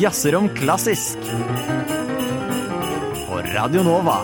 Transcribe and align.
jazzer 0.00 0.34
om 0.36 0.48
klassisk. 0.54 1.18
På 3.28 3.40
Radio 3.54 3.82
Nova. 3.86 4.18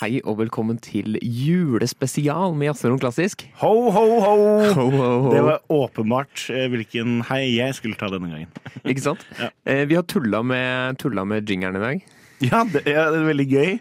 Hei 0.00 0.14
og 0.24 0.38
velkommen 0.40 0.78
til 0.80 1.18
julespesial 1.20 2.54
med 2.56 2.70
Jazzer 2.70 2.94
om 2.94 3.00
klassisk. 3.02 3.42
Ho, 3.60 3.72
ho, 3.92 4.04
ho! 4.24 4.36
Ho, 4.72 4.86
ho, 4.94 5.08
ho. 5.26 5.32
Det 5.34 5.42
var 5.44 5.58
åpenbart 5.76 6.46
eh, 6.54 6.70
hvilken 6.72 7.18
hei 7.28 7.42
jeg 7.58 7.76
skulle 7.76 7.98
ta 8.00 8.08
denne 8.08 8.30
gangen. 8.32 8.48
Ikke 8.88 9.04
sant? 9.10 9.26
Ja. 9.36 9.50
Eh, 9.68 9.82
Vi 9.90 9.98
har 9.98 10.06
tulla 10.08 10.40
med, 10.46 10.96
tulla 11.02 11.26
med 11.28 11.44
jingeren 11.52 11.76
i 11.76 11.84
dag. 11.84 12.06
Ja, 12.40 12.62
det 12.72 12.86
er 12.88 13.12
veldig 13.28 13.48
gøy. 13.50 13.74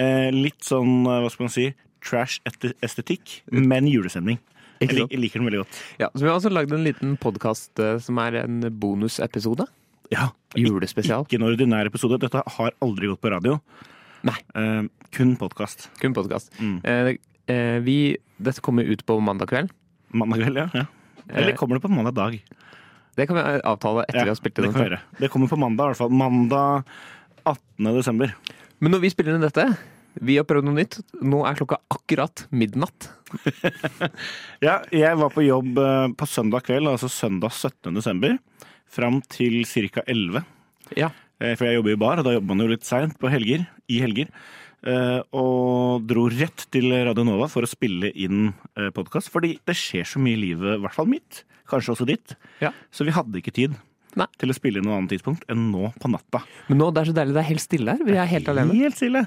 Eh, 0.00 0.30
litt 0.32 0.64
sånn, 0.64 1.02
hva 1.04 1.28
skal 1.28 1.50
man 1.50 1.52
si, 1.52 1.66
trash-estetikk, 2.08 3.42
men 3.52 3.90
julestemning. 3.92 4.38
Jeg, 4.78 4.94
lik, 4.94 5.10
jeg 5.10 5.20
liker 5.20 5.40
den 5.42 5.48
veldig 5.50 5.60
godt. 5.64 5.82
Ja, 5.98 6.08
så 6.14 6.22
Vi 6.22 6.30
har 6.30 6.36
også 6.38 6.52
lagd 6.54 6.72
en 6.74 6.86
liten 6.86 7.16
podkast 7.20 7.80
som 8.04 8.20
er 8.22 8.40
en 8.44 8.60
bonusepisode. 8.78 9.66
Ja, 10.12 10.30
Julespesial. 10.56 11.26
Ikke 11.26 11.36
en 11.36 11.48
ordinær 11.48 11.88
episode. 11.88 12.20
Dette 12.22 12.40
har 12.40 12.76
aldri 12.84 13.10
gått 13.10 13.20
på 13.20 13.32
radio. 13.32 13.58
Nei. 14.26 14.36
Eh, 14.56 14.84
kun 15.14 15.34
podkast. 15.40 15.88
Kun 16.00 16.14
podkast. 16.16 16.52
Mm. 16.60 16.78
Eh, 16.82 17.10
eh, 17.52 17.78
vi, 17.84 17.98
dette 18.40 18.64
kommer 18.64 18.88
ut 18.88 19.04
på 19.06 19.18
mandag 19.20 19.50
kveld. 19.52 19.74
Mandag 20.16 20.42
kveld, 20.46 20.62
ja. 20.64 20.68
ja. 20.74 20.86
Eller 21.28 21.52
Eh, 21.52 21.56
kommer 21.56 21.76
det 21.76 21.84
på 21.84 21.92
mandag 21.92 22.16
dag? 22.16 22.38
Det 23.18 23.26
kan 23.26 23.36
vi 23.36 23.42
avtale 23.66 24.04
etter 24.08 24.24
vi 24.24 24.30
har 24.30 24.38
spilt 24.38 24.56
det 24.56 24.68
inn 24.68 24.78
gjøre. 24.78 25.00
Det 25.18 25.28
kommer 25.30 25.50
på 25.50 25.58
mandag, 25.58 25.84
i 25.84 25.92
hvert 25.92 26.00
fall. 26.00 26.14
Mandag 26.14 26.84
18. 27.44 27.92
desember. 27.98 28.34
Men 28.80 28.94
når 28.94 29.02
vi 29.02 29.10
spiller 29.10 29.34
inn 29.34 29.44
dette, 29.44 29.66
vi 30.24 30.36
har 30.38 30.46
prøvd 30.48 30.66
noe 30.68 30.76
nytt. 30.78 30.98
Nå 31.22 31.42
er 31.48 31.58
klokka 31.58 31.80
akkurat 31.94 32.46
midnatt. 32.50 33.10
Ja, 34.64 34.80
jeg 34.94 35.16
var 35.20 35.30
på 35.34 35.44
jobb 35.44 35.78
eh, 35.78 36.06
på 36.18 36.26
søndag 36.28 36.64
kveld, 36.66 36.88
altså 36.90 37.10
søndag 37.12 37.52
17. 37.54 37.92
desember, 37.94 38.38
fram 38.90 39.20
til 39.30 39.60
ca. 39.68 40.02
11. 40.08 40.42
Ja. 40.98 41.10
Eh, 41.40 41.54
For 41.58 41.68
jeg 41.68 41.78
jobber 41.78 41.94
i 41.94 42.00
bar, 42.00 42.18
og 42.22 42.26
da 42.26 42.34
jobber 42.34 42.54
man 42.54 42.64
jo 42.64 42.70
litt 42.72 42.86
seint 42.88 43.18
på 43.20 43.30
helger. 43.32 43.66
I 43.92 44.00
helger. 44.02 44.30
Eh, 44.86 45.20
Og 45.36 46.06
dro 46.08 46.28
rett 46.32 46.66
til 46.74 46.90
Radio 46.92 47.26
Nova 47.28 47.48
for 47.52 47.66
å 47.66 47.70
spille 47.70 48.10
inn 48.14 48.52
podkast. 48.96 49.30
Fordi 49.34 49.56
det 49.68 49.76
skjer 49.78 50.06
så 50.08 50.22
mye 50.22 50.38
i 50.38 50.42
livet, 50.48 50.78
i 50.78 50.82
hvert 50.82 50.96
fall 50.96 51.10
mitt. 51.10 51.44
Kanskje 51.68 51.92
også 51.94 52.06
ditt. 52.08 52.34
Ja. 52.64 52.72
Så 52.90 53.04
vi 53.04 53.12
hadde 53.14 53.38
ikke 53.42 53.52
tid 53.54 53.76
Nei. 54.16 54.26
til 54.40 54.50
å 54.50 54.54
spille 54.56 54.80
noe 54.82 54.96
annet 54.96 55.12
tidspunkt 55.12 55.44
enn 55.52 55.66
nå 55.72 55.90
på 56.00 56.10
natta. 56.10 56.40
Men 56.68 56.80
nå 56.80 56.88
det 56.94 57.02
er 57.02 57.10
så 57.10 57.14
deilig, 57.18 57.34
det 57.36 57.42
er 57.42 57.48
helt 57.50 57.62
stille 57.64 57.94
her. 57.94 58.04
Vi 58.06 58.16
er 58.16 58.30
helt 58.30 58.48
alene. 58.48 58.76
Helt 58.80 58.96
stille. 58.96 59.24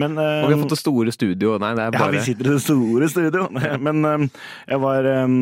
Men, 0.00 0.18
uh, 0.18 0.42
Og 0.44 0.48
vi 0.50 0.56
har 0.56 0.62
fått 0.64 0.74
det 0.74 0.80
store 0.80 1.14
studio. 1.14 1.54
Nei, 1.62 1.72
det 1.78 1.86
er 1.86 1.98
Ja, 2.00 2.08
vi 2.12 2.22
sitter 2.26 2.50
i 2.50 2.54
det 2.56 2.62
store 2.64 3.08
studio. 3.12 3.48
Men 3.86 4.04
uh, 4.04 4.26
jeg 4.68 4.80
var 4.82 5.10
um, 5.24 5.36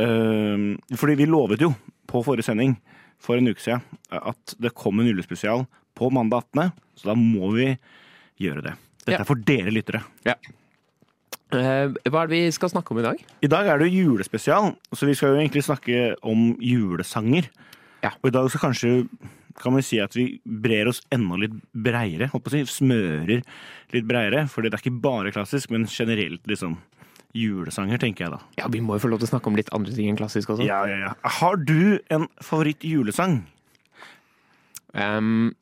uh, 0.00 0.96
Fordi 0.96 1.18
vi 1.20 1.28
lovet 1.30 1.60
jo 1.66 1.74
på 2.10 2.24
forrige 2.26 2.48
sending 2.48 2.78
for 3.20 3.36
en 3.36 3.50
uke 3.52 3.60
siden 3.60 3.82
at 4.10 4.54
det 4.58 4.72
kom 4.74 4.98
en 4.98 5.06
julespesial 5.10 5.66
på 5.94 6.08
mandag 6.10 6.46
18., 6.56 6.72
så 6.96 7.10
da 7.10 7.14
må 7.18 7.50
vi 7.52 7.66
gjøre 8.40 8.64
det. 8.64 8.72
Dette 9.04 9.12
Ja. 9.12 9.20
er 9.20 9.28
for 9.28 9.36
dere 9.36 9.70
lyttere. 9.74 10.00
Ja. 10.24 10.34
Hva 11.50 12.22
er 12.22 12.28
det 12.30 12.30
vi 12.30 12.50
skal 12.54 12.70
snakke 12.70 12.94
om 12.94 13.00
i 13.00 13.04
dag? 13.04 13.22
I 13.42 13.50
dag 13.50 13.66
er 13.66 13.80
det 13.82 13.90
julespesial, 13.90 14.70
så 14.94 15.06
vi 15.08 15.16
skal 15.18 15.34
jo 15.34 15.40
egentlig 15.40 15.64
snakke 15.66 16.14
om 16.22 16.54
julesanger. 16.62 17.48
Ja. 18.04 18.14
Og 18.20 18.30
i 18.30 18.34
dag 18.34 18.48
så 18.52 18.60
kanskje 18.62 18.94
kan 19.60 19.74
vi 19.76 19.82
si 19.84 19.98
at 20.00 20.14
vi 20.16 20.26
brer 20.44 20.88
oss 20.88 21.02
enda 21.12 21.36
litt 21.42 21.56
breiere. 21.72 22.30
Holdt 22.32 22.46
på 22.46 22.52
å 22.52 22.54
si, 22.54 22.62
smører 22.70 23.42
litt 23.92 24.08
breiere. 24.08 24.46
Fordi 24.50 24.70
det 24.70 24.78
er 24.78 24.84
ikke 24.84 25.02
bare 25.04 25.34
klassisk, 25.34 25.72
men 25.74 25.88
generelt 25.90 26.46
liksom 26.48 26.78
julesanger, 27.36 28.00
tenker 28.02 28.26
jeg 28.26 28.34
da. 28.34 28.40
Ja, 28.58 28.68
Vi 28.72 28.82
må 28.82 28.96
jo 28.96 29.04
få 29.04 29.12
lov 29.12 29.22
til 29.22 29.28
å 29.28 29.32
snakke 29.36 29.50
om 29.50 29.58
litt 29.58 29.70
andre 29.76 29.94
ting 29.94 30.10
enn 30.10 30.18
klassisk 30.18 30.50
også. 30.54 30.66
Ja, 30.66 30.82
ja, 30.90 30.98
ja. 31.04 31.14
Har 31.38 31.60
du 31.62 32.00
en 32.10 32.26
favoritt 32.42 32.82
julesang? 32.86 33.44
Um, 34.90 35.52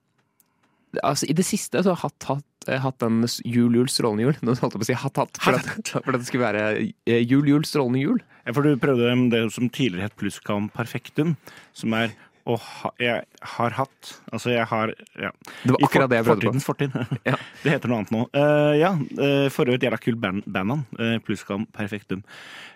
altså, 1.03 1.29
I 1.29 1.37
det 1.37 1.45
siste 1.45 1.83
så 1.83 1.93
har 1.93 1.99
jeg 1.99 2.05
hatt, 2.07 2.29
hatt, 2.31 2.69
eh, 2.71 2.81
hatt 2.81 2.99
den 3.05 3.21
jul, 3.45 3.77
jul, 3.77 3.91
strålende 3.93 4.29
jul. 4.29 4.39
Nå 4.47 4.55
holdt 4.55 4.79
jeg 4.79 4.81
på 4.81 4.87
å 4.87 4.91
si 4.91 4.97
hatt, 5.03 5.21
hatt. 5.21 5.43
For, 5.45 5.61
at, 5.61 5.93
for 5.93 6.15
at 6.15 6.23
det 6.23 6.31
skulle 6.31 6.47
være 6.47 6.65
eh, 6.81 7.21
jul, 7.21 7.45
jul, 7.51 7.67
strålende 7.69 8.01
jul. 8.01 8.23
Ja, 8.47 8.55
for 8.57 8.65
du 8.65 8.81
prøvde 8.81 9.13
det 9.35 9.45
som 9.53 9.69
tidligere 9.69 10.09
het 10.09 10.17
Plusskam 10.17 10.71
Perfektum, 10.73 11.37
som 11.77 11.93
er 11.99 12.17
å 12.49 12.57
ha 12.59 12.91
Jeg 13.03 13.25
har 13.55 13.75
hatt 13.77 14.11
Altså, 14.33 14.51
jeg 14.55 14.65
har 14.71 14.93
ja. 15.21 15.31
Det 15.63 15.75
var 15.75 15.85
akkurat 15.87 16.11
det 16.13 16.19
jeg 16.21 16.27
prøvde 16.29 16.49
på. 16.49 16.55
Fortidens 16.65 16.67
fortid. 16.69 17.21
Ja. 17.29 17.37
Det 17.63 17.75
heter 17.75 17.91
noe 17.93 18.01
annet 18.01 18.13
nå. 18.15 18.23
Uh, 18.33 18.75
ja, 18.79 18.91
uh, 18.97 19.47
for 19.53 19.69
øvrig 19.69 19.81
et 19.83 19.87
jævla 19.89 20.01
kult 20.01 20.21
band, 20.23 20.43
bandnavn. 20.49 20.85
Uh, 20.99 21.17
Plusskam 21.27 21.67
Perfektum. 21.77 22.23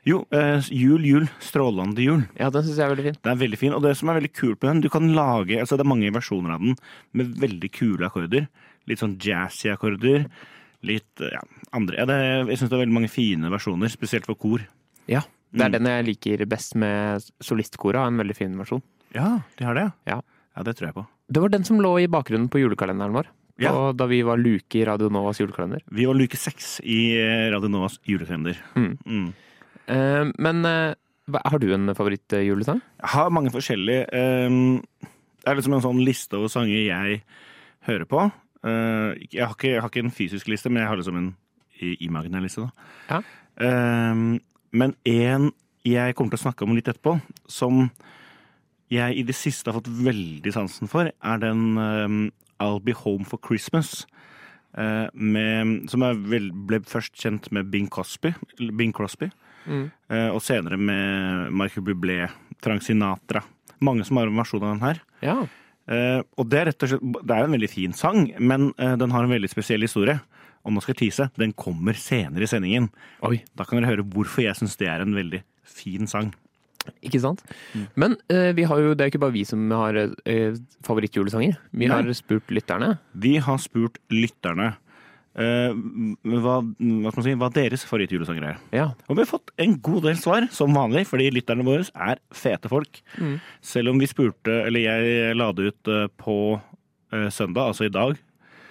Jo, 0.08 0.22
uh, 0.34 0.58
jul, 0.68 1.04
jul, 1.06 1.28
strålende 1.42 2.02
jul. 2.04 2.24
Ja, 2.38 2.50
den 2.52 2.66
syns 2.66 2.78
jeg 2.80 2.86
er 2.88 2.92
veldig 2.94 3.06
fin. 3.10 3.18
Den 3.22 3.34
er 3.36 3.42
veldig 3.44 3.60
fin, 3.60 3.76
og 3.76 3.84
det 3.86 3.94
som 4.00 4.10
er 4.12 4.18
veldig 4.20 4.32
kult 4.36 4.58
med 4.60 4.68
den, 4.72 4.82
du 4.84 4.90
kan 4.92 5.06
lage 5.16 5.60
altså 5.62 5.78
Det 5.78 5.86
er 5.86 5.92
mange 5.94 6.12
versjoner 6.14 6.56
av 6.56 6.64
den 6.64 6.76
med 7.18 7.36
veldig 7.42 7.70
kule 7.76 8.08
akkorder. 8.08 8.48
Litt 8.90 9.02
sånn 9.02 9.14
jazzy 9.22 9.70
akkorder. 9.72 10.26
Litt 10.82 11.20
eh, 11.22 11.30
ja, 11.36 11.42
andre 11.78 12.00
ja, 12.00 12.06
det, 12.10 12.16
Jeg 12.50 12.58
syns 12.58 12.72
det 12.72 12.74
er 12.74 12.80
veldig 12.82 12.96
mange 12.96 13.10
fine 13.12 13.50
versjoner, 13.52 13.92
spesielt 13.92 14.26
for 14.26 14.34
kor. 14.34 14.64
Ja, 15.10 15.22
Det 15.52 15.60
er 15.62 15.68
Mm. 15.68 15.72
den 15.76 15.86
jeg 15.92 16.04
liker 16.08 16.42
best 16.48 16.74
med 16.80 17.22
solistkoret. 17.44 18.00
En 18.08 18.16
veldig 18.18 18.34
fin 18.34 18.54
versjon. 18.58 18.82
Ja, 19.14 19.40
de 19.58 19.64
har 19.68 19.74
det, 19.78 19.92
Ja. 20.08 20.20
Ja, 20.56 20.62
det 20.62 20.74
tror 20.76 20.86
jeg 20.90 20.94
på. 20.94 21.06
Det 21.32 21.40
var 21.40 21.48
den 21.48 21.64
som 21.64 21.78
lå 21.80 21.94
i 22.02 22.06
bakgrunnen 22.12 22.50
på 22.52 22.60
julekalenderen 22.60 23.14
vår. 23.16 23.26
Ja. 23.62 23.70
Og 23.72 23.96
da 23.96 24.04
vi 24.10 24.18
var 24.24 24.36
luke 24.40 24.76
i 24.76 24.84
Radio 24.84 25.08
Novas 25.08 25.38
julekalender. 25.40 25.80
Vi 25.88 26.04
var 26.08 26.14
luke 26.18 26.36
seks 26.36 26.74
i 26.84 27.14
eh, 27.16 27.46
Radio 27.52 27.68
Novas 27.72 27.98
julekalender. 28.04 28.58
Mm. 28.76 28.98
Mm. 29.06 29.30
Uh, 29.88 30.28
men 30.38 30.60
uh, 30.68 30.92
har 31.44 31.58
du 31.62 31.72
en 31.72 31.94
favorittjulesang? 31.96 32.82
Jeg 33.00 33.12
har 33.14 33.30
mange 33.32 33.50
forskjellige 33.54 34.04
Uh, 34.12 34.82
Det 35.42 35.50
er 35.50 35.56
liksom 35.58 35.74
en 35.74 35.82
sånn 35.82 36.04
liste 36.04 36.36
over 36.38 36.48
sanger 36.52 36.84
jeg 36.86 37.22
hører 37.88 38.04
på. 38.06 38.26
Jeg, 38.62 39.40
har 39.42 39.56
ikke, 39.56 39.72
jeg 39.72 39.80
har 39.82 39.88
ikke 39.90 40.04
en 40.04 40.12
fysisk 40.14 40.46
liste, 40.52 40.70
men 40.70 40.82
jeg 40.84 40.88
har 40.92 40.96
liksom 41.00 41.16
en 41.18 41.30
i- 41.82 41.96
imaginær 42.06 42.44
liste. 42.44 42.62
Da. 42.62 42.70
Ja. 43.10 43.22
Ehm, 43.66 44.38
men 44.70 44.94
en 45.04 45.48
jeg 45.84 46.14
kommer 46.14 46.30
til 46.30 46.38
å 46.38 46.44
snakke 46.44 46.62
om 46.62 46.76
litt 46.76 46.86
etterpå, 46.86 47.16
som 47.50 47.88
jeg 48.92 49.16
i 49.19 49.25
det 49.26 49.34
siste 49.38 49.70
har 49.72 49.78
fått 49.80 49.88
veldig 50.04 50.53
sansen 50.54 50.91
for, 50.91 51.08
er 51.08 51.38
den 51.42 51.62
um, 51.80 52.19
I'll 52.62 52.82
Be 52.84 52.92
Home 53.03 53.25
for 53.28 53.41
Christmas. 53.42 54.04
eh, 54.76 55.08
med, 55.12 55.88
som 55.92 56.00
vel, 56.30 56.50
ble 56.53 56.78
først 56.88 57.12
kjent 57.20 57.50
med 57.52 57.70
Bing 57.72 57.88
Crosby. 57.92 58.34
Bing 58.76 58.92
Crosby 58.97 59.31
Mm. 59.62 59.92
eh, 60.10 60.26
og 60.34 60.41
senere 60.42 60.75
med 60.76 61.52
Michael 61.54 61.84
Bublé, 61.86 62.25
Frank 62.64 62.82
Sinatra. 62.82 63.44
Mange 63.81 64.02
som 64.04 64.16
har 64.19 64.26
en 64.26 64.34
versjon 64.41 64.62
av 64.64 64.72
den 64.72 64.81
her. 64.82 64.98
Ja. 65.22 65.36
Eh, 65.86 66.22
og 66.36 66.48
det 66.50 66.58
er 66.58 66.64
rett 66.72 66.82
og 66.82 66.91
slett 66.91 67.20
Det 67.26 67.36
er 67.36 67.44
en 67.44 67.54
veldig 67.54 67.70
fin 67.70 67.92
sang, 67.94 68.25
men 68.41 68.72
den 68.75 69.10
har 69.14 69.22
en 69.22 69.31
veldig 69.31 69.50
spesiell 69.52 69.81
historie. 69.86 70.16
Og 70.64 70.72
nå 70.75 70.82
skal 70.82 70.94
tease. 70.98 71.28
Den 71.38 71.52
kommer 71.52 71.94
senere 71.94 72.42
i 72.42 72.50
sendingen. 72.50 72.88
Oi. 73.22 73.41
Da 73.54 73.62
kan 73.64 73.78
dere 73.81 73.92
høre 73.92 74.02
hvorfor 74.06 74.42
jeg 74.42 74.54
syns 74.58 74.76
det 74.78 74.88
er 74.91 75.00
en 75.02 75.14
veldig 75.14 75.42
fin 75.62 76.06
sang. 76.10 76.32
Ikke 77.04 77.20
sant? 77.22 77.43
Mm. 77.76 77.82
Men 78.03 78.15
uh, 78.32 78.50
vi 78.56 78.65
har 78.69 78.81
jo, 78.82 78.94
det 78.98 79.04
er 79.04 79.10
ikke 79.12 79.20
bare 79.22 79.34
vi 79.37 79.44
som 79.47 79.65
har 79.75 79.98
uh, 80.03 80.56
favorittjulesanger. 80.87 81.59
Vi 81.70 81.87
Nei. 81.88 81.93
har 81.94 82.16
spurt 82.19 82.50
lytterne. 82.54 82.97
Vi 83.25 83.37
har 83.43 83.60
spurt 83.62 84.00
lytterne 84.12 84.72
uh, 84.72 85.76
hva, 86.43 86.56
hva, 86.65 87.15
si, 87.22 87.37
hva 87.38 87.50
deres 87.54 87.87
favorittjulesanger 87.88 88.48
er. 88.50 88.59
Ja. 88.75 88.88
Og 89.06 89.16
vi 89.19 89.25
har 89.25 89.31
fått 89.31 89.54
en 89.62 89.78
god 89.84 90.09
del 90.09 90.19
svar, 90.20 90.48
som 90.54 90.75
vanlig, 90.76 91.06
fordi 91.10 91.31
lytterne 91.34 91.66
våre 91.66 91.87
er 91.94 92.20
fete 92.34 92.70
folk. 92.72 93.03
Mm. 93.20 93.38
Selv 93.72 93.94
om 93.94 94.03
vi 94.03 94.10
spurte, 94.10 94.62
eller 94.66 94.87
jeg 94.88 95.38
la 95.38 95.53
det 95.56 95.70
ut 95.72 95.94
på 96.19 96.37
søndag, 97.34 97.66
altså 97.75 97.87
i 97.87 97.93
dag. 97.93 98.16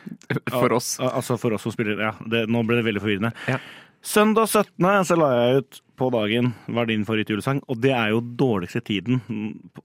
For 0.50 0.74
oss. 0.74 0.96
Al- 1.00 1.12
Altså 1.20 1.36
for 1.38 1.54
oss 1.54 1.62
som 1.68 1.74
spiller, 1.76 2.00
ja. 2.02 2.12
Det, 2.26 2.48
nå 2.50 2.64
ble 2.66 2.80
det 2.80 2.86
veldig 2.88 3.02
forvirrende. 3.04 3.30
Ja. 3.52 3.60
Søndag 4.02 4.50
17. 4.50 5.06
så 5.06 5.16
la 5.16 5.28
jeg 5.36 5.62
ut 5.62 5.80
på 6.02 6.08
dagen 6.10 6.48
hva 6.66 6.82
er 6.82 6.90
din 6.90 7.04
favorittjulesang, 7.06 7.60
og 7.70 7.78
det 7.84 7.92
er 7.94 8.10
jo 8.10 8.22
dårligste 8.22 8.82
tiden 8.82 9.20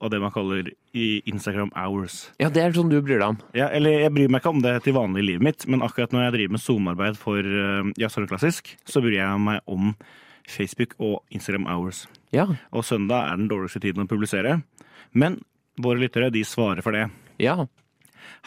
av 0.01 0.09
det 0.13 0.21
man 0.23 0.33
kaller 0.33 0.71
i 0.97 1.21
Instagram 1.29 1.69
hours. 1.77 2.31
Ja, 2.41 2.49
det 2.49 2.63
er 2.63 2.73
sånn 2.73 2.89
du 2.89 2.97
bryr 3.05 3.21
deg 3.21 3.35
om. 3.35 3.41
Ja, 3.57 3.69
eller 3.69 3.93
jeg 3.93 4.15
bryr 4.17 4.33
meg 4.33 4.41
ikke 4.41 4.55
om 4.55 4.63
det 4.65 4.73
til 4.87 4.97
vanlig 4.97 5.21
i 5.21 5.29
livet 5.33 5.45
mitt, 5.45 5.67
men 5.69 5.85
akkurat 5.85 6.17
når 6.17 6.25
jeg 6.25 6.37
driver 6.39 6.57
med 6.57 6.65
Zoom-arbeid 6.65 7.21
for 7.21 7.45
uh, 7.45 7.93
Jazz 8.01 8.17
og 8.17 8.31
Klassisk, 8.33 8.73
så 8.89 9.05
bryr 9.05 9.19
jeg 9.19 9.43
meg 9.51 9.61
om 9.69 9.93
Facebook 10.49 10.97
og 10.97 11.19
Instagram 11.29 11.69
hours. 11.69 12.07
Ja. 12.33 12.49
Og 12.73 12.89
søndag 12.89 13.29
er 13.29 13.43
den 13.43 13.51
dårligste 13.53 13.85
tiden 13.85 14.07
å 14.07 14.09
publisere. 14.09 14.63
Men 15.13 15.43
våre 15.77 16.01
lyttere 16.01 16.33
de 16.33 16.41
svarer 16.49 16.81
for 16.87 16.97
det. 16.97 17.11
Ja. 17.43 17.67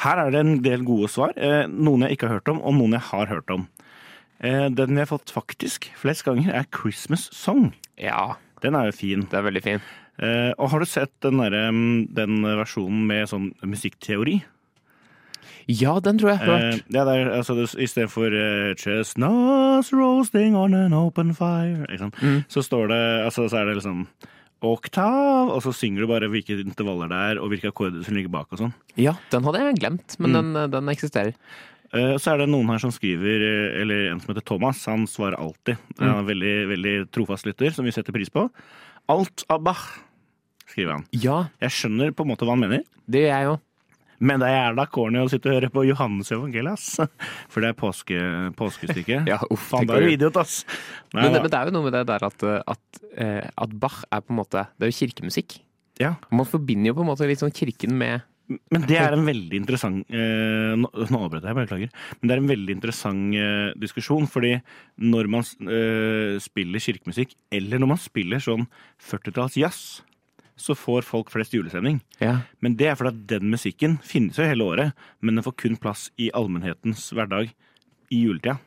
Her 0.01 0.23
er 0.25 0.33
det 0.33 0.41
en 0.41 0.57
del 0.65 0.81
gode 0.87 1.11
svar. 1.13 1.37
Eh, 1.37 1.67
noen 1.69 2.07
jeg 2.07 2.17
ikke 2.17 2.29
har 2.29 2.39
hørt 2.39 2.51
om, 2.55 2.63
og 2.65 2.73
noen 2.79 2.97
jeg 2.97 3.05
har 3.11 3.29
hørt 3.29 3.53
om. 3.53 3.67
Eh, 4.41 4.69
den 4.69 4.93
vi 4.95 5.01
har 5.03 5.09
fått 5.09 5.31
faktisk 5.35 5.89
flest 5.99 6.23
ganger, 6.23 6.53
er 6.53 6.65
Christmas 6.71 7.29
Song. 7.35 7.73
Ja. 7.99 8.35
Den 8.61 8.75
er 8.75 8.85
jo 8.89 8.91
fin. 8.95 9.21
Det 9.29 9.33
er 9.39 9.43
veldig 9.43 9.63
fin. 9.63 9.81
Eh, 10.19 10.51
og 10.59 10.69
har 10.71 10.79
du 10.79 10.85
sett 10.85 11.11
den, 11.23 11.37
derre, 11.39 11.69
mm, 11.71 12.13
den 12.13 12.41
versjonen 12.43 13.05
med 13.07 13.27
sånn 13.31 13.53
musikkteori? 13.63 14.41
Ja, 15.69 15.99
den 16.01 16.17
tror 16.17 16.31
jeg 16.31 16.39
har 16.39 16.47
Eh, 16.49 16.71
hørt. 16.71 16.83
ja, 16.89 17.03
det 17.05 17.13
er, 17.15 17.29
altså, 17.37 17.53
Istedenfor 17.77 18.33
eh, 18.33 18.73
'Chestnuts 18.75 19.91
roasting 19.93 20.55
on 20.55 20.73
an 20.73 20.93
open 20.93 21.33
fire', 21.35 21.85
sant? 21.97 22.15
Mm. 22.21 22.43
så 22.49 22.63
står 22.63 22.87
det 22.87 23.25
altså, 23.25 23.47
Så 23.49 23.57
er 23.57 23.65
det 23.65 23.75
liksom 23.75 24.07
oktav, 24.61 25.51
og 25.55 25.61
så 25.63 25.71
synger 25.73 26.01
du 26.01 26.07
bare 26.07 26.27
hvilke 26.27 26.57
intervaller 26.59 27.07
det 27.07 27.15
er, 27.17 27.39
og 27.41 27.49
hvilke 27.49 27.69
akkorder 27.71 28.03
som 28.03 28.13
ligger 28.15 28.29
bak 28.33 28.47
og 28.51 28.59
sånn. 28.59 28.73
Ja, 28.97 29.13
den 29.31 29.43
hadde 29.43 29.59
jeg 29.59 29.75
glemt, 29.79 30.19
men 30.19 30.31
Mm. 30.31 30.53
den, 30.53 30.71
den 30.71 30.89
eksisterer. 30.89 31.33
Eh, 31.93 32.15
Så 32.21 32.33
er 32.33 32.37
det 32.43 32.49
noen 32.51 32.69
her 32.69 32.77
som 32.83 32.91
skriver, 32.93 33.41
eh, 33.41 33.81
eller 33.81 34.11
en 34.11 34.19
som 34.21 34.33
heter 34.33 34.45
Thomas, 34.45 34.83
han 34.85 35.07
svarer 35.09 35.39
alltid. 35.39 35.77
Han 35.99 36.09
er 36.09 36.19
en 36.19 36.27
veldig, 36.29 36.53
veldig 36.75 36.93
trofast 37.15 37.45
lytter, 37.49 37.71
som 37.73 37.85
vi 37.85 37.91
setter 37.95 38.13
pris 38.13 38.29
på. 38.29 38.49
Alt 39.09 39.43
av 39.49 39.63
Bach, 39.65 39.81
skriver 40.69 40.93
han. 40.99 41.05
Ja, 41.17 41.47
Jeg 41.61 41.71
skjønner 41.71 42.11
på 42.13 42.21
en 42.25 42.29
måte 42.35 42.45
hva 42.45 42.53
han 42.53 42.61
mener, 42.61 42.83
det 43.09 43.23
gjør 43.25 43.33
jeg 43.33 43.45
jo. 43.49 43.55
men 44.21 44.39
det 44.41 44.47
er 44.51 44.57
jævla 44.69 44.85
corny 44.91 45.17
å 45.23 45.29
sitte 45.31 45.47
og 45.49 45.55
høre 45.55 45.69
på 45.71 45.85
Johannes 45.87 46.29
evangeliet, 46.35 46.73
ass. 46.77 46.99
For 47.49 47.61
det 47.63 47.69
er 47.71 47.77
påske, 47.79 48.19
påskestykket. 48.59 49.25
Ja, 49.31 49.39
uff, 49.49 49.63
Faen, 49.71 49.87
tenk 49.87 49.89
da 49.89 49.97
er 49.97 50.05
du 50.05 50.13
idiot, 50.13 50.37
ass. 50.37 50.65
Nei, 51.13 51.23
Men, 51.23 51.33
det- 51.33 51.41
men 51.41 51.49
det 51.49 51.57
er 51.59 51.65
jo 51.65 51.71
noe 51.77 51.83
med 51.89 51.93
det 51.97 52.05
der 52.11 52.25
at, 52.27 52.43
at, 52.67 53.01
eh, 53.17 53.49
at 53.57 53.73
Bach 53.79 54.03
er 54.11 54.21
på 54.21 54.29
en 54.35 54.41
måte 54.43 54.67
Det 54.77 54.85
er 54.85 54.91
jo 54.93 54.99
kirkemusikk. 55.07 55.59
Ja. 55.99 56.13
Man 56.31 56.45
forbinder 56.45 56.91
jo 56.91 56.99
på 56.99 57.01
en 57.01 57.09
måte 57.09 57.25
litt 57.27 57.39
sånn 57.41 57.51
kirken 57.55 57.97
med 57.97 58.21
Men 58.49 58.85
det 58.89 58.97
er 58.97 59.13
en 59.13 59.27
veldig 59.27 59.59
interessant 59.59 60.09
eh, 60.09 60.73
Nå, 60.73 60.89
avbrøt 60.89 61.45
jeg, 61.45 61.57
beklager. 61.57 61.91
Men 62.19 62.29
det 62.29 62.35
er 62.35 62.41
en 62.41 62.51
veldig 62.51 62.75
interessant 62.75 63.37
eh, 63.37 63.71
diskusjon, 63.77 64.25
fordi 64.29 64.55
når 64.97 65.29
man 65.29 65.45
eh, 65.69 66.37
spiller 66.41 66.81
kirkemusikk, 66.81 67.35
eller 67.53 67.81
når 67.81 67.91
man 67.93 68.01
spiller 68.01 68.41
sånn 68.41 68.65
40-talls 69.05 69.57
jazz, 69.59 69.81
så 70.59 70.75
får 70.75 71.05
folk 71.07 71.29
flest 71.31 71.53
julestemning. 71.55 72.01
Ja. 72.19 72.39
Men 72.59 72.75
det 72.79 72.89
er 72.89 72.97
fordi 72.99 73.13
at 73.13 73.21
den 73.31 73.53
musikken 73.53 73.99
finnes 74.03 74.39
jo 74.39 74.47
hele 74.47 74.65
året, 74.65 75.05
men 75.23 75.37
den 75.37 75.45
får 75.45 75.55
kun 75.61 75.77
plass 75.79 76.09
i 76.19 76.31
allmennhetens 76.35 77.05
hverdag 77.15 77.53
i 78.09 78.23
juletida. 78.25 78.57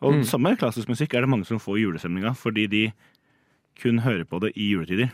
Og 0.00 0.22
samme 0.24 0.54
klassisk 0.56 0.88
musikk 0.88 1.14
er 1.14 1.24
det 1.24 1.32
mange 1.32 1.44
som 1.48 1.60
får 1.60 1.80
julestemninga 1.82 2.32
fordi 2.38 2.64
de 2.72 2.84
kun 3.80 4.00
hører 4.04 4.24
på 4.28 4.40
det 4.44 4.54
i 4.56 4.70
juletider. 4.72 5.10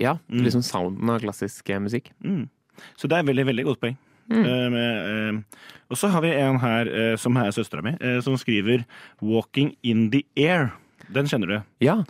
ja 0.00 0.16
liksom 0.28 0.62
sounden 0.64 1.10
av 1.12 1.20
klassisk 1.20 1.68
eh, 1.70 1.80
musikk. 1.80 2.10
Mm. 2.24 2.48
Så 2.96 3.08
det 3.10 3.18
er 3.18 3.28
veldig, 3.28 3.46
veldig 3.50 3.64
godt 3.70 3.82
poeng. 3.82 3.98
Mm. 4.32 4.44
med, 4.72 5.08
eh, 5.10 5.64
og 5.90 5.98
så 5.98 6.08
har 6.08 6.22
vi 6.22 6.30
en 6.30 6.60
her 6.62 6.86
eh, 6.88 7.16
som 7.18 7.36
er 7.36 7.50
søstera 7.52 7.82
mi, 7.82 7.90
eh, 8.00 8.20
som 8.22 8.36
skriver 8.38 8.84
'Walking 9.20 9.74
in 9.82 10.10
the 10.10 10.22
Air'. 10.38 10.70
Den 11.12 11.26
kjenner 11.26 11.46
du? 11.46 11.62
Ja. 11.80 12.04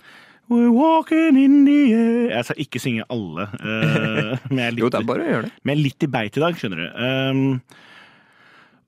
We're 0.50 0.72
walking 0.74 1.38
in 1.38 1.64
the 1.64 1.94
air 1.94 2.28
Jeg 2.28 2.44
skal 2.44 2.56
ikke 2.64 2.80
synge 2.82 3.04
alle, 3.12 3.46
eh, 3.62 4.38
men, 4.50 4.58
jeg 4.58 4.66
er 4.66 4.76
Jo, 4.82 4.84
litt, 4.84 4.92
det 4.92 5.00
er 5.00 5.08
bare 5.08 5.24
å 5.24 5.30
gjøre 5.30 5.42
det. 5.46 5.52
men 5.62 5.72
jeg 5.72 5.78
er 5.78 5.84
litt 5.86 6.02
i 6.02 6.10
beit 6.12 6.36
i 6.36 6.42
dag, 6.42 6.58
skjønner 6.60 6.82
du. 6.82 6.86
Um, 6.98 7.60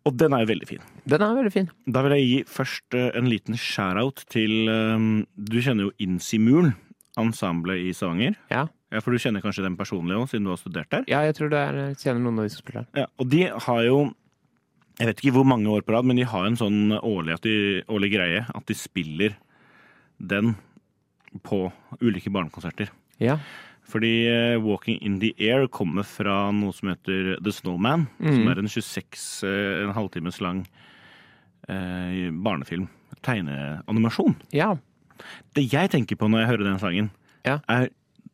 og 0.04 0.16
den 0.20 0.34
er 0.36 0.42
jo 0.44 0.50
veldig 0.50 0.68
fin. 0.68 0.82
Den 1.08 1.22
er 1.24 1.36
veldig 1.38 1.52
fin. 1.54 1.70
Da 1.88 2.02
vil 2.04 2.16
jeg 2.18 2.26
gi 2.28 2.40
først 2.58 2.96
eh, 2.98 3.10
en 3.16 3.30
liten 3.30 3.56
shout-out 3.56 4.26
til 4.34 4.68
um, 4.68 5.06
Du 5.38 5.56
kjenner 5.64 5.88
jo 5.88 5.94
Insimul, 6.04 6.74
ensemblet 7.16 7.86
i 7.86 7.94
Stavanger. 7.96 8.36
Ja. 8.52 8.66
Ja, 8.94 9.00
For 9.02 9.11
du 9.11 9.19
kjenner 9.19 9.43
kanskje 9.43 9.64
dem 9.67 9.76
personlig 9.76 10.14
òg, 10.17 10.29
siden 10.31 10.44
du 10.46 10.52
har 10.55 10.61
studert 10.61 10.91
der? 10.94 11.05
ja, 11.11 11.20
jeg 11.26 11.35
tror 11.37 11.50
det 11.50 11.58
er 11.61 11.79
jeg 11.88 11.96
kjenner 12.05 12.23
noen 12.23 12.38
av 12.38 12.46
de 12.46 12.52
som 12.55 12.62
spiller 12.62 12.85
der. 12.87 13.02
Ja, 13.02 13.06
og 13.19 13.29
de 13.32 13.43
har 13.67 13.82
jo 13.88 13.99
Jeg 15.00 15.08
vet 15.11 15.20
ikke 15.25 15.35
hvor 15.35 15.46
mange 15.50 15.67
år 15.75 15.82
på 15.82 15.91
rad, 15.96 16.06
men 16.06 16.17
de 16.20 16.23
har 16.31 16.46
en 16.46 16.55
sånn 16.56 16.93
årlig, 17.02 17.35
at 17.35 17.43
de, 17.43 17.82
årlig 17.91 18.12
greie 18.14 18.44
at 18.46 18.67
de 18.70 18.75
spiller 18.79 19.35
den 20.23 20.52
på 21.43 21.64
ulike 22.00 22.31
barnekonserter. 22.31 22.93
Ja. 23.19 23.41
Fordi 23.91 24.12
eh, 24.31 24.55
Walking 24.62 25.00
in 25.02 25.19
the 25.20 25.32
Air 25.43 25.67
kommer 25.67 26.06
fra 26.06 26.52
noe 26.55 26.70
som 26.73 26.93
heter 26.93 27.35
The 27.43 27.50
Snowman, 27.52 28.06
som 28.23 28.46
er 28.52 28.62
en 28.62 28.70
26, 28.70 29.43
eh, 29.50 29.82
en 29.82 29.91
halvtimes 29.99 30.38
lang 30.41 30.62
eh, 31.69 32.31
barnefilm. 32.31 32.87
Tegneanimasjon. 33.26 34.37
ja. 34.55 34.76
Det 35.55 35.62
jeg 35.73 35.91
tenker 35.93 36.17
på 36.19 36.26
når 36.29 36.41
jeg 36.43 36.49
hører 36.50 36.64
den 36.67 36.79
sangen, 36.82 37.11
Ja. 37.46 37.58
er 37.70 37.88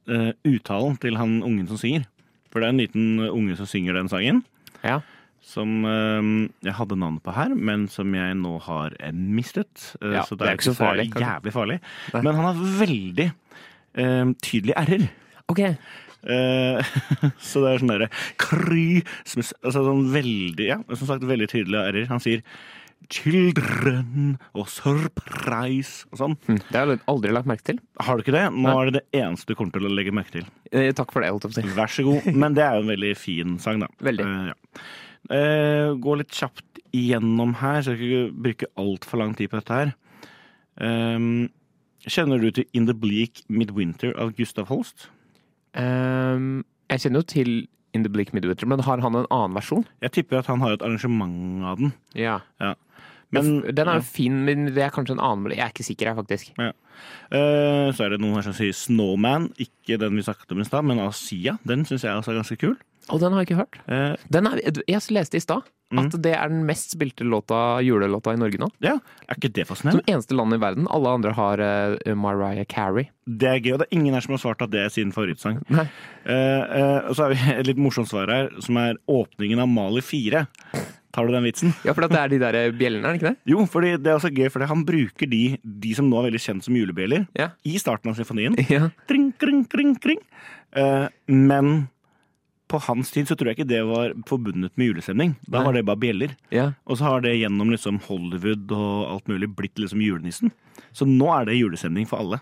eh, 0.08 0.30
uttalen 0.48 0.96
til 1.02 1.18
han 1.20 1.40
ungen 1.42 1.68
som 1.68 1.80
synger. 1.80 2.06
For 2.50 2.60
det 2.62 2.68
er 2.68 2.74
en 2.74 2.82
liten 2.82 3.08
unge 3.30 3.56
som 3.58 3.68
synger 3.68 3.98
den 3.98 4.08
sangen. 4.12 4.44
Ja. 4.84 5.00
som 5.44 5.84
uh, 5.84 6.20
jeg 6.64 6.72
hadde 6.76 6.96
navnet 7.00 7.22
på 7.24 7.32
her, 7.36 7.52
men 7.56 7.86
som 7.88 8.12
jeg 8.14 8.36
nå 8.38 8.58
har 8.64 8.94
eh, 9.00 9.12
mistet. 9.12 9.70
Uh, 10.00 10.14
Ja, 10.18 10.22
så 10.28 10.36
det 10.36 10.46
er 10.46 10.58
ikke 10.58 10.68
så 10.70 10.76
farlig, 10.76 11.10
kanskje. 11.12 11.26
jævlig 11.26 11.52
farlig. 11.52 11.78
Nei. 12.14 12.22
Men 12.26 12.38
han 12.38 12.48
har 12.50 12.60
veldig 12.80 13.26
eh, 13.26 14.32
tydelige 14.44 14.84
r-er. 14.84 15.06
Ok. 15.50 15.62
Eh, 15.64 16.92
så 17.48 17.62
det 17.64 17.70
er 17.70 17.80
sånn 17.80 17.92
derre 17.94 18.08
kry 18.36 19.00
Altså 19.24 19.70
sånn 19.72 20.10
veldig 20.12 20.66
Ja, 20.66 20.76
som 20.92 21.08
sagt 21.08 21.24
veldig 21.24 21.48
tydelige 21.48 21.86
r-er. 21.88 22.10
Han 22.12 22.20
sier 22.20 22.44
'children' 23.10 24.38
og 24.54 24.66
'surprise' 24.70 26.06
og 26.12 26.18
sånn. 26.18 26.36
Hm, 26.46 26.58
Det 26.70 26.78
har 26.78 26.86
jeg 26.86 27.00
aldri 27.08 27.32
lagt 27.34 27.46
merke 27.50 27.66
til. 27.66 27.80
Har 27.98 28.16
du 28.16 28.22
ikke 28.22 28.36
det? 28.36 28.46
Nå 28.54 28.70
er 28.70 28.90
det 28.90 29.00
det 29.00 29.20
eneste 29.20 29.46
du 29.50 29.54
kommer 29.58 29.72
til 29.72 29.88
å 29.88 29.94
legge 29.94 30.14
merke 30.14 30.30
til. 30.38 30.46
Eh, 30.72 30.92
takk 30.92 31.12
for 31.12 31.20
det, 31.20 31.30
holdt 31.30 31.44
jeg 31.44 31.52
på 31.52 31.58
å 31.58 31.62
si. 31.62 31.76
Vær 31.76 31.90
så 31.90 32.04
god. 32.06 32.34
Men 32.34 32.54
det 32.54 32.64
er 32.64 32.78
jo 32.78 32.84
en 32.86 32.92
veldig 32.94 33.16
fin 33.16 33.58
sang, 33.58 33.80
da. 33.80 33.88
Veldig. 34.00 34.26
Eh, 34.26 34.52
ja. 34.52 34.54
Eh, 35.30 35.94
gå 36.00 36.16
litt 36.16 36.30
kjapt 36.30 36.80
igjennom 36.94 37.54
her, 37.60 37.82
så 37.82 37.92
jeg 37.92 37.98
skal 37.98 38.10
ikke 38.10 38.42
bruke 38.42 38.70
altfor 38.80 39.18
lang 39.18 39.34
tid 39.36 39.50
på 39.50 39.60
dette 39.60 39.80
her. 39.80 39.94
Um, 40.80 41.50
kjenner 42.08 42.40
du 42.40 42.50
til 42.50 42.64
In 42.72 42.86
the 42.86 42.94
Bleak 42.94 43.42
Midwinter 43.48 44.14
av 44.18 44.32
Gustav 44.38 44.70
Holst? 44.70 45.10
Um, 45.74 46.64
jeg 46.90 47.04
kjenner 47.04 47.20
jo 47.20 47.28
til 47.30 47.52
In 47.92 48.04
the 48.04 48.10
Bleak 48.12 48.32
Midwinter, 48.32 48.68
men 48.70 48.80
har 48.86 49.02
han 49.02 49.16
en 49.18 49.26
annen 49.34 49.56
versjon? 49.56 49.86
Jeg 50.04 50.12
tipper 50.14 50.38
at 50.38 50.46
han 50.46 50.62
har 50.62 50.76
et 50.76 50.82
arrangement 50.86 51.64
av 51.66 51.80
den. 51.80 51.92
Ja. 52.14 52.40
Ja. 52.62 52.74
Men, 53.30 53.50
den 53.74 53.88
er 53.88 54.00
jo 54.00 54.06
fin, 54.06 54.40
men 54.46 54.70
det 54.74 54.82
er 54.82 54.94
kanskje 54.94 55.14
en 55.14 55.22
annen 55.22 55.52
Jeg 55.54 55.62
er 55.62 55.74
ikke 55.74 55.86
sikker, 55.86 56.10
her, 56.10 56.18
faktisk. 56.18 56.52
eh, 56.58 57.88
så 57.94 58.06
er 58.06 58.14
det 58.14 58.20
noen 58.22 58.40
her 58.40 58.46
som 58.48 58.56
sier 58.56 58.74
Snowman, 58.76 59.50
ikke 59.62 60.00
den 60.02 60.18
vi 60.18 60.26
snakket 60.26 60.54
om 60.56 60.62
i 60.62 60.66
stad, 60.66 60.86
men 60.88 61.02
Asia. 61.04 61.58
Den 61.66 61.86
syns 61.88 62.06
jeg 62.06 62.16
også 62.18 62.34
er 62.34 62.40
ganske 62.42 62.58
kul. 62.60 62.78
Og 63.10 63.20
den 63.22 63.34
har 63.34 63.42
jeg 63.42 63.50
ikke 63.50 63.60
hørt. 63.62 63.78
Uh, 63.90 64.14
Den 64.30 64.46
er, 64.50 64.60
jeg 64.86 65.02
leste 65.14 65.38
i 65.38 65.42
stad 65.42 65.68
at 65.98 66.14
det 66.22 66.32
er 66.38 66.50
den 66.52 66.60
mest 66.68 66.92
spilte 66.94 67.24
låta, 67.26 67.80
julelåta 67.82 68.30
i 68.30 68.38
Norge 68.38 68.60
nå. 68.62 68.68
ja, 68.84 68.92
er 69.26 69.38
ikke 69.40 69.50
det 69.56 69.64
Som 69.66 69.98
eneste 70.06 70.36
land 70.38 70.54
i 70.54 70.60
verden. 70.62 70.86
Alle 70.86 71.14
andre 71.18 71.32
har 71.34 71.58
uh, 71.58 72.14
Mariah 72.14 72.64
Carey. 72.70 73.08
Det 73.26 73.48
er 73.48 73.58
gøy, 73.58 73.72
og 73.74 73.82
det 73.82 73.88
er 73.88 73.98
ingen 73.98 74.14
her 74.14 74.22
som 74.22 74.36
har 74.36 74.42
svart 74.42 74.62
at 74.62 74.70
det 74.70 74.84
er 74.84 74.92
sin 74.94 75.10
favorittsang. 75.14 75.58
Eh, 75.70 77.08
og 77.08 77.14
så 77.16 77.26
har 77.26 77.34
vi 77.34 77.42
et 77.58 77.66
litt 77.66 77.82
morsomt 77.82 78.10
svar 78.10 78.30
her, 78.30 78.50
som 78.62 78.78
er 78.78 78.98
åpningen 79.10 79.62
av 79.62 79.70
Mali 79.70 80.02
4. 80.02 80.44
Tar 81.12 81.26
du 81.26 81.32
den 81.34 81.42
vitsen? 81.42 81.72
Ja, 81.84 81.92
for 81.96 82.06
det 82.06 82.14
er 82.20 82.28
de 82.30 82.38
der 82.38 82.58
bjellene, 82.78 83.02
er 83.08 83.14
det 83.16 83.18
ikke 83.20 83.30
det? 83.32 83.38
Jo, 83.50 83.64
for 83.66 83.82
det 83.82 83.96
er 84.06 84.14
også 84.18 84.30
gøy, 84.30 84.46
for 84.54 84.62
han 84.70 84.84
bruker 84.86 85.26
de, 85.30 85.40
de 85.62 85.94
som 85.96 86.06
nå 86.10 86.20
er 86.20 86.28
veldig 86.30 86.42
kjent 86.44 86.62
som 86.68 86.76
julebjeller, 86.78 87.24
Ja. 87.38 87.48
i 87.66 87.76
starten 87.82 88.12
av 88.12 88.18
symfonien. 88.20 88.54
Ja. 88.70 88.90
Kring, 89.10 89.32
kring, 89.40 89.64
kring, 89.66 89.96
kring. 89.98 90.20
Uh, 90.76 91.08
men 91.26 91.88
på 92.70 92.78
hans 92.86 93.10
tid 93.10 93.26
så 93.26 93.34
tror 93.34 93.50
jeg 93.50 93.58
ikke 93.58 93.68
det 93.72 93.80
var 93.88 94.12
forbundet 94.30 94.70
med 94.78 94.92
julestemning. 94.92 95.32
Da 95.50 95.64
var 95.66 95.74
det 95.74 95.82
bare 95.88 95.98
bjeller. 95.98 96.36
ja. 96.54 96.68
Og 96.86 97.00
så 97.00 97.08
har 97.08 97.24
det 97.24 97.32
gjennom 97.40 97.72
liksom 97.74 97.98
Hollywood 98.06 98.70
og 98.70 99.08
alt 99.16 99.26
mulig 99.32 99.48
blitt 99.58 99.74
liksom 99.82 99.98
julenissen. 100.04 100.52
Så 100.94 101.02
nå 101.10 101.26
er 101.34 101.48
det 101.50 101.58
julestemning 101.58 102.06
for 102.06 102.22
alle. 102.22 102.38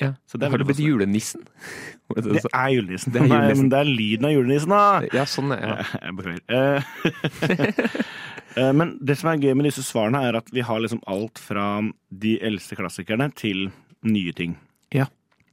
Ja. 0.00 0.12
Så 0.26 0.38
det 0.38 0.46
er 0.46 0.52
har 0.52 0.60
du 0.60 0.64
veldig 0.64 0.74
blitt 0.74 0.84
julenissen? 0.84 1.46
Det 2.14 2.42
er 2.54 2.68
julenissen. 2.70 3.12
Det 3.12 3.18
er 3.20 3.26
Nei, 3.26 3.54
men 3.58 3.70
det 3.72 3.78
er 3.80 3.88
lyden 3.88 4.28
av 4.28 4.32
julenissen, 4.36 4.70
da! 4.70 5.08
Ja, 5.14 5.24
sånn, 5.26 5.50
ja. 5.58 5.80
Jeg 6.04 6.14
beklager. 6.20 6.44
Eh, 6.46 7.88
eh, 8.62 8.70
Men 8.78 8.94
det 9.02 9.16
som 9.18 9.32
er 9.32 9.42
gøy 9.42 9.56
med 9.58 9.66
disse 9.66 9.82
svarene, 9.86 10.22
er 10.28 10.38
at 10.38 10.52
vi 10.54 10.62
har 10.66 10.82
liksom 10.82 11.02
alt 11.10 11.42
fra 11.42 11.66
de 12.14 12.36
eldste 12.46 12.78
klassikerne 12.78 13.26
til 13.34 13.66
nye 14.06 14.34
ting. 14.38 14.54
Ja. 14.94 15.08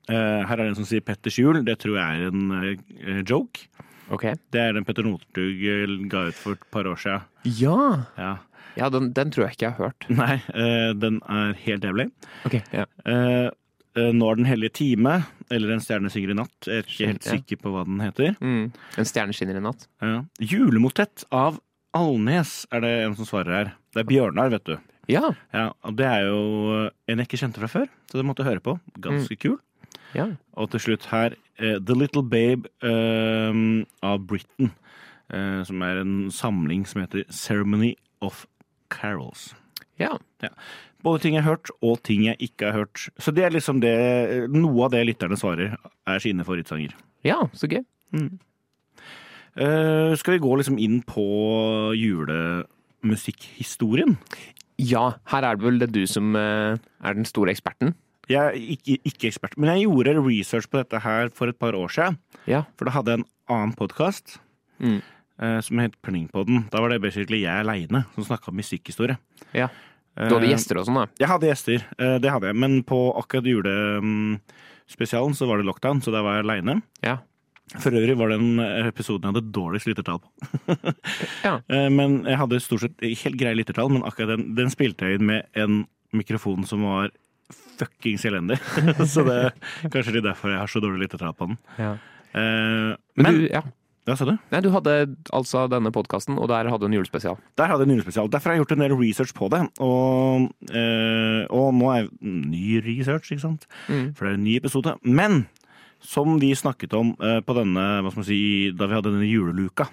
Eh, 0.05 0.43
Her 0.45 0.59
er 0.59 0.61
det 0.67 0.73
en 0.75 0.79
som 0.83 0.89
sier 0.89 1.01
Petters 1.05 1.39
jul. 1.41 1.63
Det 1.65 1.79
tror 1.81 1.97
jeg 1.97 2.27
er 2.27 2.37
en 2.37 3.25
joke. 3.25 3.65
Okay. 4.13 4.37
Det 4.53 4.61
er 4.61 4.77
den 4.77 4.85
Petter 4.85 5.07
Northug 5.07 5.65
ga 6.11 6.27
ut 6.29 6.37
for 6.37 6.59
et 6.59 6.69
par 6.75 6.85
år 6.91 7.01
siden. 7.01 7.25
Ja! 7.49 7.79
Ja. 8.19 8.35
Ja, 8.77 8.87
den, 8.89 9.11
den 9.13 9.29
tror 9.29 9.45
jeg 9.45 9.53
ikke 9.57 9.67
jeg 9.67 9.75
har 9.77 9.89
hørt. 9.89 10.05
Nei, 10.09 10.37
den 10.97 11.19
er 11.29 11.51
helt 11.61 11.83
jævlig. 11.85 12.07
Ok, 12.49 12.55
ja. 12.73 12.87
Eh, 13.95 14.09
Nå 14.15 14.29
er 14.31 14.39
den 14.39 14.47
hellige 14.49 14.73
time, 14.79 15.19
eller 15.53 15.73
En 15.75 15.83
stjerne 15.83 16.09
synger 16.09 16.31
i 16.33 16.37
natt. 16.39 16.55
Jeg 16.65 16.81
er 16.81 16.87
ikke 16.87 17.09
helt 17.11 17.27
sikker 17.27 17.59
på 17.61 17.73
hva 17.75 17.83
den 17.85 17.99
heter. 18.01 18.33
Mm. 18.41 18.71
En 18.97 19.05
stjerne 19.09 19.35
skinner 19.37 19.59
i 19.59 19.61
natt. 19.63 19.85
Ja. 20.01 20.23
Julemotett 20.41 21.25
av 21.31 21.59
Alnes 21.93 22.63
er 22.73 22.81
det 22.81 22.93
en 23.03 23.15
som 23.19 23.27
svarer 23.29 23.53
her. 23.59 23.73
Det 23.93 24.01
er 24.01 24.09
Bjørnar, 24.09 24.49
vet 24.49 24.65
du. 24.65 24.77
Ja. 25.11 25.33
Ja, 25.53 25.67
og 25.83 25.97
Det 25.99 26.05
er 26.07 26.25
jo 26.29 26.89
en 27.07 27.19
jeg 27.21 27.27
ikke 27.27 27.37
kjente 27.43 27.61
fra 27.61 27.69
før, 27.69 27.89
så 28.09 28.17
det 28.17 28.25
måtte 28.25 28.41
jeg 28.41 28.53
høre 28.53 28.63
på. 28.65 28.79
Ganske 29.03 29.37
kul. 29.37 29.59
ja. 30.15 30.31
Og 30.57 30.71
til 30.71 30.79
slutt 30.79 31.05
her 31.11 31.35
uh, 31.61 31.77
The 31.77 31.93
Little 31.97 32.23
Babe 32.23 32.69
uh, 32.81 33.83
av 34.01 34.25
Britain. 34.25 34.71
Uh, 35.33 35.61
som 35.65 35.81
er 35.81 36.01
en 36.01 36.29
samling 36.31 36.83
som 36.85 37.01
heter 37.01 37.23
Ceremony 37.29 37.95
of 38.21 38.45
Carols. 38.89 39.53
Ja. 39.99 40.17
Ja. 40.41 40.49
Både 41.03 41.19
ting 41.21 41.35
jeg 41.35 41.43
har 41.43 41.55
hørt, 41.57 41.69
og 41.83 41.99
ting 42.07 42.23
jeg 42.25 42.37
ikke 42.39 42.65
har 42.71 42.77
hørt. 42.85 43.09
Så 43.19 43.33
det 43.35 43.43
er 43.43 43.51
liksom 43.51 43.81
det 43.83 44.49
Noe 44.53 44.85
av 44.85 44.91
det 44.93 45.01
lytterne 45.07 45.35
svarer, 45.39 45.75
er 46.07 46.19
sine 46.23 46.43
favorittsanger. 46.47 46.93
ja, 47.23 47.41
så 47.53 47.67
gøy. 47.67 47.83
Eh, 49.55 50.15
skal 50.17 50.33
vi 50.33 50.39
gå 50.41 50.55
liksom 50.57 50.77
inn 50.81 51.01
på 51.05 51.23
julemusikkhistorien? 53.03 54.15
Ja, 54.81 55.13
her 55.29 55.43
er 55.45 55.55
det 55.59 55.63
vel 55.67 55.79
det 55.83 55.91
du 55.93 56.01
som 56.09 56.33
uh, 56.35 56.73
er 57.05 57.13
den 57.13 57.25
store 57.29 57.51
eksperten. 57.53 57.93
Jeg 58.31 58.39
er 58.39 58.51
ikke, 58.57 58.97
ikke 59.05 59.27
ekspert, 59.29 59.57
men 59.59 59.69
jeg 59.69 59.83
gjorde 59.85 60.15
research 60.25 60.69
på 60.71 60.79
dette 60.79 60.99
her 61.03 61.29
for 61.35 61.51
et 61.51 61.59
par 61.59 61.75
år 61.77 61.91
siden. 61.93 62.17
Ja. 62.49 62.63
For 62.79 62.85
da 62.87 62.91
hadde 62.95 63.11
jeg 63.13 63.19
en 63.23 63.29
annen 63.51 63.75
podkast 63.77 64.39
Mm. 64.83 65.01
uh, 65.39 65.59
som 65.61 65.77
het 65.79 65.93
Plingpodden. 66.01 66.65
Da 66.73 66.81
var 66.81 66.89
det 66.89 67.01
basically 67.03 67.43
jeg 67.43 67.61
aleine 67.61 68.01
som 68.15 68.23
snakka 68.25 68.49
om 68.51 68.55
musikkhistorie. 68.57 69.17
ja. 69.53 69.67
Du 70.15 70.35
hadde 70.35 70.45
Eh, 70.45 70.51
gjester 70.53 70.77
og 70.77 70.85
sånn, 70.85 70.99
da? 71.01 71.07
Jeg 71.19 71.27
hadde 71.31 71.47
gjester, 71.49 71.85
eh, 71.97 72.17
det 72.21 72.29
hadde 72.29 72.49
jeg. 72.51 72.55
Men 72.61 72.83
på 72.85 72.97
akkurat 73.17 73.47
julespesialen 73.49 75.33
så 75.37 75.47
var 75.49 75.57
det 75.57 75.65
lockdown, 75.65 76.01
så 76.05 76.11
da 76.13 76.21
var 76.25 76.37
jeg 76.37 76.45
aleine. 76.45 76.81
Ja. 77.03 77.17
For 77.79 77.95
øvrig 77.95 78.13
var 78.19 78.29
den 78.29 78.59
episoden 78.59 79.25
jeg 79.25 79.33
hadde 79.33 79.51
dårligst 79.55 79.87
lyttertall 79.89 80.19
på. 80.21 80.29
Ja. 81.43 81.55
Eh, 81.73 81.89
Men 81.89 82.23
jeg 82.27 82.37
hadde 82.37 82.59
stort 82.61 82.83
sett 82.85 83.01
helt 83.01 83.37
greie 83.39 83.55
lyttertall, 83.57 83.89
men 83.91 84.03
akkurat 84.05 84.35
den, 84.35 84.53
den 84.55 84.69
spilte 84.69 85.07
jeg 85.09 85.19
inn 85.19 85.25
med 85.31 85.47
en 85.57 85.83
mikrofon 86.13 86.65
som 86.69 86.83
var 86.85 87.09
fuckings 87.79 88.23
elendig. 88.29 88.59
så 89.13 89.23
det 89.25 89.37
er 89.47 89.53
kanskje 89.89 90.13
litt 90.19 90.27
derfor 90.27 90.53
jeg 90.53 90.61
har 90.61 90.69
så 90.71 90.81
dårlig 90.83 91.07
lyttertall 91.07 91.33
på 91.39 91.49
den. 91.49 91.57
ja. 91.79 91.95
Eh, 92.33 92.93
Men, 93.17 93.25
Men, 93.25 93.35
du, 93.41 93.47
ja. 93.49 93.61
Hva 94.05 94.17
sa 94.19 94.25
du? 94.27 94.33
Nei, 94.51 94.59
du 94.59 94.69
hadde 94.73 94.93
altså 95.31 95.61
denne 95.71 95.91
podkasten, 95.95 96.35
og 96.37 96.49
der 96.51 96.67
hadde 96.67 96.83
du 96.83 96.89
en 96.89 96.95
julespesial. 96.97 97.37
Der 97.55 97.69
hadde 97.71 97.85
jeg 97.85 97.89
en 97.89 97.95
julespesial. 97.95 98.27
Derfor 98.33 98.49
har 98.51 98.57
jeg 98.57 98.65
gjort 98.65 98.73
en 98.75 98.83
del 98.83 98.95
research 98.99 99.33
på 99.37 99.47
det. 99.53 99.61
Og, 99.79 100.49
øh, 100.75 101.43
og 101.49 101.73
nå 101.77 101.91
er 101.93 102.09
ny 102.21 102.81
research, 102.83 103.31
ikke 103.31 103.45
sant? 103.45 103.67
Mm. 103.87 104.09
For 104.17 104.25
det 104.27 104.33
er 104.33 104.39
en 104.41 104.43
ny 104.43 104.55
episode. 104.59 104.95
Men 105.07 105.45
som 106.03 106.35
vi 106.41 106.51
snakket 106.59 106.93
om 106.99 107.13
øh, 107.21 107.39
på 107.47 107.55
denne, 107.55 107.85
hva 108.03 108.11
skal 108.11 108.19
man 108.25 108.27
si, 108.27 108.41
da 108.75 108.89
vi 108.91 108.97
hadde 108.97 109.13
denne 109.13 109.29
juleluka, 109.29 109.87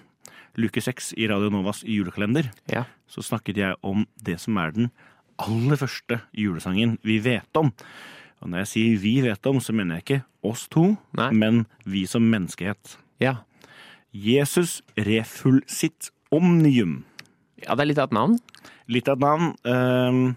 luke 0.59 0.83
seks 0.83 1.13
i 1.17 1.29
Radio 1.31 1.53
Novas 1.55 1.85
julekalender, 1.87 2.51
Ja. 2.73 2.83
så 3.07 3.23
snakket 3.23 3.57
jeg 3.63 3.77
om 3.87 4.03
det 4.27 4.41
som 4.43 4.57
er 4.59 4.73
den 4.75 4.91
aller 5.39 5.79
første 5.79 6.19
julesangen 6.37 6.99
vi 7.07 7.21
vet 7.23 7.57
om. 7.57 7.71
Og 8.43 8.49
når 8.51 8.65
jeg 8.65 8.71
sier 8.73 8.99
vi 8.99 9.15
vet 9.23 9.47
om, 9.47 9.61
så 9.63 9.73
mener 9.73 10.01
jeg 10.01 10.05
ikke 10.05 10.23
oss 10.51 10.67
to, 10.73 10.97
Nei. 11.15 11.31
men 11.31 11.63
vi 11.87 12.07
som 12.11 12.23
menneskehet. 12.27 12.97
ja. 13.23 13.37
Jesus 14.13 14.81
refulsit 14.99 16.11
omnium. 16.35 17.05
Ja, 17.63 17.75
det 17.77 17.85
er 17.85 17.91
litt 17.93 18.01
av 18.03 18.09
et 18.11 18.17
navn. 18.17 18.39
Litt 18.91 19.09
av 19.09 19.19
et 19.19 19.25
navn. 19.25 19.53
ehm, 19.69 20.37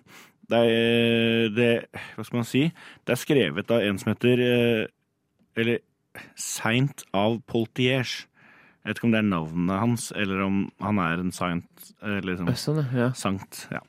det 0.51 0.60
er 0.60 1.50
det, 1.56 1.70
Hva 2.15 2.25
skal 2.27 2.38
man 2.42 2.46
si? 2.46 2.65
Det 3.06 3.15
er 3.15 3.22
skrevet 3.22 3.72
av 3.72 3.82
en 3.82 3.98
som 3.98 4.12
heter 4.12 4.42
eh, 4.44 4.88
Eller 5.58 5.80
Saint 6.36 7.03
av 7.15 7.39
Poltiers. 7.48 8.27
Jeg 8.84 8.92
vet 8.92 9.00
ikke 9.00 9.08
om 9.08 9.13
det 9.15 9.22
er 9.24 9.30
navnet 9.32 9.80
hans, 9.80 10.12
eller 10.12 10.42
om 10.44 10.58
han 10.84 11.00
er 11.00 11.22
en 11.24 11.32
saint 11.32 11.94
eller 12.03 12.36
sånn 12.36 12.51
Sånn, 12.60 12.82
ja. 12.94 13.08
sankt. 13.15 13.63
Ja. 13.72 13.80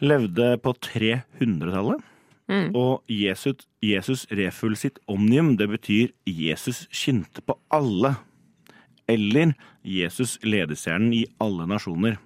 Levde 0.00 0.52
på 0.62 0.72
300-tallet. 0.84 2.04
Mm. 2.48 2.70
Og 2.78 3.02
Jesus, 3.12 3.66
Jesus 3.84 4.22
reful 4.30 4.76
sitt 4.78 5.00
omnium, 5.10 5.56
det 5.58 5.66
betyr 5.68 6.12
Jesus 6.24 6.86
skinte 6.94 7.42
på 7.44 7.58
alle. 7.74 8.14
Eller 9.08 9.54
Jesus 9.82 10.36
ledestjernen 10.44 11.12
i 11.16 11.24
alle 11.42 11.66
nasjoner. 11.70 12.18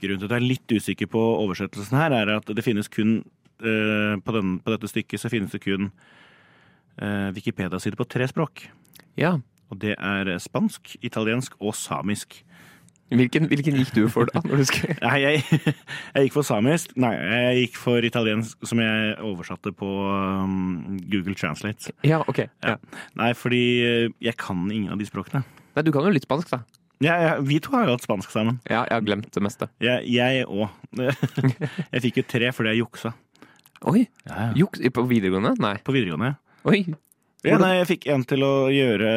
Grunnen 0.00 0.20
til 0.20 0.28
at 0.28 0.36
jeg 0.36 0.42
er 0.42 0.48
litt 0.48 0.74
usikker 0.74 1.10
på 1.12 1.22
oversettelsen 1.44 1.98
her, 2.00 2.14
er 2.16 2.36
at 2.38 2.48
det 2.50 2.64
finnes 2.64 2.90
kun 2.92 3.18
eh, 3.60 4.14
på, 4.20 4.36
den, 4.36 4.58
på 4.64 4.74
dette 4.74 4.90
stykket 4.90 5.22
så 5.22 5.30
finnes 5.32 5.54
det 5.54 5.62
kun 5.64 5.90
eh, 6.98 7.30
Wikipedia-sider 7.36 8.00
på 8.00 8.08
tre 8.08 8.28
språk. 8.30 8.68
ja. 9.20 9.38
Og 9.72 9.78
det 9.80 9.94
er 9.96 10.28
spansk, 10.38 10.92
italiensk 11.02 11.54
og 11.58 11.72
samisk. 11.74 12.36
Hvilken, 13.12 13.48
hvilken 13.50 13.76
gikk 13.78 13.90
du 13.94 14.04
for 14.10 14.30
da? 14.30 14.40
Når 14.46 14.62
du 14.62 14.64
skulle... 14.68 14.94
Nei, 15.04 15.18
jeg, 15.22 15.42
jeg 15.60 16.26
gikk 16.26 16.36
for 16.38 16.46
samisk. 16.46 16.94
Nei, 17.00 17.12
jeg 17.18 17.58
gikk 17.64 17.76
for 17.82 18.06
italiensk, 18.06 18.64
som 18.66 18.80
jeg 18.82 19.16
oversatte 19.22 19.74
på 19.76 19.90
um, 20.08 20.96
Google 21.12 21.36
Translate. 21.38 21.92
Ja, 22.06 22.22
ok. 22.24 22.46
Ja. 22.64 22.78
Nei, 23.20 23.32
fordi 23.38 23.64
eh, 23.84 24.08
jeg 24.24 24.38
kan 24.40 24.64
ingen 24.70 24.94
av 24.94 25.02
de 25.02 25.08
språkene. 25.08 25.44
Nei, 25.74 25.84
du 25.84 25.92
kan 25.94 26.06
jo 26.08 26.14
litt 26.14 26.26
spansk, 26.26 26.54
da. 26.54 26.62
Ja, 27.02 27.14
ja, 27.20 27.32
vi 27.42 27.58
to 27.62 27.74
har 27.74 27.88
jo 27.88 27.96
hatt 27.96 28.06
spansk 28.06 28.32
sammen. 28.32 28.60
Ja, 28.70 28.84
jeg 28.88 28.94
har 28.96 29.04
glemt 29.04 29.28
det 29.34 29.42
meste. 29.44 29.68
Jeg 29.82 30.46
òg. 30.46 30.70
Jeg 31.94 32.04
fikk 32.06 32.22
jo 32.22 32.26
tre 32.30 32.52
fordi 32.54 32.72
jeg 32.72 32.84
juksa. 32.84 33.10
Oi! 33.90 34.06
Ja, 34.24 34.36
ja. 34.38 34.50
Juks 34.62 34.80
på 34.94 35.04
videregående? 35.10 35.56
Nei. 35.60 35.74
På 35.84 35.92
videregående. 35.92 36.36
Oi. 36.70 36.86
Ja, 37.44 37.58
nei, 37.60 37.74
jeg 37.82 37.88
fikk 37.92 38.06
en 38.14 38.24
til 38.24 38.42
å 38.46 38.52
gjøre 38.72 39.10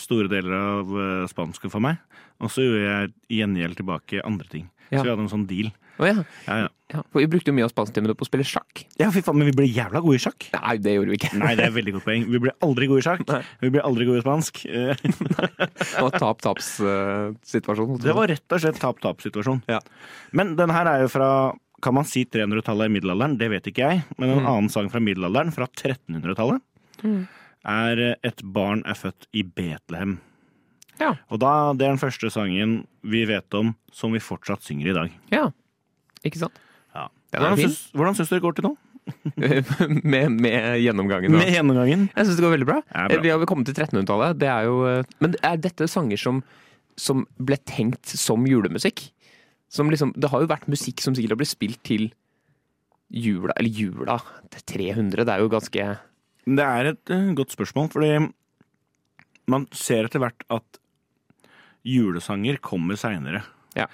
store 0.00 0.28
deler 0.32 0.54
av 0.56 0.94
eh, 1.04 1.24
spansken 1.30 1.70
for 1.72 1.84
meg. 1.84 1.98
Og 2.42 2.50
så 2.50 2.64
gjorde 2.64 2.84
jeg 2.84 3.12
i 3.30 3.40
gjengjeld 3.42 3.76
tilbake 3.78 4.22
andre 4.24 4.48
ting. 4.50 4.68
Ja. 4.90 4.98
Så 5.00 5.04
vi 5.06 5.10
hadde 5.14 5.24
en 5.26 5.32
sånn 5.32 5.46
deal. 5.48 5.68
Å 6.02 6.06
ja. 6.08 6.14
Ja, 6.48 6.54
ja. 6.64 6.68
ja. 6.90 7.02
For 7.12 7.22
vi 7.22 7.28
brukte 7.30 7.52
jo 7.52 7.54
mye 7.54 7.68
av 7.68 7.70
spansktimene 7.70 8.16
på 8.18 8.24
å 8.26 8.28
spille 8.28 8.42
sjakk. 8.48 8.82
ja, 8.98 9.06
fy 9.14 9.20
faen, 9.22 9.36
men 9.38 9.46
vi 9.46 9.54
ble 9.54 9.68
jævla 9.70 10.00
gode 10.02 10.18
i 10.18 10.22
sjakk. 10.24 10.48
Nei, 10.56 10.74
det 10.82 10.96
gjorde 10.96 11.12
vi 11.12 11.18
ikke. 11.20 11.30
Nei, 11.38 11.52
det 11.60 11.68
er 11.68 11.74
veldig 11.76 11.94
godt 11.94 12.06
poeng. 12.08 12.24
Vi 12.34 12.40
ble 12.42 12.54
aldri 12.66 12.88
gode 12.90 13.04
i 13.04 13.06
sjakk. 13.06 13.22
Nei. 13.30 13.42
Vi 13.62 13.70
ble 13.76 13.84
aldri 13.86 14.08
gode 14.08 14.22
i 14.22 14.24
spansk. 14.26 14.64
Eh, 14.74 14.96
Det 15.04 16.02
var 16.02 16.16
tap-taps-situasjon. 16.18 17.98
Det 18.02 18.14
var 18.16 18.28
rett 18.32 18.54
og 18.56 18.62
slett 18.64 18.80
tap-tap-situasjon. 18.82 19.62
Ja. 19.70 19.78
Men 20.36 20.54
den 20.58 20.72
her 20.74 20.88
er 20.90 21.04
jo 21.04 21.12
fra 21.12 21.28
kan 21.84 21.92
man 21.98 22.06
si 22.08 22.22
300-tallet 22.24 22.88
i 22.88 22.94
middelalderen? 22.96 23.34
Det 23.38 23.50
vet 23.52 23.66
ikke 23.68 23.84
jeg. 23.90 24.04
Men 24.18 24.30
en 24.30 24.38
Mm. 24.42 24.46
annen 24.48 24.70
sang 24.72 24.88
fra 24.90 25.00
middelalderen, 25.04 25.52
fra 25.52 25.66
1300-tallet, 25.68 26.62
er 27.64 27.98
eh, 27.98 28.14
'Et 28.22 28.42
barn 28.44 28.82
er 28.86 28.94
født 28.94 29.26
i 29.32 29.42
Betlehem'. 29.42 30.18
Ja. 31.00 31.16
Og 31.28 31.40
da, 31.40 31.72
Det 31.72 31.82
er 31.86 31.90
den 31.96 31.98
første 31.98 32.30
sangen 32.30 32.86
vi 33.02 33.24
vet 33.26 33.52
om 33.54 33.74
som 33.92 34.12
vi 34.12 34.18
fortsatt 34.18 34.62
synger 34.62 34.90
i 34.90 34.94
dag. 34.94 35.10
ja. 35.32 35.50
Ikke 36.24 36.38
sant? 36.38 36.56
Ja. 36.94 37.08
Hvordan 37.32 37.58
syns, 37.58 37.90
hvordan 37.92 38.14
syns 38.16 38.28
du 38.30 38.36
det 38.36 38.42
går 38.42 38.54
til 38.56 38.64
nå? 38.64 38.76
med, 39.36 40.30
med 40.40 40.80
gjennomgangen. 40.80 41.32
da. 41.32 41.38
Med 41.38 41.50
gjennomgangen? 41.52 42.06
Jeg 42.16 42.26
syns 42.26 42.38
det 42.38 42.44
går 42.46 42.54
veldig 42.54 42.68
bra. 42.70 42.78
Bra. 42.88 43.18
Vi 43.20 43.28
har 43.28 43.44
kommet 43.44 43.68
til 43.68 43.74
1300-tallet. 43.76 44.38
Det 44.40 44.48
er 44.48 44.62
jo 44.64 44.78
eh, 44.88 45.04
Men 45.20 45.34
er 45.44 45.58
dette 45.60 45.88
sanger 45.90 46.16
som, 46.16 46.40
som 46.96 47.26
ble 47.36 47.58
tenkt 47.68 48.06
som 48.06 48.46
julemusikk? 48.48 49.10
Som 49.68 49.90
liksom, 49.92 50.14
det 50.16 50.30
har 50.32 50.40
jo 50.40 50.48
vært 50.48 50.70
musikk 50.70 51.02
som 51.04 51.12
sikkert 51.12 51.34
har 51.34 51.42
blitt 51.42 51.52
spilt 51.52 51.82
til 51.84 52.08
jula 53.10 53.52
Eller 53.58 53.68
jula 53.68 54.16
det 54.48 54.62
er 54.62 54.94
300, 54.94 55.24
det 55.26 55.34
er 55.34 55.42
jo 55.42 55.52
ganske 55.52 55.88
Det 56.44 56.64
er 56.64 56.90
et 56.92 57.12
eh, 57.14 57.30
godt 57.36 57.54
spørsmål, 57.54 57.90
fordi 57.92 58.16
man 59.50 59.68
ser 59.76 60.08
etter 60.08 60.22
hvert 60.22 60.44
at 60.52 60.80
julesanger 61.84 62.60
kommer 62.64 62.98
seinere. 63.00 63.44
Ja. 63.76 63.88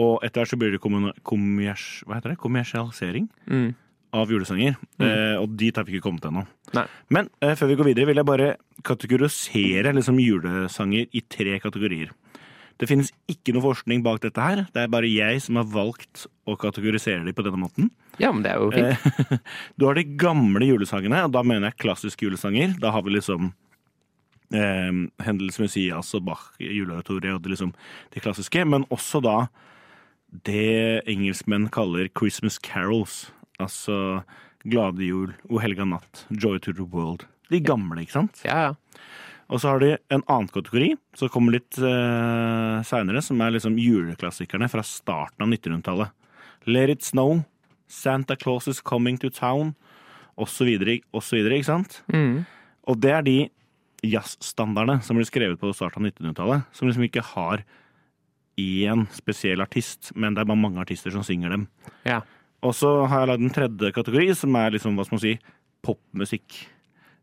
Og 0.00 0.24
etter 0.24 0.42
hvert 0.42 0.52
så 0.52 0.58
blir 0.60 0.74
det 0.74 0.82
kommuna- 0.82 1.14
kommers, 1.22 2.02
hva 2.06 2.18
heter 2.18 2.34
det? 2.34 2.40
kommersialisering 2.42 3.28
mm. 3.46 3.70
av 4.16 4.32
julesanger. 4.32 4.76
Eh, 4.98 5.36
og 5.40 5.56
dit 5.60 5.76
har 5.76 5.86
vi 5.86 5.96
ikke 5.96 6.08
kommet 6.08 6.26
ennå. 6.28 6.44
Nei. 6.76 6.86
Men 7.14 7.30
eh, 7.40 7.54
før 7.58 7.70
vi 7.70 7.78
går 7.80 7.90
videre, 7.92 8.08
vil 8.10 8.20
jeg 8.20 8.28
bare 8.28 8.50
kategorisere 8.84 9.94
liksom, 9.94 10.20
julesanger 10.20 11.08
i 11.12 11.24
tre 11.28 11.58
kategorier. 11.62 12.12
Det 12.80 12.88
finnes 12.90 13.12
ikke 13.30 13.54
noe 13.54 13.62
forskning 13.62 14.02
bak 14.02 14.22
dette 14.24 14.42
her. 14.42 14.64
Det 14.74 14.82
er 14.82 14.90
bare 14.90 15.10
jeg 15.10 15.42
som 15.44 15.60
har 15.60 15.68
valgt 15.70 16.24
å 16.50 16.56
kategorisere 16.58 17.22
dem 17.24 17.36
på 17.36 17.44
denne 17.46 17.60
måten. 17.62 17.90
Ja, 18.18 18.32
men 18.34 18.42
det 18.44 18.52
er 18.54 18.62
jo 18.62 18.70
fint. 18.74 19.30
Eh, 19.30 19.38
Du 19.78 19.86
har 19.86 19.98
de 19.98 20.06
gamle 20.18 20.66
julesangene, 20.66 21.22
og 21.26 21.34
da 21.34 21.44
mener 21.46 21.70
jeg 21.70 21.80
klassiske 21.84 22.26
julesanger. 22.26 22.74
Da 22.82 22.90
har 22.94 23.04
vi 23.06 23.14
liksom 23.14 23.52
eh, 24.54 24.90
Hendels 25.26 25.60
Messias 25.62 26.10
og 26.18 26.26
Bach, 26.26 26.48
juleoratoriet 26.62 27.36
og 27.36 27.44
det 27.44 27.54
liksom 27.54 27.74
de 28.14 28.24
klassiske. 28.24 28.66
Men 28.66 28.88
også 28.94 29.22
da 29.24 29.36
det 30.46 31.04
engelskmenn 31.10 31.70
kaller 31.74 32.10
Christmas 32.10 32.58
carols. 32.58 33.28
Altså 33.62 34.24
Glade 34.66 35.04
jul, 35.04 35.34
O 35.52 35.60
helga 35.60 35.84
natt, 35.86 36.24
Joy 36.32 36.58
to 36.64 36.72
the 36.72 36.86
world. 36.88 37.26
De 37.52 37.60
gamle, 37.62 38.00
ikke 38.02 38.16
sant? 38.16 38.40
Ja, 38.46 38.70
ja. 38.70 39.00
Og 39.52 39.60
så 39.60 39.72
har 39.72 39.82
de 39.82 39.90
en 40.14 40.22
annen 40.22 40.50
kategori 40.52 40.94
som 41.18 41.30
kommer 41.32 41.58
litt 41.58 41.76
uh, 41.82 42.80
seinere, 42.86 43.20
som 43.24 43.40
er 43.44 43.54
liksom 43.54 43.76
juleklassikerne 43.80 44.70
fra 44.72 44.84
starten 44.86 45.44
av 45.44 45.50
1900-tallet. 45.52 46.14
Let 46.64 46.94
it 46.94 47.04
snow, 47.04 47.42
Santa 47.90 48.36
Claus 48.40 48.68
is 48.70 48.80
coming 48.80 49.18
to 49.20 49.30
town, 49.30 49.74
osv., 50.40 50.70
osv., 51.14 51.42
ikke 51.44 51.68
sant? 51.68 52.00
Mm. 52.12 52.44
Og 52.88 53.00
det 53.00 53.12
er 53.12 53.26
de 53.26 53.38
jazzstandardene 54.04 55.04
som 55.04 55.16
ble 55.18 55.26
skrevet 55.28 55.60
på 55.60 55.72
starten 55.76 56.02
av 56.02 56.12
1900-tallet, 56.12 56.70
som 56.76 56.88
liksom 56.88 57.06
ikke 57.06 57.24
har 57.34 57.64
én 58.60 59.04
spesiell 59.12 59.62
artist, 59.64 60.12
men 60.14 60.34
det 60.34 60.44
er 60.44 60.48
bare 60.48 60.60
mange 60.60 60.80
artister 60.82 61.12
som 61.14 61.26
synger 61.26 61.56
dem. 61.56 61.68
ja. 62.08 62.22
Og 62.64 62.72
så 62.72 62.88
har 63.04 63.20
jeg 63.20 63.28
lagd 63.28 63.42
en 63.44 63.52
tredje 63.52 63.92
kategori, 63.92 64.30
som 64.40 64.54
er 64.56 64.70
liksom, 64.72 64.94
hva 64.96 65.04
skal 65.04 65.18
man 65.18 65.20
si, 65.20 65.32
popmusikk. 65.84 66.62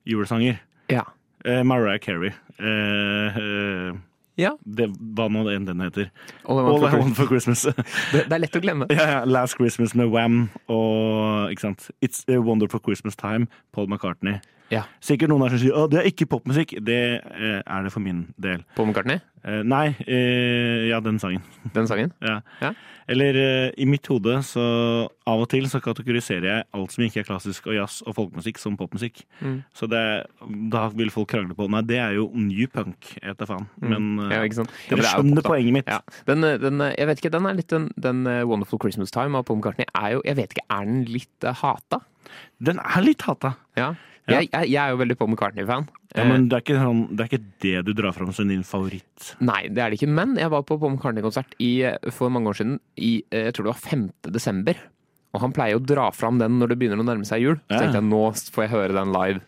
Julesanger. 0.05 0.59
Ja. 0.89 1.01
Eh, 1.45 1.63
Mariah 1.63 1.99
Carey. 1.99 2.31
Eh, 2.59 3.37
eh, 3.37 3.93
ja. 4.35 4.51
det, 4.63 4.87
hva 5.17 5.27
nå 5.31 5.43
enn 5.51 5.65
den 5.67 5.81
heter. 5.83 6.09
All 6.45 6.61
I 6.61 6.65
All 6.65 6.79
Want 6.79 6.85
I 6.85 6.89
for 6.89 7.03
Want 7.03 7.17
for 7.17 7.31
Christmas. 7.31 7.65
Det, 8.13 8.25
det 8.29 8.35
er 8.37 8.43
lett 8.43 8.57
å 8.57 8.63
glemme. 8.63 8.87
ja, 8.93 9.07
ja, 9.15 9.19
Last 9.25 9.57
Christmas 9.59 9.95
med 9.97 10.11
Wham 10.13 10.43
og 10.71 11.51
ikke 11.53 11.67
sant? 11.69 11.89
It's 12.05 12.25
a 12.29 12.39
Wonderful 12.41 12.81
Christmas 12.83 13.17
Time, 13.19 13.47
Paul 13.73 13.89
McCartney. 13.89 14.39
Ja. 14.71 14.85
Sikkert 15.03 15.31
noen 15.31 15.43
der 15.45 15.55
som 15.55 15.61
sier 15.61 15.83
at 15.83 15.91
det 15.91 15.99
er 16.01 16.07
ikke 16.09 16.29
popmusikk. 16.31 16.77
Det 16.85 17.01
eh, 17.19 17.59
er 17.59 17.83
det 17.85 17.91
for 17.93 18.03
min 18.03 18.25
del. 18.41 18.63
Paul 18.77 18.89
McCartney? 18.89 19.19
Eh, 19.41 19.63
nei, 19.65 19.87
eh, 20.05 20.87
ja, 20.91 20.99
den 21.01 21.17
sangen. 21.19 21.41
Den 21.75 21.87
sangen? 21.89 22.11
Ja. 22.21 22.39
Ja. 22.61 22.73
Eller 23.09 23.37
eh, 23.39 23.71
i 23.81 23.87
mitt 23.89 24.05
hode 24.11 24.37
så 24.45 24.63
av 25.27 25.41
og 25.41 25.47
til 25.49 25.65
så 25.69 25.81
kategoriserer 25.83 26.45
jeg 26.45 26.67
alt 26.77 26.93
som 26.93 27.05
ikke 27.05 27.23
er 27.23 27.27
klassisk 27.27 27.67
og 27.71 27.75
jazz 27.75 28.03
og 28.05 28.15
folkemusikk 28.19 28.61
som 28.61 28.77
popmusikk. 28.77 29.23
Mm. 29.41 29.57
Så 29.75 29.89
det, 29.89 30.03
da 30.71 30.85
vil 30.93 31.11
folk 31.13 31.31
krangle 31.33 31.57
på 31.57 31.67
Nei, 31.71 31.81
det 31.89 31.97
er 32.03 32.15
jo 32.19 32.27
new 32.37 32.69
punk, 32.71 33.15
jeg 33.17 33.33
vet 33.33 33.41
da 33.41 33.49
faen. 33.49 33.67
Men 33.81 33.99
Mm. 34.01 34.31
Ja, 34.31 34.39
ikke 34.45 34.57
sant? 34.61 34.71
Ja, 34.87 34.95
dere 34.95 35.01
det 35.01 35.05
er 35.05 35.11
skjønner 35.11 35.45
poenget 35.45 35.75
mitt. 35.75 35.89
Ja. 35.89 35.99
Den, 36.27 36.43
eh, 36.43 36.57
den, 36.61 36.81
jeg 36.89 37.07
vet 37.07 37.19
ikke, 37.21 37.33
den 37.33 37.49
er 37.49 37.57
litt 37.57 37.73
den, 37.73 37.89
den 38.01 38.23
Wonderful 38.49 38.79
Christmas 38.81 39.13
Time 39.13 39.37
av 39.37 39.45
Paul 39.45 39.59
McCartney 39.59 39.85
er 39.93 40.15
jo 40.15 40.23
Jeg 40.25 40.37
vet 40.39 40.55
ikke, 40.55 40.65
er 40.69 40.87
den 40.87 41.03
litt 41.09 41.49
hata? 41.61 42.01
Den 42.63 42.79
er 42.81 43.05
litt 43.05 43.25
hata. 43.27 43.55
Ja. 43.77 43.93
Ja. 44.29 44.39
Jeg, 44.39 44.49
jeg, 44.51 44.69
jeg 44.71 44.81
er 44.83 44.91
jo 44.93 44.97
veldig 45.01 45.17
Paul 45.17 45.29
McCartney-fan. 45.33 45.87
Ja, 45.89 45.97
Eh, 46.21 46.27
men 46.27 46.49
det 46.51 46.57
er, 46.57 46.61
ikke 46.65 46.75
sånn, 46.75 47.15
det 47.15 47.23
er 47.23 47.29
ikke 47.31 47.45
det 47.63 47.85
du 47.87 47.93
drar 47.95 48.11
fram 48.11 48.33
som 48.35 48.47
din 48.51 48.63
favoritt. 48.67 49.29
Nei, 49.39 49.69
det 49.71 49.79
er 49.79 49.89
det 49.93 49.97
ikke. 50.01 50.09
Men 50.11 50.35
jeg 50.35 50.49
var 50.51 50.61
på 50.67 50.75
Paul 50.77 50.91
McCartney-konsert 50.97 51.55
eh, 51.57 51.95
for 52.11 52.29
mange 52.29 52.51
år 52.51 52.57
siden, 52.59 52.79
i 52.99 53.23
eh, 53.31 53.45
jeg 53.47 53.53
tror 53.55 53.69
det 53.69 53.71
var 53.71 53.79
5. 53.89 54.03
desember. 54.29 54.75
Og 55.33 55.39
han 55.39 55.53
pleier 55.55 55.79
å 55.79 55.85
dra 55.85 56.09
fram 56.11 56.37
den 56.37 56.59
når 56.59 56.73
det 56.73 56.79
begynner 56.81 56.99
å 56.99 57.07
nærme 57.07 57.23
seg 57.25 57.41
jul. 57.45 57.55
Så 57.71 57.79
tenkte 57.79 58.01
jeg 58.01 58.09
nå 58.11 58.19
får 58.51 58.65
jeg 58.67 58.73
høre 58.75 58.93
den 58.97 59.13
live. 59.15 59.39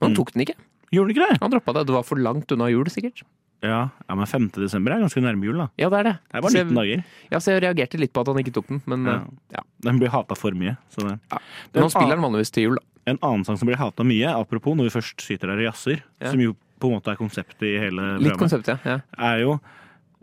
Men 0.00 0.08
han 0.08 0.10
Mm. 0.12 0.16
tok 0.18 0.32
den 0.34 0.42
ikke. 0.42 0.56
Gjorde 0.90 1.10
ikke 1.14 1.28
det? 1.30 1.38
Han 1.40 1.50
droppa 1.54 1.72
det. 1.78 1.86
Det 1.86 1.94
var 1.94 2.02
for 2.02 2.16
langt 2.18 2.50
unna 2.52 2.66
jul, 2.68 2.84
sikkert. 2.90 3.22
Ja, 3.62 3.90
ja 4.08 4.14
men 4.14 4.26
5. 4.26 4.50
desember 4.58 4.92
er 4.94 5.00
ganske 5.06 5.22
nærme 5.22 5.44
jul, 5.46 5.56
da. 5.58 5.68
Ja, 5.78 5.88
det 5.90 5.98
er 6.00 6.02
det. 6.10 6.16
Det 6.18 6.34
er 6.34 6.42
bare 6.42 6.50
Så 6.50 6.58
jeg- 6.58 6.66
19 6.66 6.74
dager. 6.82 7.04
Ja, 7.30 7.38
så 7.38 7.54
jeg 7.54 7.62
reagerte 7.62 7.98
litt 8.02 8.12
på 8.12 8.20
at 8.20 8.26
han 8.26 8.36
ikke 8.42 8.52
tok 8.58 8.66
den, 8.68 8.82
men 8.86 9.04
Ja. 9.06 9.14
eh, 9.14 9.24
ja. 9.54 9.62
Den 9.82 9.98
blir 10.00 10.08
hata 10.10 10.34
for 10.34 10.50
mye. 10.50 10.76
Så 10.90 11.06
det. 11.06 11.20
Ja. 11.30 11.38
Men 11.74 11.82
han 11.82 11.90
spiller 11.90 12.12
en, 12.14 12.20
den 12.22 12.26
vanligvis 12.32 12.50
til 12.50 12.62
jul, 12.64 12.74
da. 12.74 12.82
En 13.10 13.20
annen 13.24 13.44
sang 13.46 13.58
som 13.60 13.68
blir 13.68 13.80
hata 13.80 14.06
mye, 14.06 14.30
apropos 14.30 14.76
når 14.76 14.88
vi 14.88 14.96
først 14.98 15.24
sitter 15.24 15.52
der 15.52 15.62
og 15.62 15.68
jazzer, 15.70 16.02
Ja. 16.20 16.32
som 16.32 16.40
jo 16.42 16.54
på 16.78 16.88
en 16.88 16.98
måte 16.98 17.10
er 17.12 17.18
konseptet 17.18 17.66
i 17.66 17.78
hele 17.82 18.16
Litt 18.22 18.38
konsept, 18.38 18.70
ja. 18.70 18.78
ja. 18.86 18.98
er 19.18 19.42
jo 19.42 19.58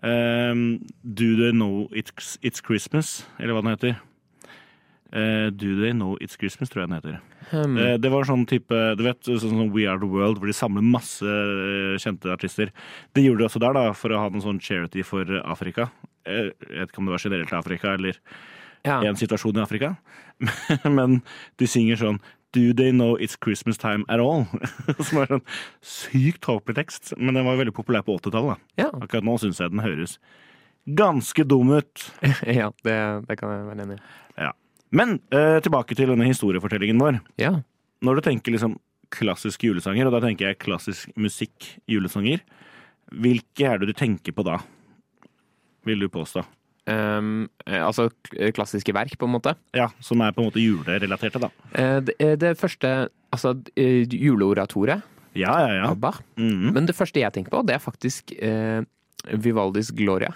um, 0.03 0.65
Do 1.03 1.35
They 1.35 1.51
Know 1.51 1.87
It's, 1.91 2.37
It's 2.41 2.63
Christmas, 2.63 3.25
eller 3.39 3.55
hva 3.55 3.63
den 3.65 3.75
heter. 3.75 3.97
Uh, 5.15 5.51
Do 5.51 5.75
They 5.79 5.93
Know 5.93 6.17
It's 6.23 6.37
Christmas, 6.39 6.71
tror 6.71 6.83
jeg 6.85 6.91
den 6.91 6.97
heter. 6.99 7.19
Hmm. 7.51 7.77
Uh, 7.77 7.93
det 8.01 8.09
var 8.09 8.25
sånn 8.25 8.47
type 8.49 8.73
Du 8.97 9.03
vet, 9.05 9.21
sånn 9.27 9.43
som 9.43 9.69
We 9.75 9.85
Are 9.89 10.01
The 10.01 10.09
World, 10.09 10.41
hvor 10.41 10.49
de 10.49 10.55
samler 10.57 10.85
masse 10.85 11.27
eh, 11.27 11.95
kjente 12.01 12.31
artister. 12.33 12.71
Det 13.13 13.23
gjorde 13.25 13.43
de 13.43 13.49
også 13.49 13.61
der, 13.61 13.77
da, 13.77 13.93
for 13.97 14.15
å 14.15 14.23
ha 14.23 14.31
en 14.31 14.43
sånn 14.43 14.61
charity 14.63 15.05
for 15.05 15.29
Afrika. 15.43 15.89
Jeg 16.25 16.55
vet 16.57 16.89
ikke 16.89 17.03
om 17.03 17.09
det 17.09 17.13
var 17.13 17.21
generelt 17.21 17.51
til 17.51 17.59
Afrika, 17.59 17.93
eller 17.99 18.17
ja. 18.85 18.97
en 19.05 19.19
situasjon 19.19 19.59
i 19.59 19.63
Afrika. 19.63 19.93
Men 20.97 21.21
de 21.61 21.69
synger 21.69 22.01
sånn 22.01 22.19
Do 22.55 22.71
they 22.71 22.93
know 22.95 23.17
it's 23.19 23.35
Christmas 23.35 23.77
time 23.81 24.07
at 24.07 24.23
all? 24.23 24.45
Som 25.07 25.21
er 25.25 25.37
en 25.37 25.45
sykt 25.83 26.45
tåpelig 26.47 26.79
tekst. 26.79 27.13
Men 27.17 27.35
den 27.35 27.47
var 27.47 27.59
veldig 27.59 27.75
populær 27.75 28.05
på 28.07 28.15
80-tallet. 28.15 28.63
Ja. 28.79 28.89
Akkurat 28.95 29.27
nå 29.27 29.35
syns 29.41 29.59
jeg 29.59 29.73
den 29.75 29.83
høres 29.83 30.15
ganske 30.85 31.43
dum 31.43 31.71
ut. 31.73 32.11
ja 32.59 32.71
det, 32.85 32.97
det 33.27 33.37
kan 33.39 33.53
jeg 33.53 33.67
være 33.67 33.85
enig 33.85 33.97
i. 33.97 34.03
Ja. 34.45 34.51
Men 34.95 35.17
eh, 35.33 35.57
tilbake 35.65 35.97
til 35.97 36.11
denne 36.13 36.27
historiefortellingen 36.29 37.01
vår. 37.01 37.19
Ja. 37.41 37.57
Når 38.05 38.19
du 38.19 38.27
tenker 38.29 38.55
liksom 38.55 38.77
klassiske 39.15 39.67
julesanger, 39.67 40.07
og 40.07 40.15
da 40.15 40.21
tenker 40.25 40.49
jeg 40.49 40.61
klassisk 40.61 41.11
musikk 41.19 41.75
julesanger, 41.89 42.43
hvilke 43.13 43.67
er 43.69 43.81
det 43.81 43.91
du 43.91 43.97
tenker 43.97 44.35
på 44.35 44.45
da? 44.45 44.59
Vil 45.85 46.01
du 46.01 46.09
påstå? 46.09 46.41
Um, 46.85 47.47
eh, 47.65 47.81
altså 47.81 48.11
klassiske 48.53 48.93
verk, 48.93 49.15
på 49.17 49.25
en 49.25 49.33
måte. 49.33 49.55
Ja, 49.73 49.87
Som 49.99 50.21
er 50.21 50.35
på 50.35 50.43
en 50.43 50.51
måte 50.51 50.61
julerelaterte, 50.61 51.41
da. 51.41 51.49
Eh, 51.73 51.97
det, 52.05 52.15
eh, 52.19 52.35
det 52.37 52.57
første 52.59 53.09
Altså 53.33 53.55
eh, 53.75 54.05
juleoratoriet 54.05 55.01
Ja, 55.35 55.55
ja, 55.59 55.71
ja. 55.75 55.89
ABBA. 55.91 56.13
Mm 56.37 56.49
-hmm. 56.49 56.71
Men 56.73 56.85
det 56.85 56.95
første 56.95 57.19
jeg 57.19 57.33
tenker 57.33 57.49
på, 57.49 57.61
det 57.67 57.75
er 57.75 57.79
faktisk 57.79 58.31
eh, 58.39 58.83
Vivaldis 59.33 59.91
Gloria. 59.91 60.31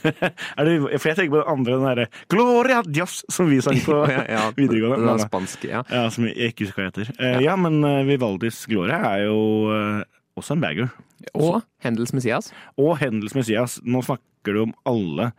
Er 0.58 0.64
det, 0.64 1.00
for 1.00 1.08
jeg 1.08 1.16
tenker 1.16 1.30
på 1.30 1.42
den 1.42 1.50
andre, 1.52 1.72
den 1.72 1.84
derre 1.84 2.06
Gloria 2.28 2.82
Dios, 2.82 3.24
som 3.28 3.50
vi 3.50 3.60
sang 3.60 3.76
på 3.84 4.06
videregående. 4.60 4.96
Den 4.96 5.06
Men, 5.06 5.20
er 5.20 5.26
spansk, 5.26 5.64
ja. 5.64 5.82
ja, 5.90 6.08
som 6.08 6.24
jeg 6.24 6.36
ikke 6.36 6.64
husker 6.64 6.82
hva 6.82 6.88
heter. 6.88 7.12
Eh, 7.18 7.42
ja, 7.44 7.56
men 7.56 7.84
eh, 7.84 8.06
Vivaldis 8.08 8.66
Gloria 8.66 8.96
er 8.96 9.26
jo 9.26 9.70
eh, 9.74 10.02
også 10.36 10.56
en 10.56 10.60
bager. 10.60 10.88
Og 11.34 11.60
Hendels 11.84 12.14
Messias. 12.16 12.52
Og 12.80 12.98
Hendels 12.98 13.34
Messias. 13.34 13.80
Nå 13.84 14.00
snakker 14.02 14.56
du 14.56 14.62
om 14.62 14.74
alle 14.88 15.32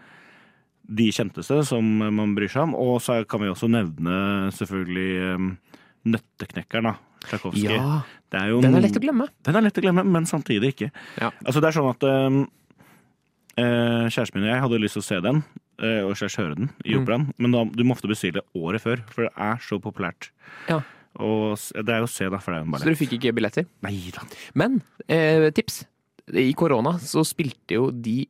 de 0.87 1.09
kjenteste 1.13 1.61
som 1.67 1.85
man 1.85 2.35
bryr 2.37 2.51
seg 2.51 2.69
om. 2.69 2.75
Og 2.79 2.97
så 3.03 3.21
kan 3.29 3.43
vi 3.43 3.51
også 3.51 3.69
nevne 3.71 4.51
selvfølgelig 4.57 5.59
Nøtteknekkeren, 6.01 6.87
da. 6.89 6.95
Tsjajkovskij. 7.27 7.67
Ja, 7.69 7.99
er 8.33 8.55
den 8.63 8.77
er 8.77 8.81
lett 8.81 8.97
å 8.97 9.03
glemme. 9.03 9.27
Den 9.45 9.59
er 9.59 9.65
lett 9.67 9.77
å 9.77 9.83
glemme, 9.83 10.03
men 10.07 10.25
samtidig 10.29 10.71
ikke. 10.73 10.87
Ja. 11.21 11.29
Altså, 11.45 11.61
det 11.61 11.69
er 11.69 11.75
sånn 11.77 11.89
at 11.91 12.05
um, 12.07 12.39
eh, 13.59 14.07
kjæresten 14.07 14.39
min 14.39 14.47
og 14.47 14.53
jeg 14.53 14.63
hadde 14.65 14.79
lyst 14.81 14.97
til 14.97 15.03
å 15.03 15.05
se 15.05 15.19
den, 15.27 15.43
eh, 15.83 15.99
og 16.07 16.15
slash 16.17 16.39
høre 16.41 16.57
den 16.57 16.71
i 16.85 16.95
Mm. 16.97 17.33
men 17.37 17.51
da, 17.51 17.63
du 17.65 17.83
må 17.83 17.93
ofte 17.93 18.09
bestille 18.09 18.41
året 18.55 18.81
før, 18.81 19.03
for 19.11 19.27
det 19.27 19.33
er 19.37 19.61
så 19.61 19.79
populært. 19.79 20.31
Ja. 20.67 20.81
Og 21.19 21.59
det 21.75 21.89
er 21.89 21.99
jo 21.99 22.07
å 22.07 22.09
se, 22.09 22.29
da, 22.29 22.39
for 22.39 22.53
det 22.53 22.61
er 22.61 22.63
jo 22.63 22.67
en 22.71 22.79
Så 22.79 22.85
du 22.85 22.89
dere 22.89 23.01
fikk 23.01 23.17
ikke 23.19 23.35
billetter. 23.35 23.65
Nei 23.83 24.11
da. 24.15 24.23
Men 24.55 24.81
eh, 25.07 25.51
tips. 25.51 25.85
I 26.31 26.53
korona 26.53 26.97
så 27.01 27.25
spilte 27.27 27.75
jo 27.75 27.91
de 27.91 28.29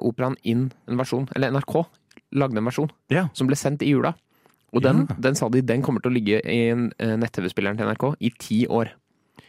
operaen 0.00 0.36
inn 0.44 0.70
en 0.88 0.96
versjon, 1.00 1.28
eller 1.34 1.50
NRK 1.50 1.86
lagde 2.32 2.58
en 2.58 2.64
versjon, 2.68 2.90
Ja. 3.10 3.28
som 3.32 3.46
ble 3.48 3.56
sendt 3.56 3.82
i 3.82 3.90
jula. 3.90 4.14
Og 4.72 4.82
den, 4.82 5.06
Ja. 5.08 5.14
den 5.18 5.34
sa 5.34 5.48
de 5.48 5.60
den 5.62 5.82
kommer 5.82 6.00
til 6.02 6.12
å 6.12 6.14
ligge 6.14 6.40
i 6.46 6.68
eh, 6.70 7.16
nett-TV-spilleren 7.16 7.76
til 7.76 7.86
NRK 7.88 8.14
i 8.20 8.30
ti 8.38 8.66
år. 8.66 8.90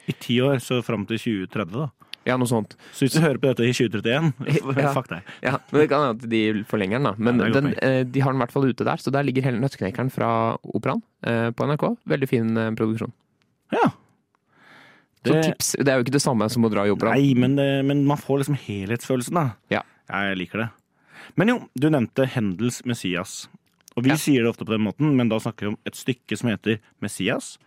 I 0.07 0.13
ti 0.13 0.39
år, 0.41 0.55
så 0.63 0.81
fram 0.83 1.05
til 1.05 1.17
2030, 1.19 1.71
da. 1.73 1.89
Ja, 2.25 2.37
noe 2.37 2.45
sånt. 2.47 2.75
Så 2.93 3.05
hvis 3.05 3.13
du 3.13 3.19
hører 3.21 3.37
på 3.41 3.49
dette 3.49 3.65
i 3.65 3.71
2031, 3.73 4.33
Ja. 4.81 4.93
fuck 4.93 5.07
deg. 5.09 5.21
Ja, 5.43 5.57
men 5.71 5.81
Det 5.81 5.89
kan 5.89 6.01
hende 6.05 6.23
at 6.23 6.29
de 6.29 6.63
forlenger 6.69 6.97
den, 6.97 7.03
da. 7.03 7.13
Men 7.17 7.37
Ja, 7.39 7.45
det 7.49 7.53
den, 7.53 7.73
eh, 7.81 8.03
de 8.03 8.19
har 8.21 8.31
den 8.33 8.41
i 8.41 8.45
hvert 8.45 8.51
fall 8.53 8.65
ute 8.69 8.83
der, 8.85 8.97
så 8.97 9.11
der 9.11 9.23
ligger 9.23 9.43
hele 9.43 9.59
Nøtteknekkeren 9.59 10.11
fra 10.11 10.57
operaen 10.63 11.01
eh, 11.23 11.49
på 11.51 11.65
NRK. 11.69 11.97
Veldig 12.07 12.29
fin 12.29 12.57
eh, 12.57 12.71
produksjon. 12.71 13.11
Ja. 13.73 13.91
Så 15.25 15.37
tips. 15.43 15.75
Det 15.77 15.87
er 15.87 15.99
jo 15.99 16.03
ikke 16.05 16.15
det 16.17 16.21
samme 16.23 16.47
som 16.49 16.65
å 16.65 16.69
dra 16.73 16.85
i 16.87 16.89
operaen. 16.93 17.13
Nei, 17.21 17.33
men, 17.37 17.55
det, 17.55 17.85
men 17.85 18.05
man 18.09 18.17
får 18.17 18.41
liksom 18.41 18.57
helhetsfølelsen, 18.57 19.37
da. 19.37 19.43
Ja. 19.69 19.81
Jeg 20.11 20.37
liker 20.37 20.65
det. 20.65 20.69
Men 21.39 21.47
jo, 21.53 21.57
du 21.79 21.89
nevnte 21.93 22.25
Hendels 22.27 22.81
Messias. 22.85 23.47
Og 23.95 24.03
vi 24.05 24.09
Ja. 24.11 24.15
sier 24.15 24.43
det 24.43 24.49
ofte 24.51 24.65
på 24.65 24.71
den 24.75 24.83
måten, 24.85 25.15
men 25.15 25.29
da 25.29 25.37
snakker 25.39 25.59
vi 25.67 25.67
om 25.73 25.77
et 25.85 25.95
stykke 25.95 26.37
som 26.37 26.49
heter 26.49 26.79
Messias, 27.01 27.57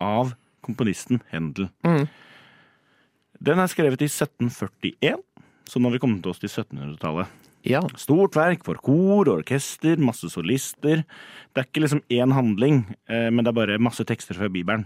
av 0.00 0.34
komponisten 0.62 1.20
Hendel. 1.30 1.68
Mm. 1.84 2.08
Den 3.42 3.58
er 3.58 3.66
skrevet 3.68 4.00
i 4.02 4.08
1741, 4.08 5.20
så 5.68 5.80
nå 5.80 5.88
har 5.90 5.96
vi 5.98 6.02
kommet 6.02 6.26
oss 6.26 6.38
til 6.40 6.48
1700-tallet. 6.48 7.26
Ja. 7.64 7.80
Stort 7.96 8.34
verk 8.36 8.64
for 8.66 8.74
kor, 8.84 9.24
orkester, 9.32 9.96
masse 9.96 10.28
solister. 10.32 11.04
Det 11.54 11.62
er 11.62 11.64
ikke 11.68 11.82
liksom 11.84 12.02
én 12.12 12.32
handling, 12.36 12.82
eh, 13.08 13.30
men 13.30 13.44
det 13.44 13.48
er 13.54 13.60
bare 13.66 13.78
masse 13.80 14.04
tekster 14.04 14.34
fra 14.36 14.48
Bibelen. 14.52 14.84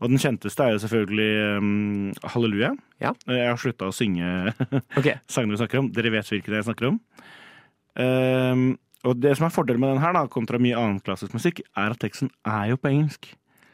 Og 0.00 0.12
den 0.12 0.20
kjenteste 0.20 0.64
er 0.64 0.74
jo 0.74 0.82
selvfølgelig 0.84 1.58
um, 1.60 2.12
Halleluja. 2.34 2.70
Ja. 3.02 3.14
Jeg 3.28 3.48
har 3.48 3.58
slutta 3.60 3.90
å 3.90 3.94
synge 3.94 4.52
okay. 4.98 5.18
sangene 5.30 5.56
vi 5.56 5.60
snakker 5.62 5.82
om. 5.82 5.90
Dere 5.96 6.14
vet 6.14 6.30
hvilken 6.32 6.56
jeg 6.58 6.68
snakker 6.68 6.90
om. 6.92 7.00
Um, 8.00 8.64
og 9.08 9.20
det 9.20 9.32
som 9.36 9.46
er 9.46 9.52
fordelen 9.54 9.80
med 9.82 9.94
den 9.94 10.02
her, 10.02 10.14
da, 10.16 10.26
kontra 10.30 10.60
mye 10.60 10.76
annen 10.76 11.02
klassisk 11.04 11.36
musikk, 11.36 11.62
er 11.72 11.94
at 11.94 12.00
teksten 12.02 12.32
er 12.48 12.72
jo 12.72 12.80
på 12.80 12.90
engelsk. 12.92 13.30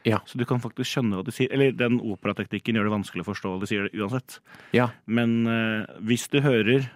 Ja. 0.07 0.21
Så 0.25 0.39
du 0.39 0.45
kan 0.47 0.61
faktisk 0.63 0.87
skjønne 0.87 1.19
hva 1.19 1.25
de 1.27 1.33
sier. 1.35 1.51
Eller 1.51 1.75
den 1.75 1.99
operateknikken 1.99 2.77
gjør 2.77 2.87
det 2.87 2.95
vanskelig 2.95 3.25
å 3.25 3.27
forstå 3.27 3.51
hva 3.51 3.59
de 3.63 3.69
sier 3.69 3.87
det 3.87 3.99
uansett. 3.99 4.39
Ja. 4.75 4.91
Men 5.03 5.41
uh, 5.49 5.83
hvis 6.07 6.29
du 6.31 6.39
hører, 6.45 6.87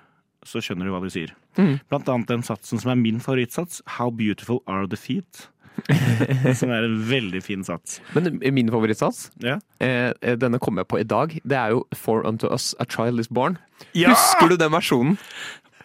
så 0.48 0.62
skjønner 0.64 0.88
du 0.88 0.94
hva 0.94 1.02
de 1.04 1.12
sier. 1.14 1.34
Mm. 1.60 1.76
Blant 1.92 2.12
annet 2.12 2.32
den 2.32 2.46
satsen 2.46 2.80
som 2.82 2.94
er 2.94 3.00
min 3.00 3.20
favorittsats, 3.24 3.82
How 3.98 4.10
beautiful 4.16 4.64
are 4.66 4.88
the 4.88 5.00
feet? 5.00 5.50
som 6.60 6.70
er 6.74 6.86
en 6.88 6.98
veldig 7.10 7.42
fin 7.44 7.64
sats. 7.68 8.00
Men 8.16 8.40
min 8.54 8.70
favorittsats, 8.74 9.30
Ja. 9.44 9.60
eh, 9.80 10.12
eh, 10.22 10.36
denne 10.40 10.60
kom 10.62 10.78
jeg 10.82 10.88
på 10.92 11.00
i 11.02 11.08
dag, 11.08 11.34
det 11.44 11.58
er 11.58 11.76
jo 11.76 11.86
For 11.98 12.26
unto 12.28 12.48
us 12.54 12.74
a 12.80 12.86
child 12.90 13.20
is 13.20 13.28
born. 13.32 13.58
Ja! 13.98 14.10
Husker 14.14 14.50
du 14.52 14.58
den 14.62 14.72
versjonen? 14.72 15.18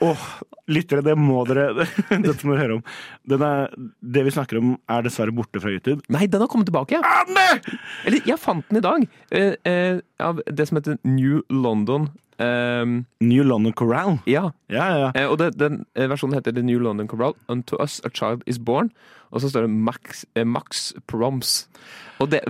Åh, 0.05 0.27
lyttere, 0.73 1.05
det 1.07 1.15
må 1.19 1.43
dere 1.49 1.87
Dette 2.27 2.43
må 2.45 2.55
dere 2.55 2.63
høre 2.65 2.79
om. 2.79 2.85
Den 3.29 3.45
er, 3.47 3.73
det 4.01 4.27
vi 4.27 4.35
snakker 4.35 4.61
om, 4.61 4.75
er 4.93 5.07
dessverre 5.07 5.35
borte 5.35 5.63
fra 5.63 5.73
YouTube. 5.73 6.03
Nei, 6.13 6.27
den 6.31 6.43
har 6.43 6.51
kommet 6.53 6.69
tilbake. 6.71 7.01
Anne! 7.01 7.47
Eller, 8.05 8.21
jeg 8.29 8.41
fant 8.43 8.67
den 8.71 8.81
i 8.81 8.85
dag. 8.85 9.09
Uh, 9.33 9.55
uh, 9.69 10.05
av 10.23 10.45
det 10.47 10.69
som 10.69 10.81
heter 10.81 11.01
New 11.07 11.43
London. 11.53 12.11
Um, 12.37 13.07
New 13.25 13.45
London 13.47 13.73
Corral. 13.73 14.19
ja. 14.29 14.51
Ja, 14.69 14.87
ja. 14.93 15.11
Eh, 15.17 15.25
og 15.25 15.39
det, 15.41 15.55
den 15.57 15.87
versjonen 15.97 16.37
heter 16.37 16.53
The 16.53 16.65
New 16.67 16.83
London 16.83 17.09
Corral. 17.09 17.37
Unto 17.49 17.81
us 17.81 18.01
a 18.05 18.11
child 18.13 18.45
is 18.47 18.59
born. 18.61 18.93
Og 19.33 19.41
så 19.43 19.51
står 19.51 19.67
det 19.67 19.71
Max, 19.73 20.25
Max 20.45 20.93
Proms. 21.09 21.67
Og 22.21 22.31
det, 22.33 22.43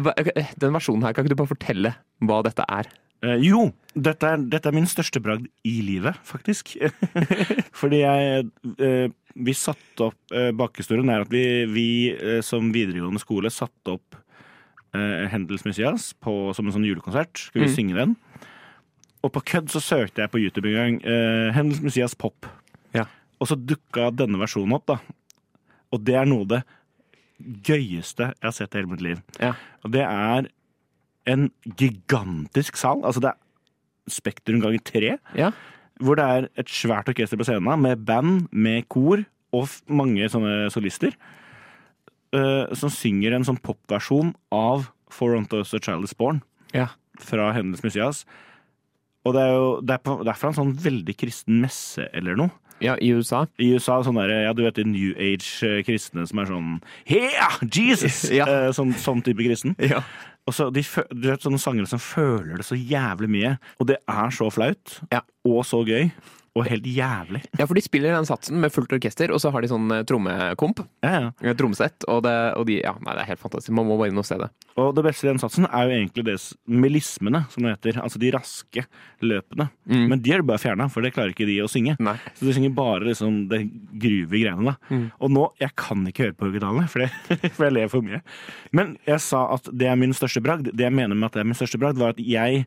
den 0.61 0.75
versjonen 0.75 1.07
her, 1.07 1.15
kan 1.15 1.25
ikke 1.25 1.37
du 1.37 1.41
bare 1.41 1.55
fortelle 1.55 1.95
hva 2.27 2.43
dette 2.47 2.67
er? 2.67 2.91
Eh, 3.27 3.41
jo, 3.43 3.65
dette 3.97 4.29
er, 4.29 4.43
dette 4.53 4.71
er 4.71 4.77
min 4.77 4.87
største 4.89 5.19
bragd 5.25 5.49
i 5.67 5.77
livet, 5.83 6.19
faktisk. 6.29 6.77
Fordi 7.81 8.03
jeg 8.05 8.45
eh, 8.79 9.09
Vi 9.37 9.55
satte 9.57 10.07
opp 10.11 10.33
eh, 10.37 10.53
Bakhistorien 10.57 11.11
er 11.13 11.25
at 11.27 11.33
vi, 11.33 11.43
vi 11.69 11.87
eh, 12.15 12.39
som 12.47 12.71
videregående 12.75 13.21
skole 13.21 13.51
satte 13.53 13.97
opp 13.99 14.17
uh, 14.97 15.27
Hendels 15.33 15.67
Messias 15.67 16.11
på, 16.25 16.33
som 16.57 16.69
en 16.71 16.77
sånn 16.77 16.87
julekonsert. 16.89 17.37
Skulle 17.49 17.67
vi 17.67 17.73
Mm. 17.73 17.77
synge 17.77 17.99
den. 17.99 18.15
Og 19.27 19.33
på 19.35 19.43
kødd 19.51 19.69
så 19.75 19.81
søkte 19.83 20.23
jeg 20.23 20.31
på 20.33 20.41
YouTube 20.41 20.71
en 20.71 20.77
gang 20.79 20.97
uh, 21.05 21.51
Hendels 21.57 21.83
Messias 21.85 22.15
pop. 22.17 22.47
Ja. 22.97 23.05
Og 23.43 23.51
så 23.51 23.59
dukka 23.59 24.09
denne 24.17 24.39
versjonen 24.41 24.77
opp, 24.79 24.87
da. 24.89 25.01
Og 25.93 26.01
det 26.07 26.15
er 26.17 26.29
noe 26.31 26.47
av 26.47 26.53
det 26.55 26.63
gøyeste 27.67 28.31
jeg 28.31 28.47
har 28.47 28.55
sett 28.57 28.73
i 28.75 28.79
hele 28.81 28.89
mitt 28.95 29.03
liv. 29.05 29.21
Ja. 29.43 29.53
Og 29.85 29.93
det 29.93 30.05
er 30.07 30.49
en 31.27 31.49
gigantisk 31.79 32.79
sal. 32.81 33.03
Altså 33.05 33.23
det 33.25 33.33
er 33.33 33.43
Spektrum 34.07 34.61
ganger 34.63 34.83
tre. 34.87 35.17
Ja. 35.35 35.51
Hvor 35.99 36.15
det 36.19 36.25
er 36.31 36.45
et 36.61 36.69
svært 36.71 37.09
orkester 37.11 37.39
på 37.41 37.47
scenen 37.49 37.81
med 37.83 38.05
band, 38.07 38.45
med 38.55 38.85
kor 38.93 39.25
og 39.57 39.73
mange 39.89 40.29
sånne 40.31 40.69
solister. 40.71 41.17
Uh, 42.35 42.69
som 42.77 42.91
synger 42.93 43.35
en 43.35 43.47
sånn 43.47 43.59
popversjon 43.63 44.33
av 44.55 44.89
For 45.15 45.35
Unto 45.39 45.61
Us 45.63 45.73
a 45.75 45.81
Child 45.81 46.05
Is 46.05 46.15
Born 46.19 46.43
Ja. 46.75 46.89
fra 47.23 47.53
Hennes 47.55 47.83
Messias. 47.87 48.25
Og 49.25 49.35
det 49.35 49.43
er 49.43 49.53
jo 49.55 49.69
det 49.81 49.95
er, 49.95 50.03
på, 50.05 50.19
det 50.23 50.31
er 50.31 50.39
fra 50.39 50.51
en 50.53 50.59
sånn 50.59 50.75
veldig 50.83 51.15
kristen 51.19 51.61
messe 51.63 52.07
eller 52.15 52.37
noe. 52.39 52.51
Ja, 52.83 52.97
i 53.01 53.11
USA. 53.17 53.45
I 53.63 53.73
USA 53.75 53.99
sånn 54.05 54.19
der, 54.21 54.33
ja, 54.47 54.55
du 54.57 54.63
vet 54.67 54.79
de 54.79 54.85
New 54.89 55.13
Age-kristne 55.17 56.27
som 56.29 56.41
er 56.43 56.51
sånn 56.51 56.73
Yeah, 57.09 57.59
Jesus! 57.65 58.25
Ja. 58.37 58.47
Eh, 58.47 58.71
sånn, 58.77 58.95
sånn 59.01 59.23
type 59.27 59.45
kristen. 59.47 59.77
Ja. 59.93 60.03
Og 60.47 60.55
så 60.55 60.69
de, 60.71 60.85
du 61.11 61.25
vet 61.27 61.43
sånne 61.43 61.59
sangere 61.59 61.91
som 61.91 61.99
føler 61.99 62.61
det 62.61 62.67
så 62.69 62.77
jævlig 62.79 63.29
mye. 63.33 63.55
Og 63.83 63.89
det 63.91 63.97
er 64.07 64.29
så 64.35 64.47
flaut. 64.55 65.01
Ja. 65.11 65.25
Og 65.49 65.65
så 65.67 65.81
gøy. 65.83 66.13
Og 66.57 66.65
helt 66.71 66.87
jævlig. 66.89 67.43
ja, 67.61 67.67
for 67.69 67.77
de 67.77 67.83
spiller 67.85 68.15
den 68.17 68.25
satsen 68.25 68.57
med 68.63 68.73
fullt 68.73 68.95
orkester, 68.97 69.29
og 69.35 69.41
så 69.43 69.51
har 69.53 69.61
de 69.61 69.69
sånn 69.69 69.91
eh, 69.93 70.03
trommekomp. 70.09 70.79
Ja, 71.05 71.11
ja. 71.27 71.33
eh, 71.45 71.53
Trommesett. 71.59 72.07
Og, 72.09 72.23
det, 72.25 72.33
og 72.57 72.65
de 72.71 72.79
Ja, 72.81 72.95
nei, 73.05 73.13
det 73.19 73.27
er 73.27 73.31
helt 73.35 73.43
fantastisk. 73.43 73.75
Man 73.77 73.85
må 73.91 73.99
bare 74.01 74.09
inn 74.13 74.21
og 74.23 74.25
se 74.25 74.39
det. 74.41 74.49
Og 74.81 74.95
det 74.97 75.05
beste 75.05 75.27
i 75.27 75.31
den 75.31 75.41
satsen 75.43 75.67
er 75.69 75.85
jo 75.91 75.95
egentlig 75.99 76.25
det 76.27 76.37
melismene, 76.69 77.43
som 77.53 77.65
det 77.67 77.75
heter. 77.77 77.99
Altså 78.03 78.21
de 78.23 78.31
raske 78.35 78.87
løpene. 79.25 79.69
Mm. 79.89 80.07
Men 80.15 80.23
de 80.25 80.33
er 80.33 80.41
det 80.43 80.49
bare 80.49 80.63
fjerna, 80.65 80.89
for 80.93 81.05
det 81.05 81.13
klarer 81.17 81.33
ikke 81.37 81.47
de 81.49 81.59
å 81.65 81.69
synge. 81.71 81.95
Nei. 82.01 82.17
Så 82.39 82.49
de 82.49 82.57
synger 82.57 82.75
bare 82.77 83.05
liksom 83.11 83.39
det 83.53 83.63
gruve 84.03 84.41
greiene, 84.41 84.73
da. 84.73 84.77
Mm. 84.93 85.07
Og 85.21 85.33
nå 85.37 85.47
Jeg 85.61 85.73
kan 85.77 86.03
ikke 86.09 86.27
høre 86.29 86.37
på 86.41 86.49
originalene, 86.51 86.89
for, 86.93 87.05
det- 87.05 87.53
for 87.57 87.69
jeg 87.69 87.77
ler 87.77 87.89
for 87.93 88.05
mye. 88.05 88.23
Men 88.77 88.97
jeg 89.07 89.21
sa 89.25 89.45
at 89.55 89.69
det 89.73 89.89
er 89.93 89.97
min 90.01 90.17
største 90.17 90.41
bragd. 90.45 90.73
Det 90.73 90.89
jeg 90.89 90.93
mener 90.97 91.15
med 91.17 91.29
at 91.31 91.37
det 91.39 91.45
er 91.45 91.51
min 91.53 91.59
største 91.59 91.81
bragd, 91.81 92.01
var 92.01 92.17
at 92.17 92.21
jeg 92.25 92.65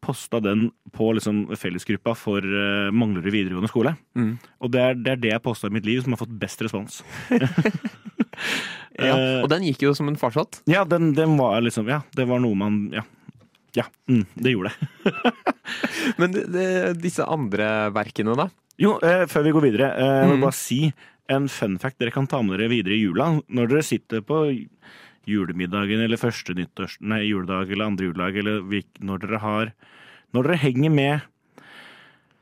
posta 0.00 0.40
den 0.40 0.70
på 0.96 1.10
liksom 1.16 1.42
fellesgruppa 1.60 2.14
for 2.16 2.40
uh, 2.44 2.88
Manglerud 2.92 3.30
videregående 3.32 3.68
skole. 3.70 3.94
Mm. 4.16 4.32
Og 4.64 4.70
det 4.72 4.80
er, 4.80 4.94
det 4.96 5.12
er 5.12 5.20
det 5.26 5.32
jeg 5.34 5.42
posta 5.44 5.68
i 5.68 5.74
mitt 5.76 5.84
liv 5.88 6.00
som 6.02 6.14
har 6.16 6.22
fått 6.24 6.38
best 6.40 6.62
respons. 6.66 7.02
Ja. 9.00 9.14
Eh, 9.16 9.38
Og 9.44 9.48
den 9.52 9.62
gikk 9.64 9.82
jo 9.86 9.92
som 9.96 10.08
en 10.10 10.16
farsott. 10.20 10.58
Ja, 10.68 10.82
den, 10.88 11.12
den 11.16 11.36
var 11.38 11.60
liksom 11.64 11.86
Ja, 11.88 12.00
det 12.16 12.26
var 12.28 12.40
noe 12.42 12.56
man 12.58 12.82
Ja. 12.92 13.04
Ja, 13.76 13.84
mm, 14.10 14.24
det 14.34 14.50
gjorde 14.52 14.72
det. 14.74 15.12
Men 16.20 16.32
det, 16.34 16.42
det, 16.52 16.64
disse 17.04 17.22
andre 17.22 17.68
verkene, 17.94 18.34
da? 18.36 18.48
Jo, 18.82 18.96
eh, 19.06 19.22
før 19.30 19.44
vi 19.46 19.52
går 19.54 19.64
videre, 19.68 19.90
eh, 19.94 20.10
jeg 20.24 20.30
vil 20.32 20.40
Mm. 20.40 20.42
bare 20.42 20.58
si 20.58 20.80
en 21.30 21.46
fun 21.48 21.76
fact 21.78 22.00
dere 22.02 22.10
kan 22.10 22.26
ta 22.26 22.40
med 22.42 22.58
dere 22.58 22.72
videre 22.72 22.96
i 22.96 23.04
jula. 23.04 23.28
Når 23.46 23.70
dere 23.70 23.84
sitter 23.86 24.24
på 24.26 24.40
julemiddagen 25.28 26.02
eller 26.04 26.20
første 26.20 26.54
nyttårs... 26.56 26.96
Nei, 27.00 27.24
juledag 27.28 27.70
eller 27.70 27.90
andre 27.90 28.08
juledag, 28.08 28.38
eller 28.40 28.84
når 29.04 29.24
dere 29.24 29.42
har 29.42 29.72
Når 30.34 30.46
dere 30.46 30.62
henger 30.62 30.94
med 30.94 31.28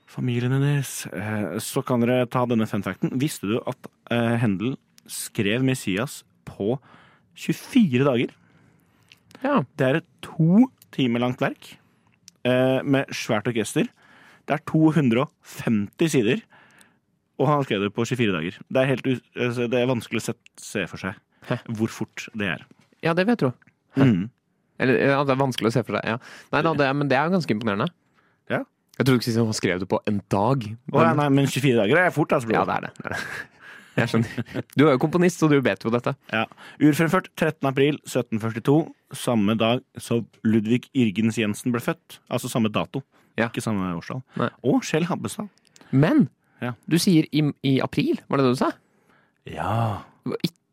familien 0.08 0.54
deres, 0.60 1.06
eh, 1.12 1.58
så 1.62 1.82
kan 1.86 2.02
dere 2.02 2.26
ta 2.30 2.44
denne 2.48 2.66
fun 2.68 2.84
facten. 2.84 3.12
Visste 3.20 3.48
du 3.48 3.58
at 3.60 3.88
eh, 4.12 4.36
Hendel 4.42 4.76
skrev 5.08 5.64
Messias 5.64 6.22
på 6.48 6.78
24 7.38 8.04
dager? 8.04 8.34
Ja. 9.44 9.62
Det 9.78 9.86
er 9.86 10.00
et 10.00 10.10
to 10.24 10.68
timer 10.94 11.22
langt 11.22 11.42
verk 11.44 11.76
eh, 12.48 12.80
med 12.82 13.08
svært 13.14 13.48
orkester. 13.50 13.88
Det 14.48 14.56
er 14.56 14.64
250 14.70 16.12
sider, 16.14 16.42
og 17.38 17.50
han 17.50 17.64
skrev 17.66 17.84
det 17.84 17.94
på 17.94 18.06
24 18.08 18.34
dager. 18.34 18.58
Det 18.66 18.82
er, 18.82 18.90
helt, 18.90 19.08
altså, 19.36 19.68
det 19.70 19.80
er 19.80 19.90
vanskelig 19.90 20.22
å 20.24 20.34
se, 20.58 20.86
for 20.90 21.00
seg. 21.04 21.18
Hvor 21.78 21.88
fort 21.92 22.26
det 22.38 22.48
er. 22.56 22.66
ja, 23.04 23.14
det 23.14 23.24
vil 23.26 23.34
jeg 23.36 23.42
tro. 23.44 23.52
Mm. 23.98 24.28
Eller, 24.78 24.94
ja, 25.10 25.20
det 25.26 25.34
er 25.34 25.40
vanskelig 25.40 25.70
å 25.72 25.74
se 25.74 25.82
for 25.82 25.98
seg. 25.98 26.04
Ja. 26.06 26.18
Nei, 26.54 26.62
da, 26.62 26.72
det, 26.78 26.88
men 26.96 27.08
det 27.10 27.16
er 27.18 27.26
jo 27.28 27.34
ganske 27.34 27.54
imponerende. 27.56 27.88
Ja. 28.50 28.60
Jeg 28.98 29.06
trodde 29.06 29.22
ikke 29.22 29.44
han 29.46 29.56
skrev 29.58 29.80
det 29.82 29.88
på 29.90 29.98
en 30.10 30.20
dag. 30.30 30.66
Å, 30.92 31.02
ja, 31.02 31.14
nei, 31.18 31.28
men 31.34 31.46
24 31.50 31.78
dager 31.80 32.00
er 32.04 32.10
fort, 32.14 32.34
altså. 32.36 32.50
Ja, 32.54 32.64
det 32.68 32.76
er 32.76 32.86
det. 32.88 32.92
det, 32.98 33.06
er 33.06 33.14
det. 33.16 33.46
Jeg 33.98 34.10
skjønner. 34.12 34.62
Du 34.78 34.84
er 34.86 34.92
jo 34.92 35.00
komponist, 35.02 35.40
så 35.42 35.48
du 35.50 35.56
vet 35.66 35.82
jo 35.82 35.90
dette. 35.90 36.12
Ja. 36.30 36.44
Urfremført 36.86 37.32
13. 37.34 37.66
april 37.66 37.96
1742, 38.06 38.76
samme 39.18 39.56
dag 39.58 39.82
som 39.98 40.22
Ludvig 40.46 40.84
Irgens 40.94 41.38
Jensen 41.40 41.74
ble 41.74 41.82
født. 41.82 42.20
Altså 42.30 42.50
samme 42.52 42.70
dato, 42.70 43.02
Ja. 43.38 43.48
ikke 43.50 43.62
samme 43.64 43.90
årstall. 43.98 44.22
Nei. 44.38 44.48
Og 44.62 44.82
Kjell 44.86 45.08
Habbestad. 45.10 45.50
Men 45.90 46.28
Ja. 46.62 46.72
du 46.90 46.98
sier 47.02 47.26
i, 47.34 47.42
i 47.66 47.80
april, 47.82 48.18
var 48.30 48.38
det 48.38 48.46
det 48.46 48.54
du 48.54 48.60
sa? 48.62 48.70
Ja. 49.50 50.02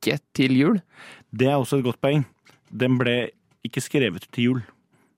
Ikke 0.05 0.19
til 0.37 0.53
jul? 0.53 0.79
Det 1.33 1.47
er 1.49 1.57
også 1.57 1.79
et 1.79 1.87
godt 1.87 1.97
poeng. 2.03 2.27
Den 2.69 2.99
ble 2.99 3.31
ikke 3.65 3.81
skrevet 3.81 4.27
til 4.29 4.43
jul. 4.43 4.59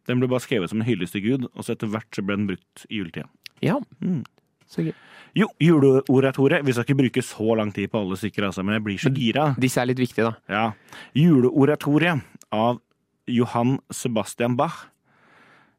Den 0.07 0.21
ble 0.21 0.29
bare 0.31 0.43
skrevet 0.45 0.71
som 0.71 0.79
en 0.79 0.87
hyllest 0.87 1.17
til 1.17 1.25
Gud, 1.25 1.49
og 1.51 1.65
så 1.65 1.75
etter 1.75 1.91
hvert 1.91 2.07
så 2.15 2.23
ble 2.23 2.37
den 2.39 2.47
brukt 2.47 2.85
i 2.87 3.01
juletida. 3.01 3.27
Ja. 3.59 3.75
Mm. 3.99 4.23
Så 4.67 4.85
gøy. 4.85 4.93
Jo, 5.35 5.49
juleoratoriet. 5.59 6.63
Vi 6.65 6.73
skal 6.73 6.87
ikke 6.87 7.01
bruke 7.01 7.23
så 7.25 7.55
lang 7.59 7.73
tid 7.75 7.91
på 7.91 7.99
alle 7.99 8.15
stykker, 8.17 8.47
altså, 8.47 8.63
men 8.63 8.77
jeg 8.77 8.85
blir 8.85 9.01
så 9.03 9.11
gira. 9.13 9.49
Disse 9.59 9.81
er 9.83 9.89
litt 9.89 9.99
viktige, 9.99 10.31
da. 10.31 10.37
Ja. 10.47 11.01
Juleoratoriet 11.17 12.23
av 12.55 12.79
Johan 13.27 13.77
Sebastian 13.91 14.55
Bach. 14.55 14.85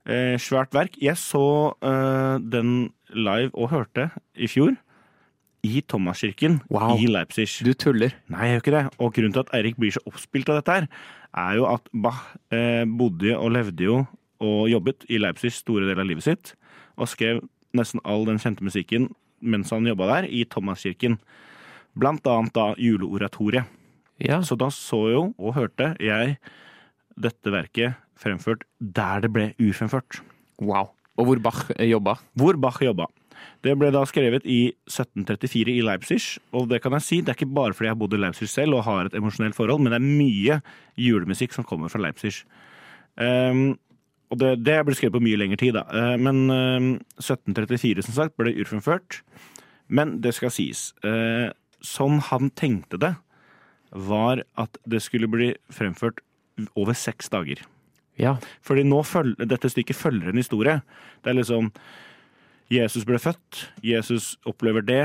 Eh, 0.05 0.37
svært 0.41 0.77
verk. 0.77 1.01
Jeg 1.01 1.17
så 1.21 1.73
eh, 1.81 2.37
den 2.45 2.93
live 3.17 3.51
og 3.57 3.73
hørte 3.73 4.11
i 4.37 4.49
fjor. 4.53 4.77
I 5.67 5.83
Thomaskirken 5.83 6.61
Wow. 6.71 6.97
i 6.99 7.07
Leipzig. 7.11 7.49
Du 7.67 7.73
tuller. 7.75 8.15
Nei, 8.31 8.47
jeg 8.47 8.59
gjør 8.59 8.63
ikke 8.65 8.77
det. 8.77 8.85
Og 8.99 9.13
grunnen 9.17 9.35
til 9.35 9.43
at 9.45 9.53
Eirik 9.59 9.79
blir 9.81 9.95
så 9.97 10.03
oppspilt 10.07 10.49
av 10.53 10.61
dette 10.61 10.77
her, 10.77 10.89
er 11.37 11.57
jo 11.59 11.67
at 11.69 11.89
Bach 11.93 12.23
eh, 12.55 12.85
bodde 12.87 13.35
og 13.37 13.53
levde 13.57 13.85
jo 13.89 13.99
og 14.41 14.69
jobbet 14.71 15.03
i 15.11 15.19
Leipzig 15.19 15.51
store 15.57 15.89
deler 15.89 16.05
av 16.05 16.07
livet 16.13 16.25
sitt, 16.25 16.53
og 16.97 17.11
skrev 17.11 17.41
nesten 17.75 18.01
all 18.07 18.25
den 18.29 18.39
kjente 18.39 18.63
musikken 18.65 19.09
mens 19.43 19.71
han 19.71 19.87
jobba 19.87 20.07
der, 20.13 20.29
i 20.31 20.45
Thomaskirken. 20.51 21.19
Blant 21.99 22.27
annet 22.27 22.55
da 22.55 22.73
juleoratoriet. 22.79 23.67
Ja. 24.19 24.41
Så 24.43 24.57
da 24.59 24.67
så 24.75 24.99
jo 25.13 25.21
og 25.39 25.55
hørte 25.55 25.93
jeg 26.03 26.39
dette 27.19 27.53
verket 27.55 27.99
fremført 28.19 28.65
der 28.79 29.23
det 29.23 29.31
ble 29.35 29.45
ufremført. 29.63 30.21
Wow. 30.59 30.91
Og 31.19 31.27
hvor 31.29 31.43
Bach 31.43 31.61
jobba. 31.79 32.17
Hvor 32.39 32.59
Bach 32.59 32.81
jobba. 32.83 33.07
Det 33.65 33.75
ble 33.79 33.91
da 33.95 34.05
skrevet 34.07 34.47
i 34.47 34.61
1734 34.87 35.75
i 35.75 35.83
Leipzig, 35.85 36.21
og 36.55 36.69
det 36.71 36.81
kan 36.85 36.95
jeg 36.97 37.07
si, 37.07 37.21
det 37.21 37.33
er 37.33 37.39
ikke 37.39 37.57
bare 37.59 37.75
fordi 37.75 37.91
jeg 37.91 37.97
har 37.97 38.01
bodd 38.01 38.15
i 38.15 38.23
Leipzig 38.23 38.49
selv 38.53 38.79
og 38.79 38.87
har 38.87 39.09
et 39.09 39.19
emosjonelt 39.19 39.57
forhold, 39.59 39.83
men 39.83 39.95
det 39.95 39.99
er 39.99 40.09
mye 40.23 40.59
julemusikk 41.01 41.57
som 41.57 41.67
kommer 41.67 41.93
fra 41.93 42.03
Leipzig. 42.03 42.35
Um, 43.19 43.79
og 44.29 44.41
det, 44.43 44.53
det 44.63 44.77
ble 44.85 44.97
skrevet 44.97 45.17
på 45.17 45.25
mye 45.25 45.41
lengre 45.41 45.59
tid, 45.61 45.79
da. 45.79 45.87
Uh, 45.91 46.17
men 46.21 46.45
uh, 46.53 46.91
1734, 47.19 48.07
som 48.07 48.19
sagt, 48.19 48.37
ble 48.39 48.55
urfremført. 48.61 49.23
Men 49.89 50.19
det 50.23 50.35
skal 50.37 50.53
sies. 50.55 50.91
Uh, 51.03 51.49
sånn 51.85 52.21
han 52.29 52.53
tenkte 52.59 53.01
det, 53.01 53.15
var 53.89 54.45
at 54.61 54.77
det 54.85 55.01
skulle 55.01 55.31
bli 55.33 55.55
fremført 55.73 56.21
over 56.77 56.97
seks 56.99 57.31
dager. 57.33 57.63
Ja. 58.19 58.37
Fordi 58.67 58.85
nå 58.87 59.01
følger, 59.07 59.47
dette 59.49 59.71
stykket 59.71 59.97
følger 59.97 60.33
en 60.33 60.41
historie. 60.41 60.81
Det 61.23 61.33
er 61.33 61.39
liksom 61.39 61.71
Jesus 62.73 63.07
ble 63.09 63.17
født, 63.21 63.65
Jesus 63.81 64.35
opplever 64.49 64.85
det, 64.85 65.05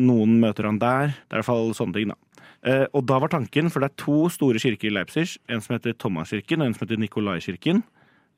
noen 0.00 0.38
møter 0.40 0.64
han 0.68 0.78
der. 0.80 1.12
Det 1.12 1.34
er 1.34 1.40
i 1.40 1.42
hvert 1.42 1.50
fall 1.50 1.74
sånne 1.76 1.96
ting, 1.98 2.12
da. 2.12 2.16
Eh, 2.62 2.84
og 2.94 3.04
da 3.10 3.18
var 3.20 3.32
tanken, 3.32 3.68
for 3.72 3.82
det 3.82 3.90
er 3.90 4.00
to 4.00 4.28
store 4.32 4.60
kirker 4.62 4.88
i 4.88 4.94
Leipzig, 4.94 5.26
en 5.50 5.60
som 5.60 5.74
heter 5.74 5.96
Thomaskirken 5.98 6.62
og 6.62 6.70
en 6.70 6.76
som 6.76 6.86
heter 6.86 7.00
Nikolaikirken. 7.02 7.82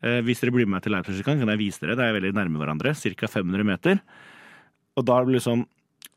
Eh, 0.04 0.20
hvis 0.24 0.42
dere 0.42 0.54
blir 0.56 0.68
med 0.68 0.84
til 0.84 0.94
Leipzig, 0.96 1.22
kan 1.24 1.40
jeg 1.40 1.60
vise 1.60 1.80
dere. 1.80 1.96
Det 1.96 2.06
er 2.06 2.16
veldig 2.16 2.34
nærme 2.36 2.60
hverandre, 2.60 2.94
ca. 2.96 3.30
500 3.30 3.68
meter. 3.68 4.00
Og 4.96 5.06
da 5.06 5.20
er 5.20 5.30
det 5.30 5.44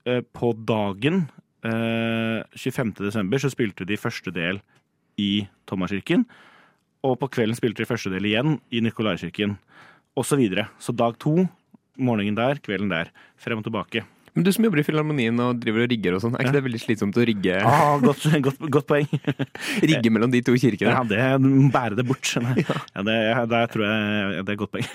eh, 0.06 0.22
På 0.34 0.54
dagen 0.54 1.30
eh, 1.64 2.44
25. 2.56 2.94
desember 3.00 3.38
så 3.38 3.50
spilte 3.50 3.86
de 3.86 3.98
første 3.98 4.32
del 4.32 4.62
i 5.18 5.48
Thomaskirken. 5.68 6.26
Og 7.04 7.20
på 7.20 7.30
kvelden 7.30 7.56
spilte 7.56 7.84
de 7.84 7.90
første 7.90 8.10
del 8.10 8.26
igjen 8.26 8.60
i 8.72 8.82
Nikolaikirken. 8.82 9.58
Og 10.18 10.26
så 10.26 10.36
videre. 10.36 10.68
Så 10.80 10.92
dag 10.92 11.18
to, 11.20 11.48
morgenen 11.98 12.36
der, 12.38 12.60
kvelden 12.64 12.90
der. 12.94 13.10
Frem 13.42 13.60
og 13.60 13.66
tilbake. 13.68 14.04
Men 14.38 14.44
du 14.46 14.52
som 14.54 14.62
jobber 14.68 14.78
i 14.78 14.84
Filharmonien 14.86 15.40
og 15.42 15.58
driver 15.58 15.82
og 15.88 15.90
rigger 15.90 16.14
og 16.14 16.22
sånn, 16.22 16.36
er 16.38 16.44
ikke 16.46 16.54
det 16.60 16.64
veldig 16.68 16.80
slitsomt 16.84 17.16
å 17.18 17.24
rigge, 17.26 17.56
Ah, 17.66 17.96
godt, 18.04 18.22
godt, 18.46 18.60
godt 18.70 18.86
poeng. 18.86 19.08
rigge 19.90 20.12
mellom 20.14 20.30
de 20.30 20.44
to 20.46 20.54
kirkene? 20.62 20.92
Ja, 20.94 21.02
det, 21.10 21.18
Bære 21.74 21.98
det 21.98 22.06
bort. 22.06 22.22
jeg. 22.36 22.68
Ja, 22.96 23.02
det, 23.08 23.16
der 23.50 23.72
tror 23.74 23.88
jeg 23.88 24.46
det 24.46 24.54
er 24.54 24.60
godt 24.62 24.76
poeng. 24.76 24.86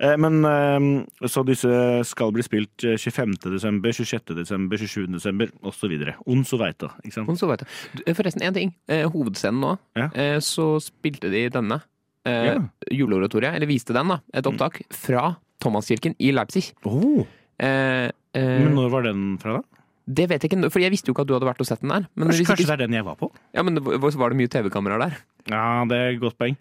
Eh, 0.00 0.16
Men 0.16 0.38
eh, 0.48 1.28
så 1.28 1.42
disse 1.44 1.68
skal 2.08 2.32
bli 2.32 2.44
spilt 2.46 2.86
eh, 2.88 2.96
25. 2.96 3.34
desember, 3.52 3.92
26. 3.92 4.32
desember, 4.38 4.80
27. 4.80 5.10
desember 5.18 5.52
osv. 5.68 5.92
Und 6.24 6.48
so 6.48 6.56
weiter. 6.56 6.94
Ikke 7.04 7.18
sant? 7.18 7.28
Og 7.28 7.52
jeg. 7.52 7.68
Du, 8.00 8.04
Forresten, 8.16 8.46
én 8.48 8.56
ting. 8.56 8.72
Eh, 8.88 9.04
hovedscenen 9.12 9.60
nå, 9.60 9.74
Ja. 10.00 10.08
eh, 10.14 10.38
så 10.40 10.78
spilte 10.80 11.28
de 11.28 11.44
denne. 11.52 11.82
Eh, 12.24 12.44
Ja. 12.48 12.56
Juleoratoriet, 12.92 13.54
eller 13.60 13.68
viste 13.68 13.92
den, 13.92 14.08
da. 14.08 14.20
Et 14.32 14.46
opptak 14.48 14.80
fra 14.92 15.34
Thomaskirken 15.60 16.16
i 16.18 16.32
Leipzig. 16.34 16.70
Oh. 16.88 17.22
Eh, 17.60 18.08
eh, 18.08 18.56
Men 18.64 18.74
når 18.78 18.90
var 18.92 19.06
den 19.08 19.24
fra, 19.42 19.60
da? 19.60 19.80
det 20.10 20.24
vet 20.26 20.42
jeg 20.42 20.50
ikke, 20.50 20.70
for 20.74 20.82
jeg 20.82 20.90
visste 20.90 21.06
jo 21.10 21.14
ikke 21.14 21.22
at 21.22 21.28
du 21.30 21.34
hadde 21.36 21.46
vært 21.46 21.60
og 21.62 21.68
sett 21.68 21.82
den 21.84 21.92
der. 21.92 22.06
Men 22.18 22.26
Kanskje, 22.26 22.40
hvis 22.40 22.48
kanskje 22.48 22.66
det 22.66 22.74
er 22.74 22.80
den 22.82 22.96
jeg 22.96 23.04
var 23.06 23.18
på? 23.20 23.28
ja, 23.54 23.62
men 23.62 23.76
det 23.76 23.82
var 23.84 24.32
det 24.32 24.38
mye 24.40 24.50
TV-kameraer 24.50 25.04
der? 25.04 25.18
Ja, 25.52 25.84
det 25.86 25.98
er 25.98 26.08
et 26.16 26.22
godt 26.22 26.38
poeng. 26.40 26.56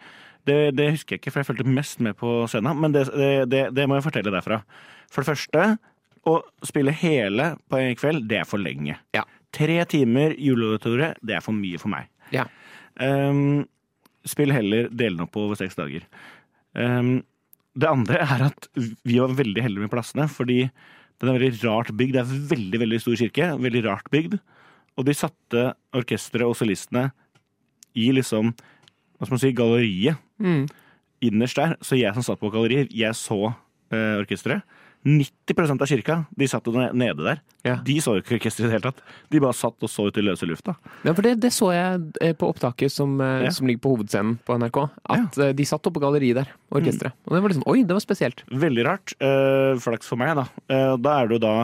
Det, 0.46 0.58
det 0.78 0.92
husker 0.94 1.16
jeg 1.16 1.22
ikke, 1.24 1.34
for 1.34 1.42
jeg 1.42 1.48
fulgte 1.50 1.66
mest 1.80 2.04
med 2.06 2.18
på 2.20 2.34
scenen. 2.52 2.78
Men 2.78 2.94
det, 2.94 3.08
det, 3.10 3.32
det, 3.50 3.64
det 3.76 3.88
må 3.90 3.98
jeg 3.98 4.06
fortelle 4.06 4.34
derfra. 4.34 4.62
For 5.10 5.24
det 5.24 5.32
første, 5.32 5.66
å 6.30 6.36
spille 6.68 6.94
hele 6.94 7.50
på 7.72 7.80
en 7.80 7.98
kveld, 7.98 8.28
det 8.30 8.42
er 8.44 8.48
for 8.50 8.62
lenge. 8.62 9.00
Ja. 9.18 9.26
Tre 9.56 9.80
timer 9.90 10.36
juleoratoriet, 10.38 11.18
det 11.26 11.40
er 11.40 11.44
for 11.46 11.58
mye 11.58 11.82
for 11.82 11.90
meg. 11.96 12.10
Ja. 12.36 12.46
Um, 13.02 13.64
spill 14.30 14.54
heller 14.54 14.92
del 14.94 15.18
den 15.18 15.26
opp 15.26 15.38
over 15.40 15.58
seks 15.58 15.78
dager. 15.80 16.06
Ehm, 16.78 17.22
det 17.78 17.90
andre 17.90 18.22
er 18.26 18.46
at 18.50 18.68
vi 18.78 19.20
var 19.20 19.36
veldig 19.38 19.62
heldige 19.64 19.86
med 19.86 19.92
plassene, 19.94 20.26
fordi 20.32 20.64
den 21.20 21.30
er 21.30 21.38
veldig 21.38 21.64
rart 21.66 21.92
bygd. 21.96 22.16
Det 22.16 22.22
er 22.24 22.32
en 22.34 22.48
veldig, 22.50 22.80
veldig 22.86 23.00
stor 23.04 23.18
kirke, 23.20 23.50
veldig 23.62 23.84
rart 23.86 24.10
bygd. 24.14 24.38
Og 24.98 25.06
de 25.08 25.14
satte 25.16 25.66
orkesteret 25.96 26.48
og 26.48 26.56
solistene 26.60 27.10
i 28.00 28.10
liksom, 28.16 28.54
hva 29.20 29.28
skal 29.28 29.36
man 29.36 29.44
si, 29.44 29.54
galleriet 29.56 30.18
Mm. 30.40 30.68
innerst 31.22 31.56
der. 31.60 31.74
Så 31.84 31.98
jeg 32.00 32.14
som 32.16 32.24
satt 32.24 32.40
på 32.40 32.52
galleriet, 32.52 32.94
jeg 32.96 33.12
så 33.20 33.54
eh, 33.92 34.16
orkesteret. 34.22 34.64
90 35.08 35.80
av 35.80 35.88
kirka, 35.88 36.16
de 36.36 36.48
satt 36.52 36.66
jo 36.68 36.74
nede 36.76 37.24
der. 37.24 37.40
Ja. 37.64 37.78
De 37.86 37.96
så 38.04 38.18
jo 38.18 38.24
ikke 38.24 38.36
orkesteret 38.36 38.66
i 38.66 38.68
det 38.68 38.76
hele 38.76 38.90
tatt. 38.92 39.00
De 39.32 39.40
bare 39.40 39.56
satt 39.56 39.86
og 39.86 39.92
så 39.92 40.10
ut 40.10 40.18
i 40.20 40.24
løse 40.26 40.48
lufta. 40.48 40.76
Ja, 41.08 41.14
for 41.14 41.24
det, 41.24 41.38
det 41.40 41.54
så 41.56 41.70
jeg 41.72 42.02
eh, 42.22 42.34
på 42.36 42.50
opptaket 42.52 42.92
som, 42.92 43.16
eh, 43.24 43.46
Ja. 43.48 43.54
som 43.56 43.68
ligger 43.70 43.86
på 43.86 43.94
hovedscenen 43.96 44.38
på 44.44 44.58
NRK. 44.60 44.82
At 45.08 45.40
ja. 45.40 45.52
de 45.56 45.66
satt 45.68 45.88
oppe 45.88 46.00
på 46.00 46.04
galleriet 46.04 46.42
der, 46.42 46.52
orkesteret. 46.76 47.16
Og 47.26 47.36
det 47.36 47.42
var 47.46 47.54
liksom 47.54 47.68
Oi, 47.72 47.84
det 47.88 47.96
var 47.96 48.04
spesielt. 48.04 48.44
Veldig 48.52 48.86
rart. 48.88 49.16
Uh, 49.24 49.80
flaks 49.80 50.08
for 50.12 50.20
meg, 50.20 50.36
da. 50.36 50.48
Uh, 50.68 50.98
da 51.00 51.16
er 51.22 51.32
det 51.32 51.40
jo 51.40 51.44
da 51.48 51.56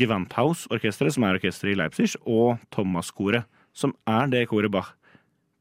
Gewandhaus-orkesteret, 0.00 1.14
som 1.16 1.26
er 1.26 1.38
orkesteret 1.40 1.74
i 1.74 1.78
Leipzig, 1.82 2.14
og 2.22 2.58
Thomas-koret, 2.74 3.46
som 3.74 3.94
er 4.08 4.30
det 4.30 4.46
koret 4.50 4.70
Bach 4.72 4.94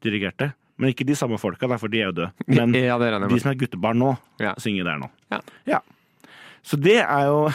dirigerte. 0.06 0.54
Men 0.80 0.94
ikke 0.94 1.08
de 1.10 1.16
samme 1.18 1.40
folka, 1.42 1.68
da, 1.68 1.76
for 1.82 1.92
de 1.92 2.00
er 2.00 2.12
jo 2.12 2.18
døde. 2.22 2.32
Men 2.48 2.74
ja, 2.78 2.96
de 3.02 3.40
som 3.42 3.52
er 3.52 3.60
guttebarn 3.60 4.00
nå, 4.00 4.14
Ja. 4.40 4.54
synger 4.62 4.88
der 4.88 5.02
nå. 5.02 5.10
Ja. 5.68 5.82
Så 6.66 6.80
det 6.80 7.00
er 7.02 7.30
jo 7.30 7.48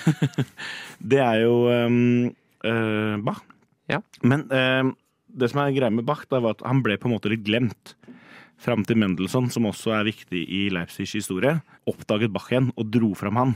Det 1.12 1.20
er 1.20 1.42
jo 1.44 1.56
um, 1.68 2.30
uh, 2.64 3.16
Bach. 3.24 3.42
Ja. 3.90 4.00
Men 4.24 4.46
eh, 4.48 4.86
det 5.28 5.50
som 5.52 5.60
er 5.60 5.74
greia 5.76 5.92
med 5.92 6.06
Bach, 6.08 6.22
da, 6.30 6.40
var 6.40 6.56
at 6.56 6.64
han 6.64 6.80
ble 6.84 6.96
på 6.96 7.10
en 7.10 7.12
måte 7.16 7.28
litt 7.32 7.44
glemt. 7.44 7.92
Fram 8.64 8.84
til 8.88 8.96
Mendelssohn, 8.96 9.50
som 9.52 9.66
også 9.68 9.92
er 9.92 10.06
viktig 10.08 10.40
i 10.40 10.62
Leipzigs 10.72 11.12
historie, 11.18 11.58
oppdaget 11.90 12.32
Bach 12.32 12.48
igjen 12.48 12.70
og 12.78 12.88
dro 12.94 13.10
fram 13.18 13.40
han. 13.40 13.52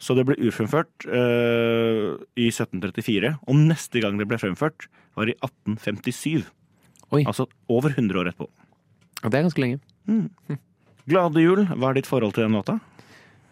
Så 0.00 0.14
det 0.14 0.24
ble 0.28 0.38
urfremført 0.40 1.08
uh, 1.10 2.14
i 2.38 2.46
1734, 2.48 3.34
og 3.44 3.60
neste 3.68 4.00
gang 4.00 4.16
det 4.20 4.28
ble 4.30 4.38
fremført, 4.40 4.86
var 5.18 5.28
i 5.28 5.34
1857. 5.42 6.46
Oi. 7.10 7.24
Altså 7.24 7.48
over 7.72 7.92
100 7.92 8.20
år 8.20 8.30
etterpå. 8.30 8.48
Og 9.24 9.32
det 9.32 9.40
er 9.40 9.48
ganske 9.48 9.64
lenge. 9.64 9.80
Glade 11.08 11.42
jul, 11.42 11.64
hva 11.74 11.90
er 11.90 11.98
ditt 11.98 12.08
forhold 12.08 12.36
til 12.36 12.46
den 12.46 12.54
låta? 12.54 12.78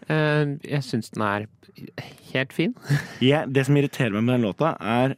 Eh, 0.09 0.57
jeg 0.63 0.83
syns 0.87 1.11
den 1.11 1.23
er 1.27 1.47
helt 2.33 2.53
fin. 2.55 2.75
Jeg, 3.21 3.49
det 3.53 3.65
som 3.67 3.77
irriterer 3.77 4.13
meg 4.15 4.23
med 4.25 4.37
den 4.37 4.47
låta, 4.47 4.75
er 4.81 5.17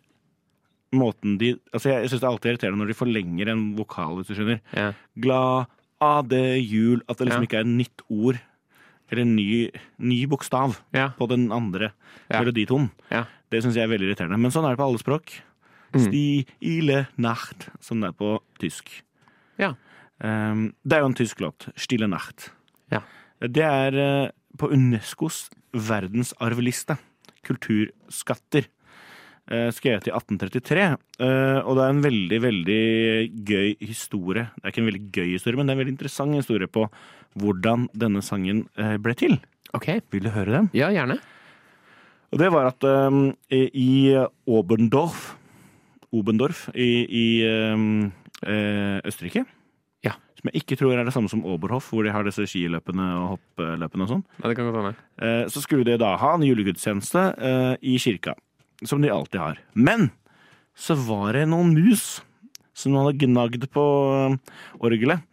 måten 0.97 1.37
de 1.39 1.51
Altså, 1.75 1.91
jeg 1.93 2.09
syns 2.09 2.21
det 2.23 2.27
er 2.27 2.31
alltid 2.33 2.51
irriterende 2.55 2.81
når 2.81 2.89
de 2.93 2.97
forlenger 2.97 3.51
en 3.53 3.65
vokal, 3.77 4.15
hvis 4.17 4.31
du 4.31 4.35
skjønner. 4.39 4.61
Ja. 4.73 4.93
Glad, 5.21 5.67
ade, 6.01 6.41
jul 6.65 7.03
At 7.09 7.19
det 7.19 7.29
liksom 7.29 7.45
Ja. 7.45 7.49
ikke 7.51 7.59
er 7.61 7.67
et 7.67 7.75
nytt 7.83 8.03
ord 8.09 8.39
eller 9.11 9.23
en 9.25 9.37
ny, 9.37 9.71
ny 9.99 10.27
bokstav 10.29 10.79
Ja. 10.93 11.11
på 11.19 11.29
den 11.29 11.51
andre 11.53 11.93
Ja. 12.31 12.41
meloditonen. 12.43 12.91
Ja. 13.11 13.25
Det 13.51 13.63
syns 13.65 13.75
jeg 13.77 13.85
er 13.85 13.93
veldig 13.93 14.09
irriterende. 14.11 14.39
Men 14.39 14.51
sånn 14.51 14.65
er 14.65 14.77
det 14.77 14.79
på 14.81 14.85
alle 14.89 14.99
språk. 15.01 15.33
Mm. 15.95 16.01
Stille 16.05 17.07
Nacht, 17.17 17.69
som 17.81 18.01
det 18.01 18.09
er 18.11 18.13
på 18.13 18.39
tysk. 18.61 19.03
Ja. 19.59 19.75
Um, 20.21 20.75
det 20.87 20.93
er 20.97 21.01
jo 21.01 21.07
en 21.07 21.15
tysk 21.15 21.41
låt. 21.41 21.69
Stille 21.77 22.07
Nacht. 22.09 22.51
Ja. 22.93 23.01
Det 23.41 23.65
er 23.65 23.95
eh, 23.97 24.31
på 24.59 24.71
Unescos 24.75 25.47
verdensarvliste. 25.73 26.99
Kulturskatter. 27.47 28.69
eh, 29.51 29.71
skrevet 29.73 30.05
i 30.09 30.13
1833. 30.13 30.83
eh, 31.25 31.59
og 31.65 31.77
det 31.79 31.85
er 31.85 31.93
en 31.95 32.03
veldig, 32.05 32.41
veldig 32.43 32.85
gøy 33.49 33.77
historie. 33.81 34.51
Det 34.57 34.65
er 34.65 34.69
ikke 34.75 34.83
en 34.83 34.91
veldig 34.91 35.07
gøy 35.13 35.31
historie, 35.33 35.57
men 35.57 35.67
det 35.67 35.73
er 35.73 35.79
en 35.79 35.85
veldig 35.85 35.95
interessant 35.95 36.37
historie 36.37 36.69
på 36.69 36.85
hvordan 37.39 37.89
denne 37.97 38.21
sangen 38.21 38.67
eh, 38.77 38.99
ble 39.01 39.15
til. 39.17 39.39
OK. 39.73 40.03
Vil 40.13 40.25
du 40.29 40.31
høre 40.35 40.53
den? 40.53 40.71
Ja, 40.77 40.91
gjerne. 40.93 41.19
Og 42.29 42.39
det 42.43 42.53
var 42.53 42.69
at 42.69 42.85
um, 42.85 43.33
i 43.49 44.13
Oberndorf, 44.45 45.37
Obendorf 46.13 46.69
i, 46.75 47.07
i 47.09 47.27
um, 47.73 48.13
Østerrike. 48.45 49.47
Som 50.39 50.53
jeg 50.53 50.63
ikke 50.63 50.77
tror 50.79 50.95
er 50.95 51.09
det 51.09 51.13
samme 51.15 51.31
som 51.31 51.43
Oberhof, 51.51 51.89
hvor 51.91 52.07
de 52.07 52.13
har 52.15 52.23
disse 52.27 52.45
skiløpene 52.47 53.07
og 53.19 53.25
hoppløpene 53.33 54.05
og 54.05 54.13
sånn. 54.13 54.25
Ja, 54.39 54.45
det 54.47 54.55
kan 54.55 54.69
godt 54.69 54.79
hende. 54.79 54.93
Eh, 55.19 55.43
så 55.51 55.63
skulle 55.65 55.87
de 55.89 55.97
da 55.99 56.13
ha 56.21 56.31
en 56.37 56.45
julegudstjeneste 56.47 57.25
eh, 57.35 57.73
i 57.91 57.97
kirka. 57.99 58.37
Som 58.87 59.03
de 59.03 59.11
alltid 59.11 59.41
har. 59.43 59.59
Men 59.75 60.13
så 60.79 60.95
var 60.95 61.35
det 61.35 61.49
noen 61.51 61.73
mus 61.75 62.21
som 62.79 62.95
hadde 63.01 63.19
gnagd 63.25 63.67
på 63.75 63.85
eh, 64.15 64.37
orgelet. 64.79 65.27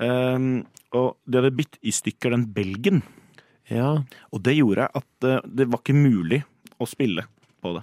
Og 0.00 1.08
de 1.26 1.36
hadde 1.36 1.56
bitt 1.58 1.74
i 1.82 1.92
stykker 1.92 2.32
den 2.32 2.46
belgen. 2.54 3.02
Ja. 3.68 3.98
Og 4.30 4.44
det 4.46 4.54
gjorde 4.56 4.86
at 4.96 5.26
det 5.44 5.66
var 5.66 5.82
ikke 5.82 5.98
mulig 5.98 6.40
å 6.80 6.86
spille 6.88 7.26
på 7.60 7.74
det. 7.74 7.82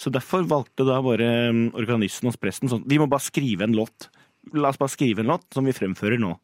Så 0.00 0.10
derfor 0.14 0.48
valgte 0.48 0.86
da 0.88 0.96
bare 1.04 1.28
organisten 1.76 2.30
hos 2.30 2.38
presten 2.40 2.70
sånn 2.70 2.84
Vi 2.88 2.98
må 2.98 3.06
bare 3.10 3.22
skrive 3.28 3.68
en 3.68 3.76
låt. 3.76 4.08
La 4.56 4.70
oss 4.72 4.80
bare 4.80 4.92
skrive 4.92 5.24
en 5.24 5.32
låt 5.32 5.46
som 5.54 5.66
vi 5.66 5.76
fremfører 5.76 6.20
nå. 6.20 6.34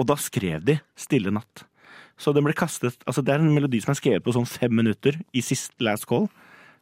Og 0.00 0.06
da 0.08 0.16
skrev 0.16 0.64
de 0.64 0.80
'Stille 0.96 1.32
natt'. 1.32 1.64
Så 2.20 2.34
den 2.34 2.44
ble 2.44 2.52
kastet 2.52 3.00
Altså 3.06 3.24
det 3.24 3.32
er 3.32 3.40
en 3.40 3.54
melodi 3.54 3.80
som 3.80 3.92
er 3.92 4.00
skrevet 4.00 4.24
på 4.24 4.34
sånn 4.36 4.48
fem 4.48 4.72
minutter 4.72 5.16
i 5.32 5.40
sist 5.40 5.72
last 5.80 6.06
call 6.06 6.28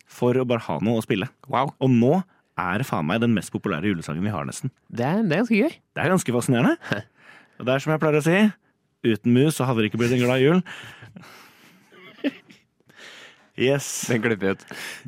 for 0.09 0.35
å 0.35 0.47
bare 0.49 0.65
ha 0.67 0.79
noe 0.81 0.99
å 0.99 1.05
spille. 1.05 1.29
Wow. 1.47 1.75
Og 1.79 1.91
nå 1.91 2.23
er 2.59 2.83
faen 2.83 3.07
meg 3.07 3.21
den 3.21 3.35
mest 3.37 3.53
populære 3.55 3.93
julesangen 3.93 4.25
vi 4.25 4.33
har, 4.33 4.47
nesten. 4.49 4.73
Det 4.89 5.05
er, 5.05 5.23
det 5.23 5.37
er 5.37 5.43
ganske 5.45 5.61
gøy. 5.61 5.75
Det 5.95 6.03
er 6.03 6.15
ganske 6.15 6.35
fascinerende. 6.35 6.77
Og 7.59 7.67
det 7.67 7.75
er 7.75 7.85
som 7.85 7.93
jeg 7.93 8.03
pleier 8.03 8.19
å 8.19 8.25
si, 8.25 8.39
uten 9.05 9.35
mus 9.35 9.59
så 9.59 9.67
hadde 9.69 9.83
det 9.83 9.91
ikke 9.91 10.01
blitt 10.01 10.17
en 10.17 10.25
glad 10.25 10.43
jul. 10.43 10.65
Yes. 13.59 14.07
Den 14.07 14.23
klipper 14.23 14.39
vi 14.39 14.51
ut. 14.55 14.61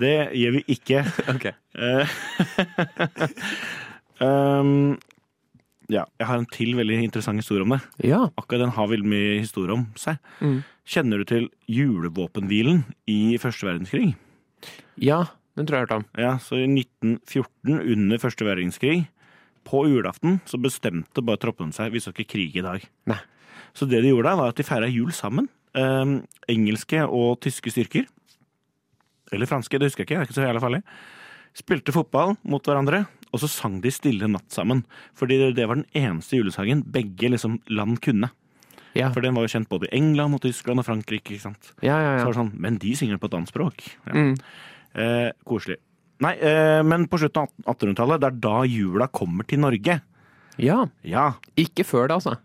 Det 0.02 0.14
gjør 0.34 0.56
vi 0.56 0.62
ikke. 0.74 1.04
Ok. 1.30 1.44
Eh, 1.78 2.14
um, 4.26 4.98
ja, 5.90 6.04
jeg 6.20 6.28
har 6.28 6.38
en 6.40 6.48
til 6.54 6.72
veldig 6.78 7.00
interessant 7.04 7.42
historie 7.42 7.66
om 7.66 7.74
det. 7.74 7.80
Ja. 8.06 8.22
Akkurat 8.38 8.64
den 8.64 8.74
har 8.76 8.90
veldig 8.90 9.10
mye 9.10 9.38
historie 9.40 9.74
om 9.74 9.88
seg. 9.98 10.20
Mm. 10.40 10.60
Kjenner 10.90 11.22
du 11.22 11.28
til 11.28 11.48
julevåpenhvilen 11.70 12.84
i 13.10 13.36
første 13.42 13.68
verdenskrig? 13.68 14.12
Ja, 15.00 15.24
den 15.58 15.66
tror 15.68 15.80
jeg 15.80 15.86
jeg 15.86 15.88
har 15.88 15.88
hørt 15.88 15.98
om. 15.98 16.06
Ja, 16.20 16.32
så 16.42 16.60
i 16.60 16.66
1914, 16.68 17.80
under 17.94 18.22
første 18.22 18.46
verdenskrig, 18.46 19.00
på 19.68 19.84
julaften, 19.90 20.40
så 20.48 20.58
bestemte 20.60 21.22
bare 21.24 21.40
troppene 21.42 21.74
seg 21.76 21.92
vi 21.92 22.00
skal 22.02 22.16
ikke 22.16 22.32
krige 22.32 22.62
i 22.62 22.64
dag. 22.64 22.84
Nei. 23.10 23.20
Så 23.76 23.86
det 23.86 24.00
de 24.02 24.10
gjorde 24.10 24.30
da, 24.30 24.38
var 24.40 24.52
at 24.54 24.58
de 24.58 24.66
feira 24.66 24.88
jul 24.90 25.12
sammen. 25.14 25.50
Um, 25.76 26.22
engelske 26.50 27.04
og 27.06 27.38
tyske 27.44 27.70
styrker. 27.70 28.08
Eller 29.30 29.46
franske, 29.46 29.78
det 29.78 29.90
husker 29.90 30.02
jeg 30.02 30.08
ikke. 30.08 30.16
det 30.16 30.24
er 30.24 30.30
ikke 30.30 30.38
så 30.40 30.46
jævla 30.48 30.62
farlig. 30.64 30.80
Spilte 31.60 31.94
fotball 31.94 32.34
mot 32.46 32.66
hverandre, 32.66 33.04
og 33.32 33.40
så 33.40 33.48
sang 33.48 33.80
de 33.80 33.90
Stille 33.94 34.28
natt 34.28 34.48
sammen. 34.50 34.84
Fordi 35.14 35.54
det- 35.54 35.66
var 35.68 35.76
den 35.76 35.86
eneste 35.94 36.36
julesangen 36.38 36.82
begge 36.84 37.30
liksom 37.30 37.60
land 37.68 38.00
kunne. 38.00 38.30
Ja, 38.94 39.10
For 39.12 39.20
den 39.20 39.34
var 39.34 39.42
jo 39.46 39.52
kjent 39.58 39.68
både 39.68 39.86
i 39.86 39.96
England 39.96 40.34
og 40.34 40.40
Tyskland 40.42 40.80
og 40.80 40.84
Frankrike. 40.86 41.30
ikke 41.34 41.40
sant? 41.40 41.72
ja, 41.80 41.94
ja. 42.00 42.18
Så 42.18 42.24
var 42.26 42.32
det 42.32 42.40
sånn, 42.40 42.58
Men 42.60 42.76
de 42.78 42.90
synger 42.96 43.18
på 43.18 43.26
et 43.26 43.34
annet 43.34 43.48
språk. 43.52 43.76
Mm. 44.06 44.36
Eh, 44.96 45.30
koselig. 45.46 45.76
Nei, 46.20 46.34
eh, 46.36 46.82
men 46.82 47.06
på 47.06 47.16
slutten 47.18 47.42
av 47.46 47.48
1800-tallet, 47.76 48.20
det 48.20 48.26
er 48.26 48.40
da 48.40 48.62
jula 48.64 49.06
kommer 49.08 49.46
til 49.46 49.60
Norge. 49.60 50.02
ja. 50.58 50.86
Ja. 51.04 51.34
Ikke 51.56 51.84
før 51.86 52.08
det, 52.08 52.16
altså. 52.18 52.36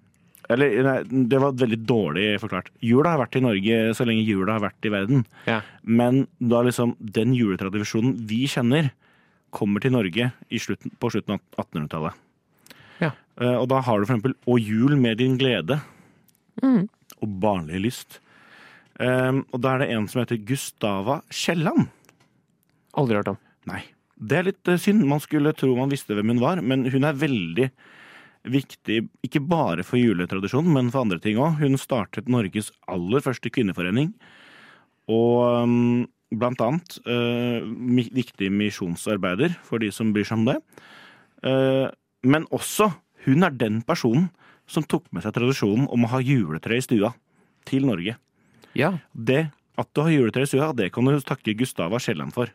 Eller, 0.47 0.83
nei, 0.83 1.23
det 1.27 1.39
var 1.41 1.53
veldig 1.53 1.79
dårlig 1.87 2.39
forklart. 2.39 2.67
Jula 2.79 3.15
har 3.15 3.25
vært 3.25 3.35
i 3.37 3.41
Norge 3.41 3.95
så 3.97 4.05
lenge 4.05 4.23
jula 4.27 4.53
har 4.59 4.69
vært 4.69 4.85
i 4.85 4.89
verden. 4.93 5.25
Ja. 5.47 5.61
Men 5.83 6.27
da 6.39 6.61
liksom 6.61 6.95
den 7.01 7.33
juletradisjonen 7.33 8.27
vi 8.27 8.45
kjenner, 8.45 8.91
kommer 9.55 9.83
til 9.83 9.95
Norge 9.95 10.29
i 10.51 10.61
slutten, 10.61 10.93
på 10.99 11.11
slutten 11.13 11.37
av 11.37 11.65
1800-tallet. 11.65 12.21
Ja. 13.01 13.11
Eh, 13.39 13.55
og 13.55 13.67
da 13.71 13.81
har 13.83 13.99
du 13.99 14.05
for 14.05 14.13
eksempel 14.15 14.35
Å 14.47 14.59
jul 14.61 14.95
med 14.99 15.19
din 15.23 15.39
glede 15.39 15.81
Mm. 16.63 16.85
og 17.19 17.33
Barnlig 17.43 17.81
lyst. 17.83 18.19
Um, 18.95 19.41
og 19.51 19.59
da 19.59 19.73
er 19.73 19.81
det 19.83 19.89
en 19.91 20.05
som 20.07 20.21
heter 20.21 20.39
Gustava 20.47 21.17
Kielland. 21.27 21.89
Aldri 22.95 23.17
hørt 23.19 23.33
om. 23.33 23.39
Nei. 23.67 23.81
Det 24.15 24.37
er 24.39 24.47
litt 24.47 24.71
eh, 24.71 24.79
synd. 24.79 25.03
Man 25.03 25.19
skulle 25.19 25.51
tro 25.57 25.73
man 25.75 25.91
visste 25.91 26.15
hvem 26.15 26.31
hun 26.31 26.39
var, 26.39 26.61
men 26.63 26.87
hun 26.87 27.03
er 27.03 27.17
veldig 27.19 27.67
viktig, 28.45 29.01
ikke 29.25 29.41
bare 29.41 29.83
for 29.83 29.99
juletradisjonen, 29.99 30.71
men 30.71 30.91
for 30.93 31.03
andre 31.03 31.19
ting 31.19 31.39
òg. 31.41 31.59
Hun 31.59 31.75
startet 31.81 32.29
Norges 32.31 32.71
aller 32.87 33.23
første 33.25 33.51
kvinneforening. 33.51 34.13
Og 35.11 35.65
um, 35.65 36.05
blant 36.33 36.61
annet 36.63 36.97
uh, 37.05 37.61
viktig 38.15 38.49
misjonsarbeider 38.51 39.53
for 39.65 39.83
de 39.83 39.91
som 39.93 40.13
bryr 40.15 40.27
seg 40.27 40.41
om 40.41 40.47
det. 40.49 40.57
Uh, 41.45 41.87
men 42.25 42.47
også, 42.55 42.89
hun 43.27 43.45
er 43.45 43.53
den 43.53 43.81
personen 43.85 44.29
som 44.69 44.85
tok 44.89 45.05
med 45.13 45.25
seg 45.25 45.35
tradisjonen 45.35 45.85
om 45.93 46.07
å 46.07 46.11
ha 46.15 46.23
juletre 46.25 46.79
i 46.79 46.83
stua 46.83 47.13
til 47.69 47.85
Norge. 47.89 48.17
Ja. 48.75 48.95
Det 49.13 49.45
at 49.75 49.89
du 49.91 50.01
har 50.01 50.13
juletre 50.13 50.45
i 50.45 50.49
stua, 50.49 50.71
det 50.75 50.91
kan 50.95 51.07
du 51.07 51.15
takke 51.23 51.55
Gustava 51.59 51.99
Kielland 51.99 52.33
for. 52.35 52.51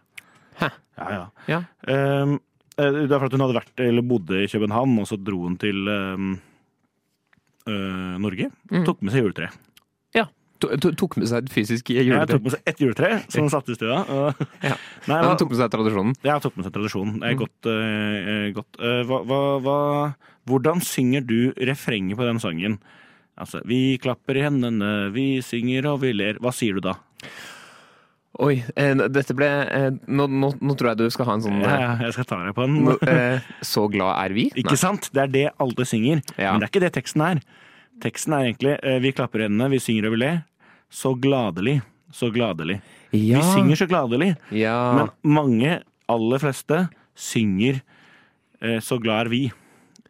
Hæ. 0.61 0.71
Ja, 0.97 1.09
ja. 1.15 1.25
Ja. 1.49 1.61
Eh, 1.89 2.37
det 2.81 3.13
er 3.13 3.21
fordi 3.21 3.37
hun 3.37 3.45
hadde 3.45 3.59
vært, 3.59 3.75
eller 3.85 4.07
bodde 4.07 4.41
i 4.41 4.49
København, 4.49 4.95
og 5.03 5.09
så 5.09 5.19
dro 5.21 5.43
hun 5.45 5.57
til 5.61 5.89
øh, 5.91 6.21
Norge. 7.69 8.51
Mm. 8.73 8.85
Tok 8.89 9.03
med 9.05 9.13
seg 9.13 9.27
juletre. 9.27 9.51
Ja. 10.61 10.69
To- 10.69 10.77
to- 10.77 10.93
Tok 11.01 11.17
med 11.17 11.29
seg 11.31 11.45
et 11.47 11.53
fysisk 11.55 11.89
juletre? 11.91 12.21
Jeg 12.21 12.29
tok 12.35 12.43
med 12.47 12.53
seg 12.57 12.63
ett 12.73 12.81
juletre 12.85 13.11
som 13.33 13.43
hun 13.47 13.51
satte 13.53 13.73
i 13.73 13.79
stua. 13.79 14.01
Ja. 14.71 14.77
Nei, 15.09 15.21
hva, 15.25 15.35
tok 15.41 15.51
med 15.55 15.59
seg 15.63 15.71
tradisjonen. 15.73 16.15
jeg 16.23 16.43
tok 16.45 16.57
med 16.61 16.67
seg 16.69 16.75
tradisjonen. 16.77 17.21
Det 17.21 17.29
er 17.31 17.35
Mm. 17.35 17.43
godt. 17.45 17.71
Uh, 17.71 18.51
godt. 18.61 18.81
Uh, 18.81 19.03
hva, 19.09 19.39
hva, 19.65 19.79
hvordan 20.51 20.81
synger 20.85 21.25
du 21.27 21.53
refrenget 21.57 22.17
på 22.21 22.27
den 22.29 22.39
sangen? 22.43 22.79
Altså, 23.41 23.63
vi 23.65 23.97
klapper 24.03 24.37
i 24.37 24.43
hendene, 24.45 25.11
vi 25.15 25.41
synger 25.41 25.87
og 25.95 26.01
vi 26.03 26.13
ler. 26.13 26.37
Hva 26.43 26.53
sier 26.53 26.75
du 26.77 26.81
da? 26.85 26.99
Oi, 28.41 28.63
eh, 28.79 28.95
dette 29.11 29.35
ble 29.37 29.47
eh, 29.49 29.89
nå, 30.09 30.27
nå, 30.31 30.53
nå 30.63 30.75
tror 30.79 30.93
jeg 30.93 31.01
du 31.01 31.11
skal 31.13 31.27
ha 31.27 31.35
en 31.37 31.43
sånn 31.45 31.59
Ja, 31.65 31.97
jeg 32.05 32.15
skal 32.15 32.29
ta 32.31 32.37
deg 32.45 32.55
på 32.57 32.65
den. 32.69 32.93
eh, 33.11 33.49
Så 33.67 33.89
glad 33.91 34.15
er 34.23 34.33
vi? 34.37 34.45
Ikke 34.61 34.77
sant? 34.81 35.09
Det 35.13 35.25
er 35.25 35.33
det 35.35 35.47
alle 35.61 35.85
synger. 35.89 36.23
Ja. 36.39 36.53
Men 36.55 36.63
det 36.63 36.69
er 36.69 36.73
ikke 36.73 36.85
det 36.87 36.93
teksten 36.95 37.25
er. 37.27 37.41
Teksten 38.01 38.33
er 38.37 38.47
egentlig 38.47 38.77
vi 39.05 39.11
klapper 39.13 39.43
i 39.43 39.49
hendene, 39.49 39.67
vi 39.75 39.81
synger 39.83 40.09
og 40.09 40.15
vi 40.15 40.21
ler. 40.23 40.39
Så 40.91 41.15
gladelig, 41.23 41.79
så 42.13 42.31
gladelig. 42.35 42.81
Ja. 43.15 43.39
Vi 43.39 43.43
synger 43.55 43.79
så 43.79 43.87
gladelig, 43.91 44.35
ja. 44.55 44.77
men 44.97 45.11
mange, 45.23 45.81
aller 46.11 46.43
fleste, 46.43 46.85
synger 47.19 47.81
eh, 48.63 48.79
Så 48.83 48.99
glad 49.03 49.27
er 49.27 49.31
vi. 49.31 49.43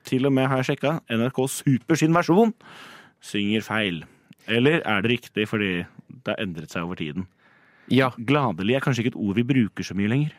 Til 0.04 0.28
og 0.28 0.32
med 0.32 0.48
har 0.48 0.60
jeg 0.60 0.72
sjekka, 0.72 0.98
NRK 1.12 1.42
Super 1.52 1.98
sin 2.00 2.16
versjon 2.16 2.54
synger 3.20 3.64
feil. 3.64 4.04
Eller 4.48 4.80
er 4.88 5.04
det 5.04 5.12
riktig 5.18 5.46
fordi 5.50 5.82
det 6.08 6.32
har 6.32 6.40
endret 6.42 6.72
seg 6.72 6.88
over 6.88 7.00
tiden? 7.00 7.28
ja. 7.90 8.12
Gladelig 8.16 8.76
er 8.78 8.84
kanskje 8.84 9.04
ikke 9.04 9.14
et 9.16 9.20
ord 9.20 9.36
vi 9.38 9.46
bruker 9.46 9.86
så 9.86 9.96
mye 9.98 10.10
lenger. 10.12 10.34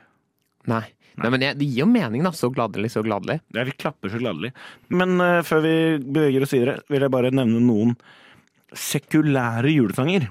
Nei. 0.72 0.86
Nei, 1.20 1.30
men 1.34 1.44
jeg, 1.44 1.58
det 1.60 1.68
gir 1.68 1.84
jo 1.84 1.90
mening, 1.92 2.24
da. 2.24 2.32
Så 2.36 2.48
gladelig, 2.54 2.94
så 2.94 3.04
gladelig. 3.04 3.42
Ja, 3.52 3.66
vi 3.68 3.76
klapper 3.76 4.12
så 4.14 4.22
gladelig. 4.22 4.54
Men 4.94 5.18
uh, 5.20 5.42
før 5.44 5.64
vi 5.66 5.74
beveger 6.00 6.46
oss 6.46 6.54
videre, 6.56 6.78
vil 6.92 7.04
jeg 7.04 7.14
bare 7.14 7.34
nevne 7.36 7.60
noen 7.66 7.98
sekulære 8.78 9.74
julesanger. 9.74 10.30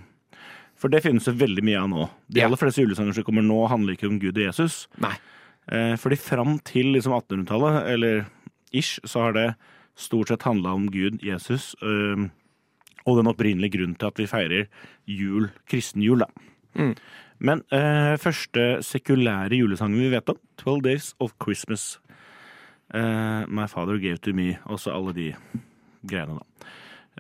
For 0.81 0.93
det 0.93 1.03
finnes 1.05 1.27
det 1.29 1.37
veldig 1.41 1.65
mye 1.67 1.81
av 1.83 1.91
nå. 1.93 2.07
De 2.33 2.43
aller 2.45 2.61
fleste 2.61 2.81
julesanger 2.81 3.19
som 3.19 3.27
kommer 3.27 3.45
nå, 3.45 3.59
handler 3.69 3.97
ikke 3.97 4.09
om 4.09 4.21
Gud 4.23 4.39
og 4.39 4.47
Jesus. 4.47 4.87
Nei. 5.03 5.13
Eh, 5.71 5.95
fordi 6.01 6.17
fram 6.17 6.57
til 6.67 6.95
liksom 6.95 7.15
1800-tallet, 7.19 7.81
eller 7.93 8.23
ish, 8.73 8.99
så 9.05 9.27
har 9.27 9.37
det 9.37 9.49
stort 10.01 10.33
sett 10.33 10.47
handla 10.49 10.73
om 10.79 10.89
Gud, 10.93 11.21
Jesus, 11.25 11.75
eh, 11.85 12.29
og 13.05 13.19
den 13.19 13.29
opprinnelige 13.31 13.77
grunnen 13.77 13.97
til 13.99 14.09
at 14.09 14.21
vi 14.21 14.29
feirer 14.31 14.71
jul, 15.09 15.51
kristen 15.69 16.05
jul, 16.05 16.25
da. 16.25 16.31
Mm. 16.79 16.95
Men 17.41 17.63
eh, 17.73 18.17
første 18.21 18.81
sekulære 18.85 19.61
julesangen 19.61 20.01
vi 20.01 20.13
vet 20.13 20.29
om, 20.33 20.37
'Twelve 20.57 20.85
Days 20.85 21.15
of 21.21 21.33
Christmas'. 21.41 21.99
Eh, 22.95 23.47
My 23.49 23.67
Father 23.67 23.99
Gave 23.99 24.19
To 24.19 24.33
Me, 24.33 24.59
også 24.65 24.93
alle 24.93 25.15
de 25.15 25.35
greiene, 26.07 26.41
da. 26.41 26.67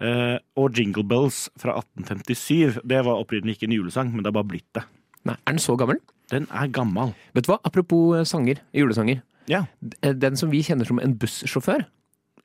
Eh, 0.01 0.39
og 0.57 0.77
Jingle 0.79 1.03
Bells 1.05 1.49
fra 1.61 1.75
1857. 1.81 2.81
Det 2.87 3.03
var 3.05 3.19
opprinnelig 3.21 3.57
ikke 3.59 3.69
en 3.69 3.77
julesang, 3.77 4.13
men 4.15 4.23
det 4.23 4.31
har 4.33 4.39
bare 4.43 4.51
blitt 4.53 4.69
det. 4.77 4.85
Nei. 5.29 5.35
Er 5.47 5.53
den 5.57 5.59
så 5.63 5.77
gammel? 5.77 5.99
Den 6.31 6.47
er 6.55 6.69
gammel. 6.73 7.15
Vet 7.35 7.45
du 7.47 7.53
hva? 7.53 7.59
Apropos 7.67 8.15
eh, 8.17 8.25
sanger, 8.25 8.63
julesanger. 8.77 9.23
Ja. 9.51 9.65
Eh, 10.03 10.13
Den 10.15 10.37
som 10.37 10.51
vi 10.53 10.63
kjenner 10.63 10.87
som 10.87 11.01
en 11.03 11.17
bussjåfør, 11.19 11.87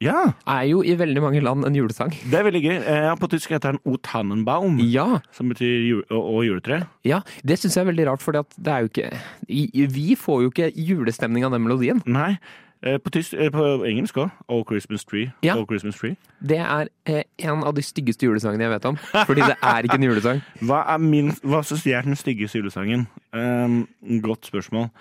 Ja, 0.03 0.33
er 0.45 0.65
jo 0.67 0.81
i 0.83 0.91
veldig 0.99 1.21
mange 1.23 1.39
land 1.41 1.63
en 1.63 1.73
julesang. 1.77 2.09
det 2.29 2.33
er 2.35 2.43
veldig 2.43 2.61
gøy. 2.65 2.75
Eh, 2.83 3.13
på 3.15 3.29
tysk 3.31 3.53
heter 3.53 3.71
den 3.77 3.79
O 3.87 3.95
Tannenbaum, 4.03 4.77
Ja, 4.91 5.21
som 5.31 5.47
betyr 5.47 5.87
jule, 5.87 6.03
og, 6.11 6.43
juletre. 6.43 6.81
ja. 7.05 7.21
Det 7.45 7.55
syns 7.61 7.75
jeg 7.77 7.85
er 7.87 7.91
veldig 7.93 8.07
rart, 8.09 8.21
for 8.21 8.33
det 8.33 8.43
er 8.67 8.81
jo 8.83 8.89
ikke 8.89 9.21
Vi 9.47 10.15
får 10.19 10.41
jo 10.43 10.49
ikke 10.51 10.73
julestemning 10.75 11.45
av 11.45 11.51
den 11.55 11.63
melodien. 11.63 12.01
Nei, 12.05 12.37
på, 12.85 13.09
tysk, 13.09 13.33
eh, 13.33 13.49
på 13.49 13.65
engelsk 13.87 14.17
òg. 14.21 14.29
Oh 14.47 14.61
Christmas 14.67 15.05
Tree. 15.05 15.31
Ja. 15.43 15.55
Oh 15.57 15.65
Christmas 15.65 15.97
Tree. 15.97 16.15
Det 16.39 16.59
er 16.61 16.89
eh, 17.09 17.23
en 17.47 17.63
av 17.65 17.73
de 17.75 17.81
styggeste 17.81 18.27
julesangene 18.27 18.67
jeg 18.67 18.73
vet 18.75 18.85
om. 18.91 18.99
Fordi 19.25 19.41
det 19.41 19.55
er 19.57 19.87
ikke 19.87 19.97
en 19.97 20.07
julesang. 20.07 20.41
Hva, 20.67 20.83
er 20.93 21.01
min, 21.01 21.31
hva 21.41 21.63
syns 21.65 21.85
jeg 21.87 21.97
er 21.97 22.05
den 22.05 22.19
styggeste 22.19 22.61
julesangen? 22.61 23.07
Um, 23.33 23.87
godt 24.21 24.45
spørsmål. 24.51 24.91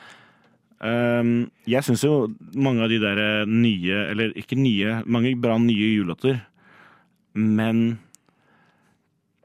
Um, 0.84 1.50
jeg 1.68 1.84
syns 1.84 2.04
jo 2.04 2.14
mange 2.56 2.84
av 2.84 2.90
de 2.92 2.98
der 3.02 3.20
eh, 3.20 3.48
nye, 3.48 4.00
eller 4.14 4.32
ikke 4.36 4.58
nye, 4.58 5.02
mange 5.06 5.36
bra 5.40 5.58
nye 5.60 5.92
julelåter, 5.94 6.40
men 7.34 7.98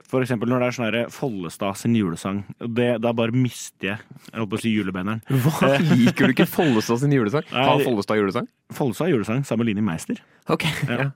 for 0.09 0.25
eksempel 0.25 0.49
når 0.49 0.63
det 0.63 0.67
er 0.67 0.75
sånn 0.75 0.87
her 0.87 1.11
Follestad 1.13 1.77
sin 1.77 1.93
julesang, 1.97 2.41
det, 2.57 2.87
da 3.03 3.11
bare 3.13 3.35
mister 3.35 3.91
jeg 3.91 3.99
Jeg 4.31 4.35
holdt 4.39 4.51
på 4.51 4.57
å 4.57 4.61
si 4.63 4.71
julebanneren. 4.73 5.21
Hva 5.45 5.75
Liker 5.91 6.29
du 6.29 6.33
ikke 6.33 6.47
Follestad 6.49 7.03
sin 7.03 7.13
julesang? 7.13 7.45
Har 7.53 7.83
Follestad 7.85 8.17
julesang? 8.17 8.49
Follestad 8.73 9.07
har 9.07 9.13
julesang 9.13 9.43
sammen 9.45 9.63
med 9.63 9.71
Linni 9.71 9.85
Meister. 9.85 10.21
Ok. 10.49 10.65
Ja. 10.89 11.11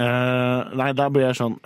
Uh, 0.00 0.70
nei, 0.78 0.90
da 0.96 1.08
blir 1.12 1.28
jeg 1.28 1.38
sånn 1.38 1.56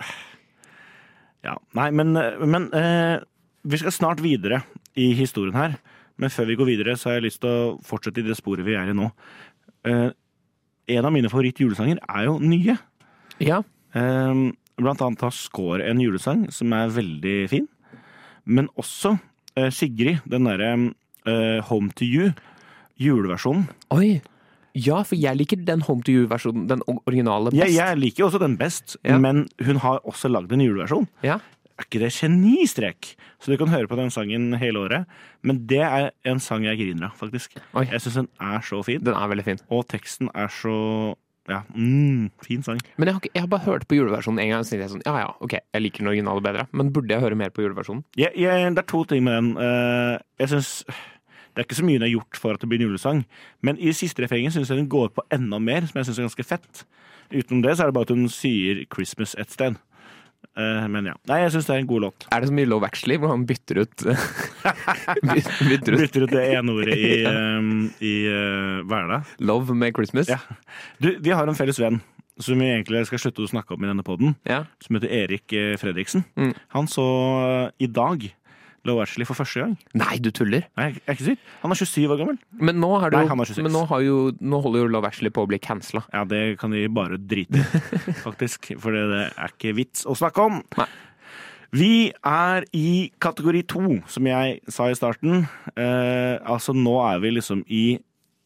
Ja. 1.45 1.55
Nei, 1.77 1.89
men, 1.93 2.13
men 2.13 2.67
uh, 2.73 3.21
vi 3.65 3.79
skal 3.81 3.93
snart 3.93 4.21
videre 4.23 4.63
i 4.97 5.11
historien 5.17 5.57
her. 5.57 5.77
Men 6.21 6.31
før 6.31 6.47
vi 6.49 6.57
går 6.59 6.69
videre, 6.69 6.95
så 6.97 7.09
har 7.09 7.17
jeg 7.19 7.27
lyst 7.27 7.41
til 7.43 7.51
å 7.51 7.73
fortsette 7.85 8.21
i 8.21 8.27
det 8.27 8.37
sporet 8.37 8.65
vi 8.65 8.77
er 8.77 8.91
i 8.91 8.95
nå. 8.97 9.09
Uh, 9.85 10.09
en 10.93 11.07
av 11.09 11.13
mine 11.13 11.29
favorittjulesanger 11.31 12.01
er 12.05 12.27
jo 12.27 12.37
nye. 12.41 12.77
ja. 13.41 13.63
Eh, 13.95 14.39
blant 14.81 15.01
annet 15.01 15.21
har 15.23 15.31
Skår 15.35 15.83
en 15.85 16.01
julesang 16.03 16.45
som 16.53 16.73
er 16.75 16.91
veldig 16.95 17.37
fin. 17.51 17.67
Men 18.45 18.67
også 18.77 19.15
eh, 19.57 19.69
Sigrid, 19.73 20.19
den 20.29 20.45
derre 20.49 20.71
eh, 21.25 21.61
Home 21.69 21.91
to 21.97 22.05
You, 22.05 22.31
juleversjonen. 23.01 23.67
Oi. 23.95 24.21
Ja, 24.75 24.99
for 25.07 25.15
jeg 25.15 25.39
liker 25.39 25.61
den 25.63 25.85
Home 25.87 26.03
to 26.03 26.11
You-versjonen, 26.11 26.65
den 26.67 26.81
originale, 26.91 27.53
best. 27.53 27.61
Ja, 27.63 27.87
jeg 27.87 27.99
liker 28.01 28.25
også 28.27 28.41
den 28.43 28.57
best, 28.59 28.97
Ja. 29.07 29.17
men 29.17 29.45
hun 29.63 29.77
har 29.79 30.01
også 30.03 30.27
lagd 30.27 30.51
en 30.51 30.59
juleversjon. 30.65 31.07
Ja. 31.23 31.37
Er 31.79 31.83
ikke 31.87 31.99
det 32.03 32.11
genistrek? 32.15 33.13
Så 33.39 33.51
du 33.51 33.57
kan 33.59 33.67
høre 33.71 33.87
på 33.87 33.95
den 33.99 34.11
sangen 34.11 34.53
hele 34.59 34.79
året. 34.79 35.05
Men 35.43 35.65
det 35.67 35.79
er 35.83 36.11
en 36.27 36.39
sang 36.39 36.63
jeg 36.67 36.77
griner 36.79 37.07
av, 37.09 37.15
faktisk. 37.19 37.55
Oi. 37.75 37.85
Jeg 37.91 37.99
syns 38.03 38.15
den 38.21 38.29
er 38.39 38.59
så 38.63 38.79
fin. 38.83 39.03
Den 39.03 39.15
er 39.15 39.27
veldig 39.31 39.43
fin. 39.47 39.59
Og 39.71 39.83
teksten 39.91 40.29
er 40.35 40.47
så 40.51 41.15
ja, 41.49 41.61
mm, 41.75 42.29
fin 42.45 42.63
sang. 42.65 42.79
Men 42.97 43.07
jeg 43.07 43.15
har, 43.15 43.21
ikke, 43.21 43.33
jeg 43.35 43.43
har 43.43 43.49
bare 43.51 43.65
hørt 43.67 43.87
på 43.87 43.97
juleversjonen 43.99 44.41
en 44.41 44.49
gang, 44.49 44.63
og 44.63 44.65
så 44.65 44.73
tenkte 44.73 44.87
jeg 44.87 44.93
sånn, 44.95 45.03
ja 45.05 45.17
ja, 45.21 45.33
ok, 45.45 45.57
jeg 45.61 45.83
liker 45.83 46.01
den 46.01 46.11
originale 46.13 46.41
bedre. 46.45 46.65
Men 46.73 46.93
burde 46.95 47.13
jeg 47.13 47.21
høre 47.21 47.37
mer 47.37 47.53
på 47.53 47.65
juleversjonen? 47.65 48.01
Jeg, 48.17 48.33
jeg, 48.39 48.71
det 48.73 48.81
er 48.81 48.87
to 48.89 49.03
ting 49.09 49.21
med 49.27 49.37
den. 49.37 49.51
Uh, 49.59 50.17
jeg 50.41 50.55
synes, 50.55 50.71
Det 51.55 51.61
er 51.61 51.67
ikke 51.69 51.77
så 51.77 51.85
mye 51.87 51.95
den 51.95 52.03
har 52.03 52.11
gjort 52.11 52.35
for 52.35 52.51
at 52.51 52.59
det 52.59 52.67
blir 52.67 52.81
en 52.81 52.89
julesang, 52.89 53.21
men 53.63 53.77
i 53.79 53.93
siste 53.95 54.19
refrenget 54.19 54.51
syns 54.51 54.67
jeg 54.67 54.75
den 54.75 54.89
går 54.91 55.13
på 55.15 55.23
enda 55.31 55.55
mer, 55.63 55.85
som 55.87 56.01
jeg 56.01 56.09
syns 56.09 56.17
er 56.19 56.25
ganske 56.25 56.43
fett. 56.43 56.81
Utenom 57.31 57.61
det 57.63 57.77
så 57.77 57.85
er 57.85 57.87
det 57.87 57.95
bare 57.95 58.09
at 58.09 58.11
hun 58.11 58.27
sier 58.27 58.81
'Christmas' 58.91 59.39
et 59.39 59.51
sted. 59.51 59.77
Eh, 60.55 60.85
men 60.87 61.09
ja. 61.09 61.15
Nei, 61.27 61.41
jeg 61.43 61.51
syns 61.55 61.67
det 61.67 61.73
er 61.75 61.81
en 61.83 61.89
god 61.89 62.05
låt. 62.05 62.25
Er 62.31 62.39
det 62.43 62.47
som 62.51 62.59
i 62.61 62.65
Love 62.67 62.87
Actually, 62.87 63.17
hvor 63.19 63.33
han 63.33 63.43
bytter 63.49 63.81
ut 63.83 64.05
Bytter 65.29 65.97
ut 65.97 65.99
Bytter 65.99 66.25
ut 66.25 66.31
det 66.31 66.43
ene 66.55 66.75
ordet 66.75 66.95
i, 66.95 67.09
i 68.11 68.13
uh, 68.31 68.83
Hverdag. 68.87 69.31
Love 69.43 69.75
med 69.75 69.95
Christmas? 69.97 70.31
Ja. 70.31 70.39
Du, 71.03 71.11
vi 71.19 71.33
har 71.35 71.47
en 71.47 71.57
felles 71.59 71.79
venn 71.81 71.99
som 72.39 72.59
vi 72.59 72.67
egentlig 72.67 73.05
skal 73.07 73.21
slutte 73.21 73.45
å 73.45 73.47
snakke 73.47 73.75
om 73.75 73.83
i 73.85 73.87
denne 73.87 74.03
poden, 74.03 74.33
Ja. 74.43 74.65
som 74.83 74.97
heter 74.97 75.11
Erik 75.23 75.53
eh, 75.55 75.77
Fredriksen. 75.79 76.25
Mm. 76.35 76.49
Han 76.75 76.89
så 76.91 77.05
eh, 77.45 77.69
i 77.85 77.87
dag 77.87 78.25
Love 78.85 79.01
Ashley 79.03 79.25
for 79.25 79.33
første 79.39 79.59
gang. 79.63 79.71
Nei, 79.97 80.17
du 80.21 80.29
tuller! 80.35 80.67
Nei, 80.77 80.91
jeg 80.93 81.01
er 81.09 81.15
ikke 81.17 81.25
sykt. 81.31 81.47
Han 81.63 81.73
er 81.73 81.79
27 81.81 82.05
år 82.13 82.19
gammel. 82.21 82.37
Men 82.69 82.77
nå, 82.83 82.89
er 82.99 83.09
det 83.09 83.17
Nei, 83.17 83.23
jo, 83.25 83.31
han 83.33 83.41
er 83.41 83.49
26. 83.49 83.63
men 83.65 83.73
nå, 83.75 83.81
har 83.89 84.03
jo, 84.05 84.17
nå 84.53 84.59
holder 84.61 84.83
jo 84.83 84.91
Love 84.93 85.09
Ashley 85.09 85.33
på 85.33 85.43
å 85.45 85.49
bli 85.49 85.59
cancela. 85.63 86.03
Ja, 86.13 86.21
det 86.29 86.43
kan 86.61 86.71
de 86.75 86.83
bare 86.93 87.17
drite 87.17 87.63
i, 87.63 87.65
faktisk. 88.27 88.71
For 88.81 88.93
det 88.95 89.03
det 89.11 89.23
er 89.33 89.55
ikke 89.55 89.73
vits 89.77 90.05
å 90.05 90.13
snakke 90.17 90.45
om. 90.51 90.61
Nei. 90.77 90.87
Vi 91.75 91.91
er 92.23 92.63
i 92.77 93.11
kategori 93.19 93.65
to, 93.67 93.81
som 94.07 94.27
jeg 94.29 94.61
sa 94.71 94.85
i 94.87 94.95
starten. 94.95 95.41
Eh, 95.75 96.37
altså, 96.47 96.71
nå 96.77 96.93
er 97.09 97.19
vi 97.25 97.33
liksom 97.35 97.65
i 97.67 97.83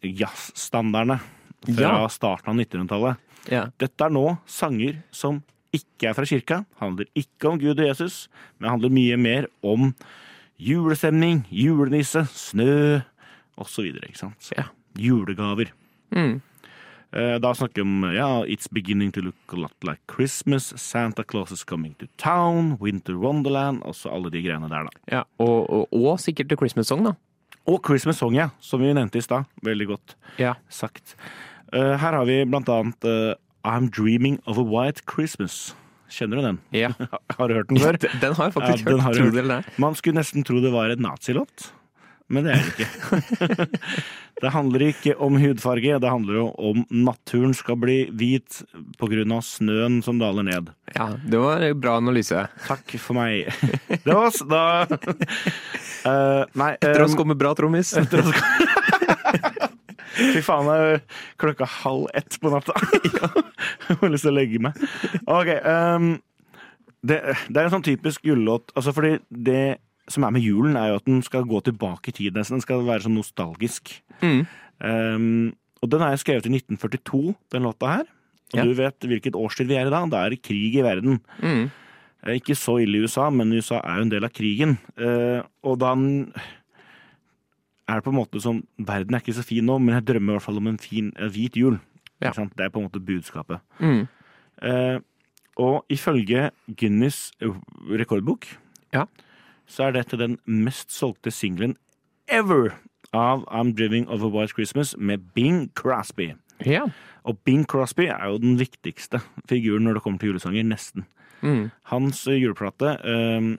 jazzstandardene 0.01 1.19
fra 1.67 1.91
Ja. 1.99 2.07
starten 2.09 2.49
av 2.53 2.55
1900-tallet. 2.55 3.17
Ja. 3.51 3.65
Dette 3.77 4.05
er 4.07 4.09
nå 4.15 4.37
sanger 4.47 5.01
som 5.11 5.41
ikke 5.75 6.09
er 6.09 6.15
fra 6.17 6.25
kirka, 6.25 6.63
handler 6.79 7.05
ikke 7.13 7.51
om 7.51 7.59
Gud 7.61 7.77
og 7.79 7.85
Jesus, 7.85 8.27
men 8.57 8.71
handler 8.71 8.89
mye 8.89 9.17
mer 9.21 9.45
om 9.61 9.91
julestemning, 10.59 11.45
julenisse, 11.51 12.25
snø 12.35 12.99
osv. 13.57 13.89
Ikke 14.03 14.17
sant? 14.19 14.51
Ja. 14.57 14.63
Julegaver. 14.99 15.71
Mm. 16.15 16.41
Eh, 17.13 17.37
Da 17.41 17.53
snakker 17.53 17.81
vi 17.81 17.87
om 17.87 18.03
ja, 18.13 18.43
It's 18.45 18.67
beginning 18.71 19.11
to 19.13 19.21
look 19.21 19.53
a 19.53 19.55
lot 19.55 19.73
like 19.83 20.01
Christmas, 20.07 20.73
Santa 20.77 21.23
Claus 21.23 21.51
is 21.51 21.63
coming 21.63 21.95
to 21.99 22.05
town, 22.17 22.77
Winter 22.81 23.15
Wonderland, 23.17 23.81
også 23.83 24.09
alle 24.13 24.29
de 24.29 24.41
greiene 24.43 24.69
der, 24.69 24.83
da. 24.89 24.89
Ja, 25.11 25.23
og, 25.39 25.69
og, 25.69 25.87
og 25.93 26.19
sikkert 26.19 26.49
The 26.49 26.57
Christmas 26.57 26.87
Song, 26.87 27.05
da. 27.05 27.13
Og 27.67 27.81
Christmas 27.85 28.17
Song, 28.17 28.33
ja, 28.35 28.49
som 28.59 28.81
vi 28.81 28.93
nevnte 28.93 29.17
i 29.17 29.21
stad. 29.21 29.43
Veldig 29.63 29.87
godt 29.87 30.15
Ja. 30.39 30.53
sagt. 30.69 31.15
Eh, 31.73 31.97
her 31.97 32.13
har 32.17 32.25
vi 32.25 32.43
blant 32.45 32.69
annet 32.69 33.05
uh, 33.05 33.33
I'm 33.65 33.89
Dreaming 33.89 34.39
of 34.47 34.57
a 34.57 34.63
White 34.63 35.01
Christmas. 35.05 35.75
Kjenner 36.09 36.39
du 36.39 36.45
den? 36.49 36.59
ja. 36.75 36.89
Har 37.37 37.47
du 37.51 37.53
hørt 37.59 37.69
den 37.69 37.79
før? 37.81 37.97
Den, 38.01 38.33
har 38.37 38.49
jeg 38.49 38.53
faktisk 38.55 38.85
Ja, 38.87 38.95
hørt. 38.97 39.03
har 39.03 39.59
hørt. 39.61 39.75
Man 39.79 39.95
skulle 39.99 40.19
nesten 40.21 40.45
tro 40.47 40.59
det 40.63 40.71
var 40.73 40.89
en 40.93 41.03
nazilåt, 41.05 41.69
men 42.29 42.45
det 42.45 42.55
er 42.57 42.65
det 42.65 42.85
ikke. 42.85 43.67
det 44.43 44.51
handler 44.53 44.83
ikke 44.89 45.15
om 45.25 45.37
hudfarge, 45.41 45.95
det 46.01 46.09
handler 46.13 46.35
jo 46.39 46.43
om 46.69 46.83
naturen 46.93 47.53
skal 47.57 47.77
bli 47.81 47.95
hvit 48.13 48.59
pga. 49.01 49.39
snøen 49.41 50.01
som 50.05 50.19
daler 50.21 50.45
ned. 50.45 50.69
Ja, 50.95 51.07
det 51.25 51.39
var 51.41 51.61
en 51.65 51.79
bra 51.81 51.97
analyse. 51.97 52.43
Takk 52.67 52.93
for 53.01 53.17
meg. 53.17 53.49
Det 53.89 54.05
var 54.13 54.27
oss, 54.29 54.41
da 54.45 54.85
uh, 54.85 56.45
Nei 56.61 56.71
Etter 56.77 57.01
oss 57.05 57.13
eh, 57.13 57.17
kommer 57.17 57.35
bra 57.37 57.53
trommis. 57.57 57.93
etter 57.97 58.21
oss 58.23 58.33
Fy 60.19 60.41
faen, 60.45 60.67
det 60.69 60.77
er 60.79 61.03
klokka 61.41 61.67
halv 61.79 62.07
ett 62.17 62.37
på 62.41 62.51
natta. 62.53 62.73
Jeg 63.89 63.97
har 64.01 64.11
lyst 64.13 64.25
til 64.27 64.31
å 64.33 64.35
legge 64.37 64.61
meg. 64.63 64.77
Ok, 65.27 65.49
um, 65.65 66.09
det, 67.05 67.19
det 67.47 67.57
er 67.61 67.65
en 67.67 67.73
sånn 67.77 67.85
typisk 67.85 68.25
julelåt. 68.27 68.73
Altså 68.75 68.93
fordi 68.95 69.17
det 69.31 69.77
som 70.09 70.25
er 70.25 70.33
med 70.33 70.41
julen, 70.45 70.77
er 70.79 70.91
jo 70.91 70.99
at 70.99 71.05
den 71.07 71.19
skal 71.25 71.45
gå 71.47 71.59
tilbake 71.67 72.09
i 72.11 72.15
tid. 72.17 72.33
Den 72.37 72.63
skal 72.63 72.81
være 72.87 73.05
sånn 73.05 73.17
nostalgisk. 73.19 73.91
Mm. 74.23 74.39
Um, 74.81 75.27
og 75.83 75.91
den 75.93 76.01
er 76.03 76.17
skrevet 76.19 76.47
i 76.49 76.53
1942, 76.57 77.35
den 77.53 77.67
låta 77.67 77.91
her. 77.99 78.07
Og 78.49 78.57
Ja. 78.57 78.63
du 78.65 78.73
vet 78.73 79.05
hvilket 79.05 79.35
årstid 79.37 79.69
vi 79.69 79.75
er 79.77 79.85
i 79.85 79.93
da? 79.93 79.99
Da 80.09 80.23
er 80.25 80.33
det 80.33 80.41
krig 80.41 80.73
i 80.79 80.81
verden. 80.81 81.19
Mm. 81.43 81.67
Eh, 82.25 82.39
Ikke 82.39 82.55
så 82.57 82.79
ille 82.81 82.97
i 82.97 83.03
USA, 83.05 83.29
men 83.29 83.53
USA 83.53 83.77
er 83.85 83.99
jo 84.01 84.07
en 84.07 84.09
del 84.15 84.25
av 84.25 84.33
krigen. 84.33 84.73
Uh, 84.97 85.43
og 85.63 85.77
da 85.79 85.93
den- 85.95 86.33
er 87.89 87.99
det 87.99 88.05
på 88.05 88.13
en 88.13 88.19
måte 88.19 88.41
sånn 88.43 88.61
Verden 88.77 89.17
er 89.17 89.23
ikke 89.23 89.37
så 89.39 89.45
fin 89.45 89.65
nå, 89.65 89.79
men 89.81 89.95
jeg 89.97 90.07
drømmer 90.11 90.35
i 90.35 90.37
hvert 90.37 90.45
fall 90.45 90.61
om 90.61 90.69
en 90.71 90.81
fin, 90.81 91.11
eh, 91.17 91.31
hvit 91.33 91.57
jul. 91.57 91.79
Ja. 92.21 92.31
Det 92.35 92.65
er 92.65 92.71
på 92.73 92.81
en 92.81 92.89
måte 92.89 93.01
budskapet. 93.03 93.63
Mm. 93.79 94.07
Eh, 94.61 94.99
og 95.59 95.85
ifølge 95.91 96.49
Guinness 96.79 97.31
rekordbok 97.89 98.45
Ja. 98.93 99.05
så 99.67 99.87
er 99.87 99.91
dette 99.97 100.17
den 100.19 100.37
mest 100.45 100.91
solgte 100.91 101.31
singelen 101.31 101.75
ever 102.27 102.75
av 103.13 103.45
I'm 103.47 103.73
Driving 103.73 104.07
of 104.07 104.23
a 104.23 104.29
White 104.29 104.53
Christmas 104.53 104.95
med 104.97 105.33
Bing 105.33 105.71
Crosby. 105.75 106.33
Ja. 106.65 106.87
Og 107.23 107.39
Bing 107.45 107.65
Crosby 107.67 108.07
er 108.07 108.27
jo 108.29 108.37
den 108.37 108.59
viktigste 108.59 109.21
figuren 109.49 109.87
når 109.87 109.97
det 109.97 110.03
kommer 110.03 110.19
til 110.19 110.33
julesanger, 110.33 110.63
nesten. 110.67 111.05
Mm. 111.41 111.69
Hans 111.91 112.25
eh, 112.27 112.39
juleplate 112.41 112.97
eh, 112.99 113.49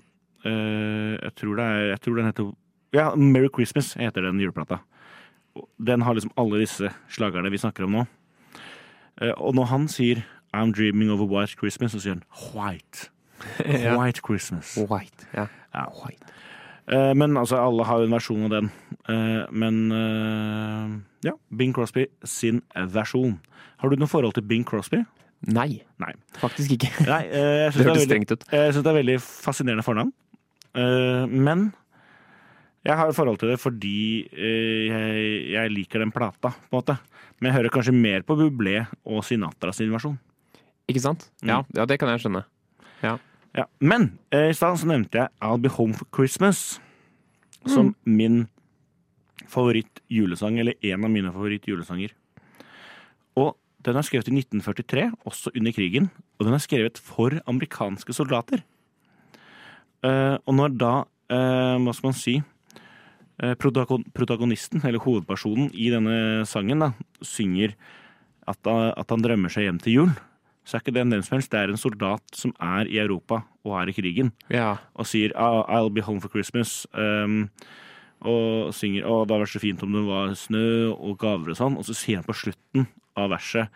eh, 0.45 1.15
jeg, 1.17 1.33
tror 1.41 1.57
det 1.57 1.65
er, 1.65 1.85
jeg 1.95 2.01
tror 2.05 2.19
den 2.19 2.29
heter 2.29 2.51
Ja, 2.93 3.15
Merry 3.15 3.49
Christmas 3.55 3.95
heter 3.95 4.23
den 4.23 4.41
juleplata. 4.41 4.81
Den 5.79 6.03
har 6.03 6.15
liksom 6.15 6.33
alle 6.39 6.59
disse 6.63 6.91
slagerne 7.11 7.51
vi 7.51 7.59
snakker 7.59 7.87
om 7.87 7.95
nå. 7.95 8.05
Eh, 9.21 9.35
og 9.37 9.55
når 9.55 9.71
han 9.71 9.89
sier 9.91 10.25
I'm 10.57 10.73
dreaming 10.75 11.13
of 11.15 11.23
a 11.23 11.29
white 11.31 11.55
Christmas, 11.59 11.95
så 11.95 12.01
sier 12.03 12.19
han 12.19 12.25
white. 12.55 13.11
White 13.99 14.21
Christmas. 14.27 14.75
White. 14.91 15.29
Ja. 15.33 15.47
Ja. 15.75 15.87
White. 16.03 16.27
Eh, 16.91 17.13
men 17.15 17.37
altså, 17.39 17.61
alle 17.63 17.87
har 17.87 18.03
jo 18.03 18.09
en 18.11 18.17
versjon 18.17 18.49
av 18.49 18.57
den. 18.57 18.73
Eh, 19.09 19.47
men 19.53 19.79
ja, 21.25 21.37
Bing 21.57 21.75
Crosby 21.77 22.09
sin 22.25 22.63
versjon. 22.93 23.39
Har 23.81 23.89
du 23.89 23.97
noe 24.01 24.11
forhold 24.11 24.35
til 24.37 24.45
Bing 24.45 24.67
Crosby? 24.67 25.05
Nei, 25.49 25.81
Nei. 26.03 26.11
faktisk 26.37 26.75
ikke. 26.75 26.91
Nei 27.07 27.23
Det 27.33 27.87
hørtes 27.87 28.05
strengt 28.05 28.35
ut. 28.35 28.43
Jeg 28.53 28.75
syns 28.75 28.85
det 28.85 28.91
er 28.93 28.99
veldig 28.99 29.21
fascinerende 29.23 29.87
fornavn. 29.87 30.11
Men 31.33 31.71
jeg 32.87 32.97
har 32.97 33.11
et 33.11 33.17
forhold 33.17 33.41
til 33.41 33.53
det 33.53 33.59
fordi 33.61 34.27
eh, 34.33 34.87
jeg, 34.89 35.25
jeg 35.53 35.73
liker 35.75 36.05
den 36.05 36.13
plata, 36.15 36.53
på 36.53 36.71
en 36.71 36.79
måte. 36.79 36.97
Men 37.39 37.51
jeg 37.51 37.59
hører 37.59 37.75
kanskje 37.75 37.97
mer 37.97 38.25
på 38.27 38.37
Bublé 38.39 38.85
og 39.05 39.25
Sinatra 39.25 39.73
sin 39.77 39.93
versjon. 39.93 40.19
Ikke 40.91 41.03
sant? 41.03 41.29
Ja, 41.45 41.61
ja, 41.77 41.87
det 41.87 42.01
kan 42.01 42.11
jeg 42.13 42.25
skjønne. 42.25 42.45
Ja. 43.05 43.17
Ja. 43.57 43.67
Men 43.83 44.13
eh, 44.33 44.51
i 44.51 44.57
stedet 44.57 44.81
så 44.81 44.89
nevnte 44.89 45.23
jeg 45.23 45.33
I'll 45.45 45.61
Be 45.61 45.73
Home 45.77 45.97
for 45.97 46.09
Christmas 46.15 46.81
som 47.69 47.93
min 48.09 48.47
favoritt-julesang, 49.51 50.59
eller 50.61 50.79
en 50.87 51.05
av 51.05 51.13
mine 51.13 51.33
favoritt-julesanger. 51.35 52.15
Og 53.41 53.57
den 53.85 53.99
er 53.99 54.07
skrevet 54.07 54.29
i 54.31 54.37
1943, 54.37 55.09
også 55.29 55.53
under 55.57 55.75
krigen, 55.75 56.09
og 56.39 56.47
den 56.47 56.57
er 56.57 56.63
skrevet 56.63 57.01
for 57.03 57.37
amerikanske 57.51 58.15
soldater. 58.17 58.63
Uh, 60.01 60.41
og 60.49 60.55
når 60.57 60.77
da, 60.81 60.93
uh, 61.33 61.77
hva 61.83 61.93
skal 61.97 62.09
man 62.09 62.17
si, 62.17 62.39
protagonisten, 63.61 64.83
eller 64.85 65.01
hovedpersonen 65.03 65.71
i 65.75 65.91
denne 65.93 66.47
sangen, 66.49 66.83
da, 66.85 66.91
synger 67.25 67.75
at, 68.51 68.59
at 68.67 69.11
han 69.15 69.23
drømmer 69.25 69.53
seg 69.53 69.67
hjem 69.69 69.79
til 69.83 69.93
jul, 69.97 70.11
så 70.67 70.77
er 70.77 70.83
ikke 70.85 70.93
det 70.95 71.03
en 71.03 71.15
hvem 71.15 71.23
som 71.25 71.37
helst, 71.39 71.51
det 71.51 71.61
er 71.63 71.73
en 71.73 71.81
soldat 71.81 72.37
som 72.37 72.53
er 72.61 72.87
i 72.91 72.99
Europa 73.01 73.41
og 73.65 73.77
er 73.81 73.91
i 73.91 73.95
krigen 73.97 74.33
Ja. 74.53 74.77
og 74.95 75.07
sier 75.09 75.33
"Ah, 75.35 75.65
I'll 75.67 75.91
be 75.93 76.03
home 76.05 76.21
for 76.21 76.29
Christmas. 76.29 76.87
Um, 76.93 77.49
og 78.21 78.75
synger 78.77 79.07
å, 79.09 79.25
det 79.25 79.33
hadde 79.33 79.41
vært 79.47 79.55
så 79.57 79.63
fint 79.63 79.83
om 79.83 79.93
det 79.97 80.03
var 80.05 80.35
snø 80.37 80.93
og 80.93 81.17
gaver 81.19 81.51
og 81.55 81.57
sånn. 81.57 81.79
Og 81.81 81.87
så 81.89 81.95
sier 81.97 82.21
han 82.21 82.27
på 82.29 82.37
slutten 82.37 82.87
av 83.17 83.31
verset 83.33 83.69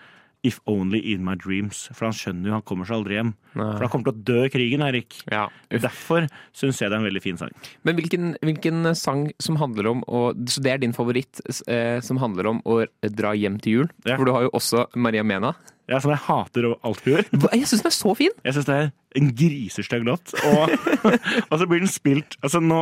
If 0.45 0.61
only 0.69 1.01
in 1.15 1.25
my 1.25 1.35
dreams. 1.41 1.87
For 1.97 2.09
han 2.09 2.17
skjønner 2.17 2.51
jo 2.51 2.57
han 2.59 2.65
kommer 2.69 2.89
seg 2.89 2.99
aldri 3.01 3.17
hjem. 3.17 3.35
For 3.55 3.85
han 3.85 3.91
kommer 3.93 4.11
til 4.11 4.15
å 4.15 4.25
dø 4.29 4.45
i 4.45 4.53
krigen, 4.53 4.85
Erik. 4.85 5.17
ja. 5.33 5.47
Derfor 5.71 6.27
syns 6.55 6.81
jeg 6.83 6.91
det 6.91 6.97
er 6.97 7.01
en 7.01 7.09
veldig 7.09 7.23
fin 7.25 7.39
sang. 7.41 7.53
Men 7.87 7.97
hvilken, 7.99 8.35
hvilken 8.45 8.91
sang 8.99 9.27
som 9.43 9.57
handler 9.61 9.89
om 9.91 10.03
å 10.05 10.25
Så 10.51 10.63
det 10.65 10.75
er 10.75 10.83
din 10.83 10.93
favoritt 10.97 11.41
eh, 11.67 12.01
som 12.05 12.21
handler 12.21 12.51
om 12.53 12.61
å 12.69 12.83
dra 13.09 13.33
hjem 13.35 13.57
til 13.65 13.79
jul? 13.79 13.89
Ja. 14.05 14.19
For 14.19 14.29
du 14.29 14.35
har 14.37 14.47
jo 14.47 14.53
også 14.55 14.87
Maria 14.95 15.25
Mena. 15.25 15.55
Ja, 15.89 15.99
Som 16.01 16.15
jeg 16.15 16.23
hater 16.25 16.65
over 16.65 16.79
alt 16.89 17.03
hun 17.05 17.13
gjør. 17.13 17.27
Jeg 17.53 17.67
syns 17.69 17.83
den 17.83 17.91
er 17.91 17.97
så 17.99 18.15
fin! 18.17 18.37
Jeg 18.45 18.57
syns 18.57 18.69
det 18.69 18.77
er 18.77 18.87
en 19.21 19.29
grisestygg 19.37 20.07
låt. 20.07 20.33
Og, 20.49 20.73
og 21.51 21.59
så 21.61 21.67
blir 21.69 21.83
den 21.85 21.93
spilt 21.93 22.39
Altså, 22.41 22.61
nå, 22.65 22.79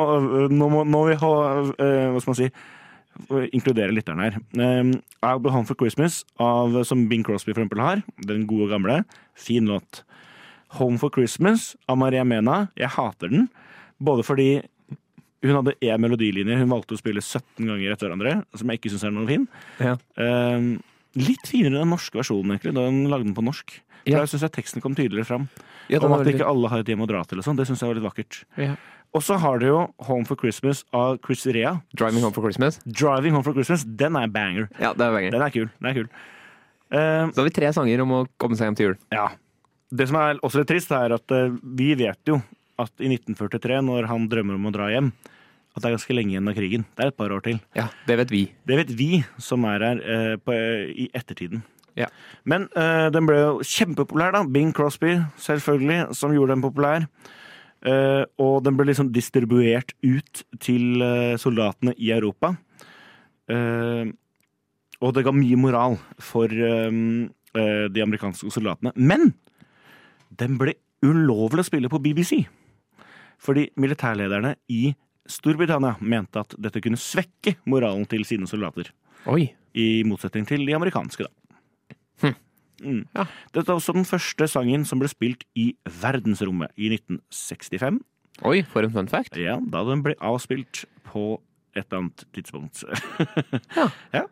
nå 0.52 0.68
må 0.70 0.84
nå 0.86 1.02
vi 1.10 1.16
ha 1.20 1.32
uh, 1.66 2.06
Hva 2.14 2.22
skal 2.22 2.30
man 2.30 2.38
si 2.38 2.48
Inkludere 3.52 3.92
lytteren 3.94 4.20
her. 4.24 4.36
Um, 4.56 4.92
I'll 5.22 5.38
Be 5.42 5.50
Home 5.52 5.66
for 5.68 5.74
Christmas, 5.78 6.22
av, 6.40 6.74
som 6.88 7.06
Bing 7.10 7.22
Crosby 7.24 7.52
for 7.52 7.62
eksempel 7.62 7.80
har. 7.84 8.02
Den 8.26 8.46
gode 8.48 8.66
og 8.68 8.72
gamle. 8.74 9.02
Fin 9.38 9.68
låt. 9.68 10.02
Home 10.78 10.98
for 10.98 11.12
Christmas 11.12 11.74
av 11.88 11.98
Maria 12.00 12.24
Mena. 12.24 12.68
Jeg 12.80 12.88
hater 12.96 13.28
den. 13.32 13.48
Både 14.02 14.24
fordi 14.26 14.62
hun 15.42 15.56
hadde 15.58 15.74
én 15.82 15.98
melodilinje 16.00 16.56
hun 16.60 16.70
valgte 16.70 16.94
å 16.94 17.00
spille 17.00 17.20
17 17.22 17.66
ganger 17.66 17.92
etter 17.92 18.08
hverandre, 18.08 18.34
som 18.54 18.70
jeg 18.70 18.78
ikke 18.80 18.92
syns 18.94 19.04
er 19.08 19.14
noe 19.14 19.26
fin. 19.28 19.46
Ja. 19.82 19.96
Um, 20.16 20.76
litt 21.18 21.44
finere 21.50 21.74
enn 21.76 21.82
den 21.82 21.90
norske 21.92 22.16
versjonen, 22.20 22.54
egentlig, 22.54 22.74
da 22.78 22.86
hun 22.88 23.02
lagde 23.10 23.26
den 23.28 23.34
på 23.36 23.44
norsk. 23.44 23.74
For 24.02 24.10
Ja. 24.10 24.18
Der 24.22 24.26
syns 24.30 24.42
jeg 24.42 24.50
teksten 24.56 24.82
kom 24.82 24.94
tydeligere 24.98 25.26
fram. 25.28 25.48
Ja, 25.90 25.98
Om 26.00 26.12
at 26.14 26.20
veldig- 26.24 26.34
ikke 26.40 26.46
alle 26.48 26.68
har 26.70 26.78
et 26.80 26.86
hjem 26.90 27.02
å 27.04 27.06
dra 27.06 27.22
til 27.24 27.38
og 27.38 27.44
sånn. 27.44 27.56
Det 27.56 27.66
syns 27.68 27.80
jeg 27.82 27.86
var 27.92 27.94
litt 28.00 28.08
vakkert. 28.08 28.44
ja. 28.56 28.76
Og 29.12 29.20
så 29.24 29.36
har 29.36 29.58
du 29.60 29.66
jo 29.66 29.80
Home 30.08 30.24
for 30.24 30.40
Christmas 30.40 30.84
av 30.96 31.18
Chris 31.24 31.44
Rea. 31.46 31.74
'Driving 31.92 32.22
Home 32.24 32.32
for 32.32 32.44
Christmas'. 32.46 32.78
Driving 32.88 33.34
Home 33.36 33.44
for 33.44 33.52
Christmas, 33.52 33.84
den 33.84 34.16
er 34.16 34.26
banger. 34.32 34.68
Ja, 34.80 34.94
det 34.96 35.04
er 35.04 35.12
banger. 35.12 35.30
Den 35.34 35.42
er 35.44 35.50
kul. 35.52 35.68
Den 35.80 35.90
er 35.90 35.94
kul. 35.98 36.08
Uh, 36.92 37.28
Så 37.32 37.40
har 37.40 37.44
vi 37.48 37.54
tre 37.56 37.72
sanger 37.72 38.00
om 38.04 38.10
å 38.12 38.22
komme 38.40 38.56
seg 38.56 38.68
hjem 38.70 38.76
til 38.76 38.86
jul. 38.92 38.98
ja. 39.12 39.28
Det 39.92 40.06
som 40.08 40.16
er 40.16 40.38
også 40.40 40.62
litt 40.62 40.68
trist, 40.70 40.88
er 40.96 41.12
at 41.12 41.32
uh, 41.36 41.52
vi 41.76 41.90
vet 42.00 42.16
jo 42.24 42.38
at 42.80 42.92
i 42.96 43.10
1943, 43.12 43.82
når 43.84 44.06
han 44.08 44.24
drømmer 44.32 44.56
om 44.56 44.70
å 44.70 44.72
dra 44.72 44.86
hjem, 44.88 45.10
at 45.76 45.82
det 45.82 45.90
er 45.90 45.96
ganske 45.98 46.16
lenge 46.16 46.32
igjen 46.32 46.48
av 46.48 46.56
krigen. 46.56 46.86
Det 46.96 47.04
er 47.04 47.10
et 47.12 47.18
par 47.18 47.34
år 47.36 47.44
til. 47.44 47.58
Ja, 47.76 47.90
det 48.08 48.16
vet 48.22 48.32
vi. 48.32 48.40
Det 48.64 48.78
vet 48.80 48.94
vi 48.96 49.20
som 49.36 49.66
er 49.68 49.84
her 49.84 50.00
uh, 50.00 50.36
på, 50.40 50.56
i 50.96 51.10
ettertiden. 51.12 51.60
Ja. 52.00 52.08
Men 52.48 52.70
den 52.72 53.26
ble 53.28 53.36
jo 53.36 53.50
kjempepopulær, 53.60 54.32
da. 54.32 54.40
Bing 54.48 54.70
Crosby, 54.72 55.18
selvfølgelig, 55.36 56.14
som 56.16 56.32
gjorde 56.32 56.54
den 56.54 56.64
populær. 56.64 57.04
Eh, 57.82 58.24
og 58.38 58.62
den 58.62 58.76
ble 58.78 58.86
liksom 58.90 59.10
distribuert 59.14 59.94
ut 60.06 60.42
til 60.62 61.02
eh, 61.02 61.34
soldatene 61.40 61.94
i 61.98 62.12
Europa. 62.14 62.54
Eh, 63.50 64.10
og 65.02 65.14
det 65.16 65.24
ga 65.26 65.34
mye 65.34 65.58
moral 65.58 65.96
for 66.22 66.46
de 66.46 68.02
amerikanske 68.04 68.52
soldatene. 68.54 68.92
Men 68.94 69.32
den 70.38 70.54
ble 70.60 70.76
ulovlig 71.02 71.64
å 71.64 71.66
spille 71.66 71.90
på 71.90 71.98
BBC. 72.04 72.44
Fordi 73.42 73.66
militærlederne 73.82 74.54
i 74.70 74.92
Storbritannia 75.26 75.96
mente 75.98 76.38
at 76.38 76.54
dette 76.54 76.78
kunne 76.84 77.00
svekke 77.02 77.56
moralen 77.66 78.06
til 78.06 78.22
sine 78.28 78.46
soldater. 78.46 78.92
Oi. 79.26 79.48
I 79.74 80.04
motsetning 80.06 80.46
til 80.46 80.62
de 80.68 80.78
amerikanske, 80.78 81.26
da. 81.26 82.30
Mm. 82.82 83.04
Ja. 83.16 83.24
Dette 83.54 83.70
er 83.70 83.78
også 83.78 83.94
den 83.96 84.06
første 84.08 84.48
sangen 84.50 84.84
som 84.88 85.00
ble 85.02 85.08
spilt 85.10 85.44
i 85.58 85.70
verdensrommet 86.02 86.72
i 86.76 86.90
1965. 86.96 88.00
Oi, 88.48 88.62
for 88.72 88.82
en 88.86 88.92
fun 88.94 89.10
fact. 89.10 89.36
Ja, 89.38 89.58
da 89.60 89.84
den 89.86 90.02
ble 90.04 90.16
avspilt 90.24 90.84
på 91.08 91.36
et 91.76 91.86
eller 91.86 92.04
annet 92.04 92.24
tidspunkt. 92.36 92.82
Ja. 94.16 94.26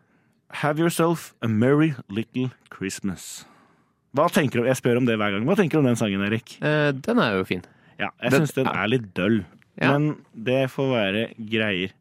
Have 0.60 0.82
yourself 0.82 1.32
a 1.42 1.48
merry 1.48 1.92
little 2.10 2.50
Christmas. 2.74 3.44
Hva 4.16 4.26
tenker 4.34 4.58
du, 4.60 4.66
Jeg 4.66 4.80
spør 4.80 4.98
om 4.98 5.06
det 5.06 5.14
hver 5.20 5.36
gang. 5.36 5.44
Hva 5.46 5.54
tenker 5.58 5.78
du 5.78 5.84
om 5.84 5.86
den 5.86 5.98
sangen, 6.00 6.24
Erik? 6.26 6.56
Eh, 6.58 6.90
den 6.96 7.20
er 7.22 7.36
jo 7.38 7.44
fin. 7.46 7.62
Ja, 8.00 8.08
Jeg 8.18 8.34
syns 8.34 8.56
den 8.56 8.66
er 8.66 8.90
litt 8.90 9.06
døll. 9.14 9.44
Ja. 9.78 9.92
Men 9.94 10.16
det 10.34 10.64
får 10.72 10.90
være 10.90 11.22
greier. 11.38 11.94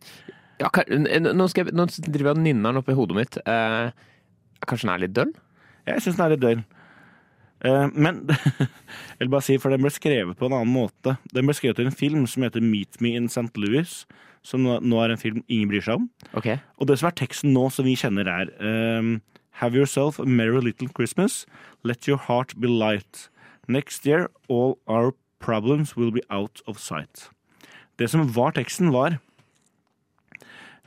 Ja, 0.59 0.71
nå, 0.89 1.45
skal 1.51 1.69
jeg, 1.69 1.75
nå 1.77 1.85
driver 2.09 2.31
jeg 2.31 2.39
og 2.39 2.41
nynner 2.41 2.73
den 2.73 2.81
oppi 2.81 2.95
hodet 2.97 3.15
mitt. 3.19 3.37
Eh, 3.45 3.91
kanskje 4.65 4.87
den 4.87 4.93
er 4.95 5.03
litt 5.05 5.13
døll? 5.15 5.35
Jeg 5.89 6.05
syns 6.05 6.19
den 6.19 6.25
er 6.25 6.33
litt 6.35 6.43
døll. 6.43 6.63
Eh, 7.65 7.87
men 7.93 8.23
jeg 8.29 9.23
vil 9.23 9.31
bare 9.33 9.45
si, 9.45 9.57
for 9.59 9.73
den 9.73 9.83
ble 9.83 9.91
skrevet 9.93 10.39
på 10.39 10.47
en 10.47 10.55
annen 10.55 10.73
måte. 10.73 11.17
Den 11.33 11.49
ble 11.49 11.55
skrevet 11.57 11.79
til 11.81 11.89
en 11.89 11.95
film 11.95 12.25
som 12.29 12.45
heter 12.45 12.63
Meet 12.63 13.01
Me 13.03 13.15
in 13.17 13.29
St. 13.31 13.51
Louis. 13.59 14.03
Som 14.45 14.63
nå 14.63 15.01
er 15.03 15.11
en 15.11 15.19
film 15.19 15.41
ingen 15.51 15.67
bryr 15.71 15.83
seg 15.83 15.99
om. 15.99 16.05
Okay. 16.39 16.61
Og 16.79 16.87
det 16.87 16.99
som 17.01 17.09
er 17.09 17.17
teksten 17.19 17.51
nå, 17.51 17.65
som 17.75 17.87
vi 17.87 17.97
kjenner, 17.99 18.29
er 18.31 18.53
um, 18.63 19.17
Have 19.59 19.75
yourself 19.75 20.19
a 20.19 20.25
merry 20.25 20.61
little 20.61 20.87
Christmas. 20.95 21.45
Let 21.83 22.07
your 22.07 22.17
heart 22.17 22.55
be 22.59 22.67
light. 22.67 23.27
Next 23.67 24.05
year 24.05 24.29
all 24.47 24.77
our 24.87 25.11
problems 25.39 25.97
will 25.97 26.11
be 26.11 26.23
out 26.29 26.61
of 26.65 26.79
sight. 26.79 27.29
Det 27.99 28.07
som 28.09 28.23
var 28.35 28.55
teksten, 28.55 28.93
var 28.93 29.19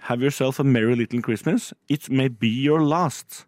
Have 0.09 0.23
yourself 0.23 0.59
a 0.59 0.65
merry 0.65 0.97
little 0.97 1.21
Christmas. 1.21 1.75
It 1.89 2.11
may 2.11 2.29
be 2.29 2.49
your 2.49 2.81
last. 2.81 3.45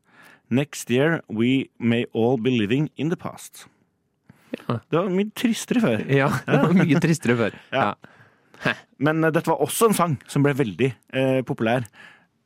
Next 0.55 0.90
year 0.92 1.20
we 1.28 1.70
may 1.78 2.05
all 2.14 2.38
be 2.38 2.52
living 2.55 2.90
in 2.96 3.11
the 3.11 3.18
past. 3.18 3.66
Ja. 4.55 4.78
Det 4.86 4.98
var 5.00 5.09
mye 5.11 5.30
tristere 5.34 5.80
før. 5.82 6.02
Ja, 6.14 6.28
det 6.46 6.59
var 6.62 6.74
mye 6.78 7.00
tristere 7.02 7.34
før. 7.38 7.57
Ja. 7.74 7.88
Men 9.02 9.24
uh, 9.24 9.32
dette 9.34 9.50
var 9.50 9.62
også 9.64 9.90
en 9.90 9.96
sang 9.98 10.18
som 10.30 10.44
ble 10.46 10.55
veldig 10.57 10.92
uh, 11.16 11.40
populær 11.48 11.88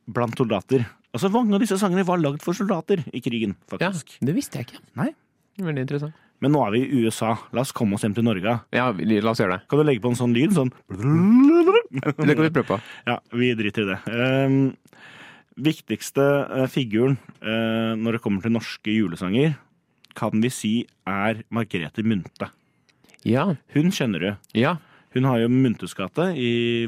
blant 0.08 0.38
soldater. 0.40 0.86
Altså 1.12 1.28
Mange 1.32 1.56
av 1.56 1.62
disse 1.62 1.76
sangene 1.80 2.06
var 2.08 2.20
lagd 2.20 2.40
for 2.44 2.56
soldater 2.56 3.02
i 3.12 3.20
krigen, 3.24 3.54
faktisk. 3.68 4.16
ja, 4.16 4.28
det 4.28 4.34
visste 4.36 4.60
jeg 4.60 4.68
ikke. 4.68 4.82
Nei. 5.00 5.12
Veldig 5.58 5.84
interessant. 5.84 6.24
Men 6.44 6.52
nå 6.54 6.60
er 6.62 6.74
vi 6.76 6.80
i 6.84 7.00
USA. 7.02 7.32
La 7.56 7.64
oss 7.64 7.72
komme 7.74 7.96
oss 7.96 8.04
hjem 8.06 8.14
til 8.14 8.26
Norge. 8.26 8.52
Ja, 8.74 8.90
la 8.94 9.32
oss 9.32 9.40
gjøre 9.42 9.56
det. 9.56 9.64
Kan 9.70 9.80
du 9.80 9.84
legge 9.88 10.04
på 10.04 10.12
en 10.12 10.18
sånn 10.20 10.36
lyd? 10.36 10.54
Sånn 10.54 10.70
Det 11.88 12.36
kan 12.36 12.44
vi 12.44 12.52
prøve 12.54 12.68
på. 12.68 12.78
Ja, 13.08 13.16
vi 13.34 13.50
driter 13.58 13.82
i 13.82 13.88
det. 13.88 13.98
Ehm, 14.12 14.60
viktigste 15.58 16.24
eh, 16.62 16.66
figuren 16.70 17.16
eh, 17.42 17.94
når 17.98 18.16
det 18.18 18.22
kommer 18.24 18.44
til 18.44 18.54
norske 18.54 18.92
julesanger, 18.94 19.56
kan 20.18 20.40
vi 20.42 20.50
si 20.50 20.72
er 21.06 21.42
Margrethe 21.54 22.02
Munthe. 22.06 22.48
Ja. 23.26 23.44
Hun 23.74 23.90
kjenner 23.94 24.22
du. 24.24 24.30
ja. 24.58 24.76
Hun 25.16 25.24
har 25.24 25.38
jo 25.40 25.48
Munthes 25.48 25.94
gate 25.96 26.26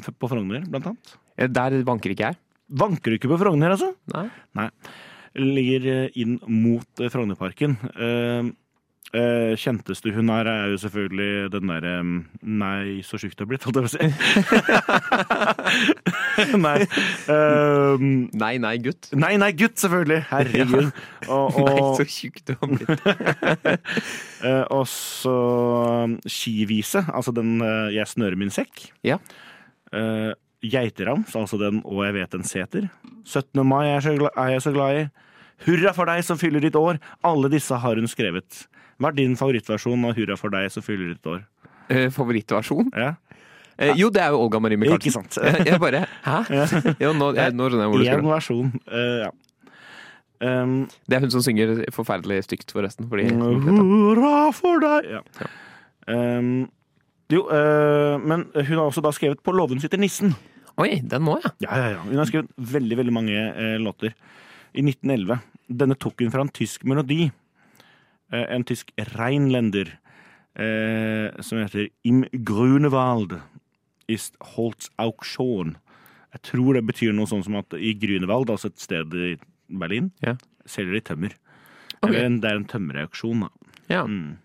på 0.04 0.28
Frogner, 0.28 0.60
blant 0.68 0.90
annet. 0.90 1.12
Eh, 1.40 1.48
Der 1.48 1.78
vanker 1.88 2.12
ikke 2.12 2.26
jeg. 2.28 2.36
Vanker 2.68 3.10
du 3.10 3.16
ikke 3.16 3.30
på 3.32 3.38
Frogner, 3.40 3.72
altså? 3.72 3.94
Nei. 4.12 4.26
Nei. 4.54 4.66
Ligger 5.40 6.10
inn 6.20 6.36
mot 6.46 7.00
Frognerparken. 7.10 7.78
Eh, 9.11 9.57
kjenteste 9.59 10.12
hun 10.14 10.28
er, 10.30 10.46
er 10.46 10.68
jo 10.70 10.76
selvfølgelig 10.78 11.48
den 11.51 11.66
derre 11.72 11.94
Nei, 12.46 13.01
så 13.03 13.18
sjukt 13.18 13.34
det 13.34 13.42
har 13.42 13.48
blitt, 13.51 13.64
holdt 13.66 13.80
jeg 13.80 13.82
på 13.82 13.90
å 13.90 13.94
si. 13.96 14.07
nei. 16.66 16.76
eh, 17.34 18.05
Nei, 18.38 18.53
nei, 18.62 18.76
gutt. 18.84 19.09
nei, 19.18 19.32
nei, 19.42 19.51
gutt, 19.59 19.80
selvfølgelig. 19.82 20.20
Herregud. 20.30 20.92
Og, 21.26 21.59
Nei, 21.66 21.80
så 21.98 22.07
tjukk 22.07 22.38
du 22.46 22.55
har 22.61 22.70
blitt. 22.70 23.03
eh, 24.46 24.62
og 24.70 24.86
så 24.90 25.34
skivise, 26.30 27.03
altså 27.11 27.34
den 27.34 27.59
eh, 27.66 27.90
Jeg 27.98 28.07
snører 28.14 28.38
min 28.38 28.55
sekk. 28.55 28.92
Ja. 29.07 29.18
Eh, 29.90 30.30
Geiterams, 30.61 31.34
altså 31.34 31.57
den 31.59 31.80
Og 31.88 32.05
jeg 32.05 32.14
vet 32.20 32.34
en 32.38 32.46
seter. 32.46 32.86
17. 33.26 33.59
mai 33.66 33.88
er, 33.90 34.07
er 34.30 34.55
jeg 34.55 34.62
så 34.68 34.72
glad 34.76 35.01
i. 35.03 35.07
Hurra 35.66 35.90
for 35.96 36.09
deg 36.09 36.22
som 36.24 36.38
fyller 36.40 36.62
ditt 36.64 36.78
år. 36.78 37.01
Alle 37.26 37.51
disse 37.53 37.74
har 37.82 37.98
hun 37.98 38.07
skrevet. 38.09 38.68
Hva 39.01 39.11
er 39.11 39.16
din 39.16 39.36
favorittversjon 39.40 40.05
av 40.09 40.16
Hurra 40.18 40.36
for 40.36 40.53
deg 40.53 40.68
som 40.72 40.84
fyller 40.84 41.14
ditt 41.14 41.26
år? 41.26 41.42
Eh, 41.90 42.09
favorittversjon? 42.14 42.90
Ja. 42.94 43.14
Eh, 43.80 43.94
jo, 43.96 44.11
det 44.12 44.20
er 44.22 44.34
jo 44.34 44.42
Olga 44.44 44.61
Marie 44.61 44.76
Michaelsen. 44.76 45.01
Ikke 45.01 45.14
sant. 45.16 45.38
Jeg, 45.70 45.80
bare 45.80 46.05
Hæ? 46.26 46.42
Jo, 47.05 47.14
nå, 47.16 47.30
jeg, 47.38 47.55
nå 47.57 47.70
skjønner 47.70 47.86
jeg 47.86 47.92
hvor 47.94 48.03
du 48.03 48.05
Én 48.05 48.11
skal. 48.12 48.28
versjon. 48.34 48.74
uh, 48.92 49.22
ja. 49.24 49.30
Um, 50.40 50.74
Det 51.09 51.16
er 51.16 51.24
hun 51.24 51.32
som 51.32 51.42
synger 51.44 51.72
forferdelig 51.92 52.44
stygt, 52.46 52.70
forresten. 52.72 53.09
Fordi, 53.09 53.26
Hurra 53.32 54.51
for 54.57 54.80
deg! 54.84 55.11
Ja. 55.18 55.48
Um, 56.09 56.68
jo, 57.30 57.44
eh, 57.55 58.16
men 58.18 58.46
hun 58.57 58.72
har 58.74 58.86
også 58.88 59.03
da 59.05 59.12
skrevet 59.14 59.42
'På 59.44 59.53
låven 59.55 59.80
sitter 59.80 59.98
nissen'. 59.98 60.34
Oi, 60.80 61.01
den 61.05 61.22
må 61.22 61.36
jeg. 61.42 61.53
Ja, 61.61 61.76
ja, 61.76 61.88
ja. 61.94 62.01
Hun 62.03 62.16
har 62.18 62.26
skrevet 62.26 62.48
veldig 62.57 62.96
veldig 62.96 63.12
mange 63.12 63.36
eh, 63.36 63.76
låter. 63.78 64.14
I 64.74 64.82
1911. 64.82 65.38
Denne 65.68 65.94
tok 65.94 66.22
hun 66.24 66.30
fra 66.32 66.40
en 66.40 66.48
tysk 66.48 66.84
melodi. 66.84 67.30
Eh, 68.32 68.46
en 68.54 68.64
tysk 68.64 68.92
reinlender 69.16 69.96
eh, 70.56 71.30
som 71.42 71.58
heter 71.58 71.88
Im 72.06 72.24
Grunewald 72.46 73.40
ist 74.10 74.36
Holz 74.54 74.88
Auksjon. 74.98 75.76
Jeg 76.34 76.42
tror 76.46 76.74
det 76.78 76.84
betyr 76.86 77.12
noe 77.14 77.26
sånn 77.30 77.42
som 77.46 77.56
at 77.58 77.74
i 77.78 77.92
Grunewald, 77.98 78.50
altså 78.50 78.70
et 78.70 78.78
sted 78.82 79.14
i 79.14 79.36
Berlin, 79.70 80.12
Ja. 80.22 80.36
selger 80.66 80.92
de 80.94 81.00
tømmer. 81.00 81.34
Okay. 82.00 82.08
Eller 82.14 82.24
en, 82.26 82.40
det 82.40 82.50
er 82.50 82.56
en 82.60 82.64
tømmerauksjon, 82.70 83.40
da. 83.40 83.48
Ja. 83.90 84.04
Mm. 84.06 84.36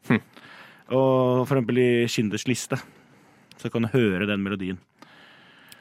Og 0.90 1.46
for 1.48 1.56
eksempel 1.56 1.78
i 1.82 2.08
Kinders 2.10 2.46
liste 2.50 2.78
så 3.58 3.70
kan 3.72 3.86
du 3.86 3.90
høre 3.94 4.28
den 4.28 4.44
melodien. 4.44 4.80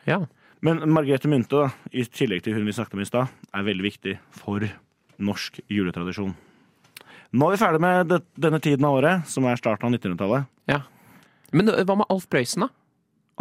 ja. 0.06 0.24
Men 0.64 0.78
Margrethe 0.88 1.28
Munthe, 1.28 1.58
da, 1.60 1.66
i 1.92 2.06
tillegg 2.08 2.40
til 2.42 2.54
hun 2.56 2.64
vi 2.64 2.72
snakket 2.72 2.94
om 2.96 3.00
i 3.02 3.04
stad, 3.04 3.28
er 3.52 3.64
veldig 3.66 3.84
viktig 3.84 4.14
for 4.32 4.64
norsk 5.20 5.58
juletradisjon. 5.68 6.32
Nå 7.34 7.48
er 7.50 7.56
vi 7.56 7.60
ferdig 7.64 7.80
med 7.82 8.08
det, 8.12 8.20
denne 8.38 8.60
tiden 8.62 8.86
av 8.86 8.96
året, 9.00 9.26
som 9.30 9.46
er 9.50 9.58
starten 9.60 9.88
av 9.88 9.96
1900-tallet. 9.98 10.46
ja. 10.70 10.80
Men 11.54 11.68
eh, 11.70 11.84
hva 11.86 11.94
med 12.00 12.06
Alf 12.10 12.24
Prøysen, 12.30 12.64
da? 12.64 12.68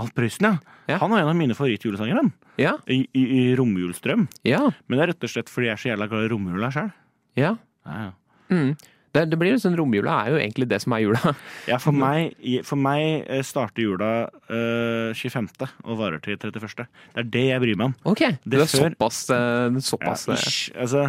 Alf 0.02 0.12
Prøysen, 0.18 0.46
ja. 0.46 0.58
Ja. 0.89 0.98
Han 1.02 1.14
er 1.16 1.24
en 1.24 1.32
av 1.32 1.38
mine 1.38 1.56
favorittjulesangere. 1.58 2.24
Ja. 2.62 2.76
I, 2.89 3.00
i, 3.18 3.24
i 3.39 3.44
romjulsdrøm. 3.58 4.28
Ja. 4.46 4.60
Men 4.88 4.98
det 5.00 5.04
er 5.06 5.12
rett 5.14 5.26
og 5.26 5.32
slett 5.34 5.50
fordi 5.50 5.70
jeg 5.70 5.74
er 5.78 5.82
så 5.82 5.89
jævla 5.94 6.08
glad 6.12 6.26
i 6.28 6.34
romjula 6.34 6.70
sjøl. 6.76 6.91
ja. 7.39 7.56
Ja, 7.86 7.96
ja. 8.08 8.12
Mm. 8.54 8.76
Det, 9.14 9.24
det 9.30 9.38
blir 9.38 9.52
jo 9.54 9.58
sånn 9.62 9.76
Romjula 9.78 10.14
er 10.24 10.32
jo 10.34 10.38
egentlig 10.41 10.66
det 10.72 10.78
som 10.82 10.94
er 10.96 11.02
jula. 11.04 11.34
Ja, 11.70 11.76
for 11.82 11.94
meg, 11.94 12.32
for 12.66 12.80
meg 12.82 13.26
eh, 13.30 13.41
starter 13.46 13.84
jula 13.86 14.08
eh, 14.50 15.12
25. 15.18 15.50
og 15.84 16.00
varer 16.00 16.22
til 16.24 16.38
31. 16.39 16.86
Det 17.14 17.22
er 17.22 17.28
det 17.36 17.44
jeg 17.50 17.62
bryr 17.66 17.78
meg 17.82 17.91
om. 17.91 17.96
Ok, 18.14 18.24
Det 18.41 18.54
det 18.56 18.62
er 18.64 18.72
før- 18.72 18.96
såpass, 18.96 19.20
eh, 19.36 19.68
Ja, 19.74 19.84
såpass 19.89 20.24
eh, 20.30 20.34
ish. 20.39 20.72
Altså, 20.82 21.04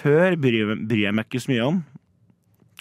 før 0.00 0.36
bryr, 0.42 0.74
bryr 0.82 1.06
jeg 1.06 1.16
meg 1.16 1.28
ikke 1.30 1.40
så 1.46 1.52
mye 1.54 1.68
om. 1.70 1.80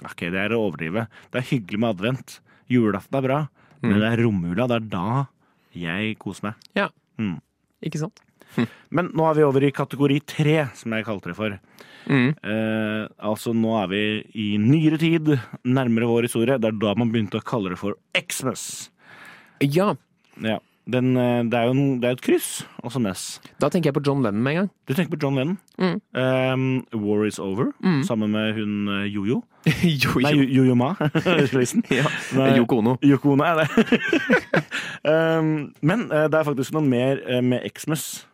Ok, 0.06 0.26
det 0.32 0.40
er 0.40 0.56
å 0.56 0.62
overdrive. 0.70 1.08
Det 1.32 1.42
er 1.42 1.50
hyggelig 1.50 1.80
med 1.84 1.90
advent. 1.98 2.40
Julaften 2.72 3.20
er 3.20 3.26
bra, 3.26 3.40
men 3.84 4.00
det 4.00 4.08
er 4.14 4.22
romjula. 4.24 4.68
Det 4.70 4.78
er 4.80 4.88
da 4.94 5.26
jeg 5.76 6.18
koser 6.22 6.50
meg. 6.50 6.68
Ja. 6.78 6.88
Mm. 7.20 7.38
Ikke 7.86 8.02
sant? 8.02 8.22
Men 8.96 9.12
nå 9.14 9.26
er 9.30 9.36
vi 9.38 9.44
over 9.46 9.62
i 9.62 9.70
kategori 9.76 10.16
tre, 10.26 10.56
som 10.74 10.94
jeg 10.96 11.06
kalte 11.06 11.30
det 11.30 11.36
for. 11.38 11.54
Mm. 12.10 12.32
Eh, 12.34 13.04
altså, 13.30 13.54
nå 13.54 13.76
er 13.84 13.92
vi 13.92 14.00
i 14.42 14.48
nyere 14.62 14.98
tid, 15.02 15.30
nærmere 15.68 16.10
vår 16.10 16.26
historie. 16.26 16.58
Det 16.58 16.72
er 16.72 16.80
da 16.82 16.96
man 16.98 17.12
begynte 17.14 17.38
å 17.38 17.46
kalle 17.46 17.76
det 17.76 17.80
for 17.82 18.00
Xmas. 18.18 18.64
Ja, 19.62 19.94
Ja. 20.42 20.58
Den, 20.90 21.12
eh, 21.18 21.44
det 21.46 21.54
er 21.60 21.68
jo 21.70 21.74
en, 21.76 22.00
det 22.02 22.08
er 22.10 22.16
et 22.18 22.22
kryss, 22.26 22.64
og 22.82 22.92
så 22.94 23.00
mess. 23.04 23.24
da 23.62 23.68
tenker 23.70 23.90
jeg 23.92 23.96
på 24.00 24.02
John 24.08 24.24
Lennon 24.26 24.42
med 24.42 24.52
en 24.56 24.60
gang. 24.64 24.70
Du 24.90 24.94
tenker 24.98 25.12
på 25.14 25.20
John 25.22 25.36
Lennon. 25.38 25.58
Mm. 25.78 26.00
Um, 26.18 26.64
War 27.04 27.26
is 27.28 27.38
over, 27.40 27.70
sammen 28.08 28.32
med 28.34 28.54
hun 28.58 28.88
Jojo. 29.12 29.44
Jojo. 29.84 30.22
Nei, 30.24 30.32
jo. 30.34 30.44
Jo- 30.48 30.64
Jojo 30.64 30.76
Ma. 30.80 30.94
Ja. 31.94 32.06
Yoko 32.58 32.80
Ono. 32.82 32.98
Yoko 33.04 33.34
Ono 33.36 33.44
er 33.44 33.62
det. 33.62 33.90
um, 35.04 35.74
men 35.92 36.08
eh, 36.12 36.28
det 36.32 36.40
er 36.40 36.48
faktisk 36.48 36.74
noe 36.76 36.86
mer 36.86 37.22
eh, 37.28 37.42
med 37.46 37.66
Xmas. 37.76 38.26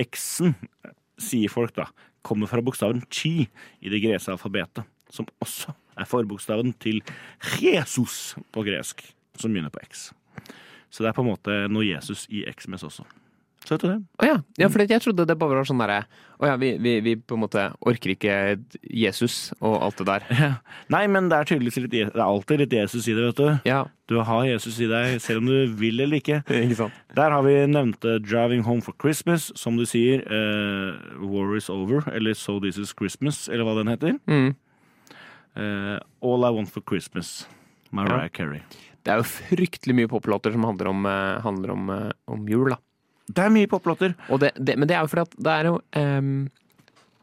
X-en, 0.00 0.54
eh, 0.86 0.92
sier 1.18 1.50
folk 1.50 1.74
da, 1.76 1.88
kommer 2.22 2.46
fra 2.50 2.62
bokstaven 2.62 3.02
chi 3.10 3.48
i 3.82 3.90
det 3.92 4.00
greske 4.04 4.30
alfabetet, 4.32 4.86
som 5.10 5.26
også 5.42 5.74
er 5.98 6.06
forbokstaven 6.06 6.72
til 6.78 7.00
Jesus 7.58 8.36
på 8.54 8.62
gresk, 8.66 9.02
som 9.38 9.50
begynner 9.50 9.72
på 9.74 9.82
X. 9.88 10.08
Så 10.90 11.04
det 11.04 11.10
er 11.10 11.16
på 11.16 11.24
en 11.24 11.32
måte 11.32 11.62
noe 11.72 11.84
Jesus 11.86 12.26
i 12.32 12.44
Xmas 12.56 12.86
også. 12.86 13.04
Så 13.66 13.74
vet 13.74 13.82
du 13.82 13.88
det? 13.90 13.96
Å 14.22 14.26
ja. 14.28 14.36
ja, 14.56 14.68
for 14.72 14.80
jeg 14.86 15.02
trodde 15.02 15.24
det 15.28 15.34
bare 15.36 15.58
var 15.58 15.66
sånn 15.68 15.80
derre 15.82 15.98
Å 16.38 16.46
ja, 16.46 16.54
vi, 16.60 16.70
vi, 16.80 16.92
vi 17.04 17.12
på 17.18 17.34
en 17.36 17.42
måte 17.42 17.64
orker 17.84 18.12
ikke 18.14 18.34
Jesus 18.86 19.50
og 19.58 19.74
alt 19.82 19.98
det 20.00 20.06
der. 20.08 20.54
Nei, 20.94 21.02
men 21.10 21.26
det 21.28 21.36
er 21.36 21.48
tydeligvis 21.50 21.80
litt, 21.82 21.90
det 21.92 22.06
er 22.14 22.22
alltid 22.24 22.62
litt 22.62 22.76
Jesus 22.78 23.08
i 23.10 23.16
det, 23.18 23.26
vet 23.26 23.42
du. 23.42 23.68
Ja, 23.68 23.80
Du 24.08 24.20
har 24.24 24.46
Jesus 24.46 24.78
i 24.80 24.86
deg, 24.88 25.18
selv 25.20 25.42
om 25.42 25.50
du 25.50 25.74
vil 25.76 26.00
eller 26.00 26.22
ikke. 26.22 26.38
ikke 26.62 26.78
sant? 26.78 27.02
Der 27.18 27.34
har 27.34 27.42
vi 27.44 27.56
nevnte 27.68 28.16
'Driving 28.22 28.62
Home 28.64 28.80
for 28.80 28.94
Christmas', 29.02 29.50
som 29.58 29.76
du 29.76 29.84
sier. 29.84 30.22
Uh, 30.30 30.94
'War 31.20 31.56
is 31.58 31.68
over', 31.68 32.06
eller 32.14 32.38
'So 32.38 32.60
This 32.62 32.78
Is 32.78 32.94
Christmas', 32.94 33.50
eller 33.52 33.66
hva 33.68 33.76
den 33.82 33.92
heter. 33.92 34.16
Mm. 34.30 34.54
Uh, 35.58 35.98
All 36.22 36.46
I 36.46 36.54
Want 36.54 36.70
for 36.70 36.80
Christmas. 36.80 37.48
Mariah 37.90 38.22
Ja. 38.22 38.28
Carey. 38.28 38.62
Det 39.08 39.14
er 39.14 39.22
jo 39.22 39.28
fryktelig 39.30 39.94
mye 39.96 40.08
poplåter 40.10 40.52
som 40.52 40.66
handler 40.68 40.90
om, 40.90 41.06
eh, 41.08 41.40
handler 41.40 41.70
om, 41.72 41.90
eh, 41.90 42.10
om 42.28 42.46
jul, 42.46 42.68
da. 42.68 42.76
Det 43.24 43.38
er 43.38 43.48
mye 43.48 43.66
poplåter. 43.66 44.14
Men 44.28 44.86
det 44.86 44.96
er 44.96 45.00
jo 45.00 45.08
fordi 45.08 45.24
at 45.24 45.36
det 45.36 45.52
er 45.52 45.64
jo 45.64 45.80
um, 45.96 46.50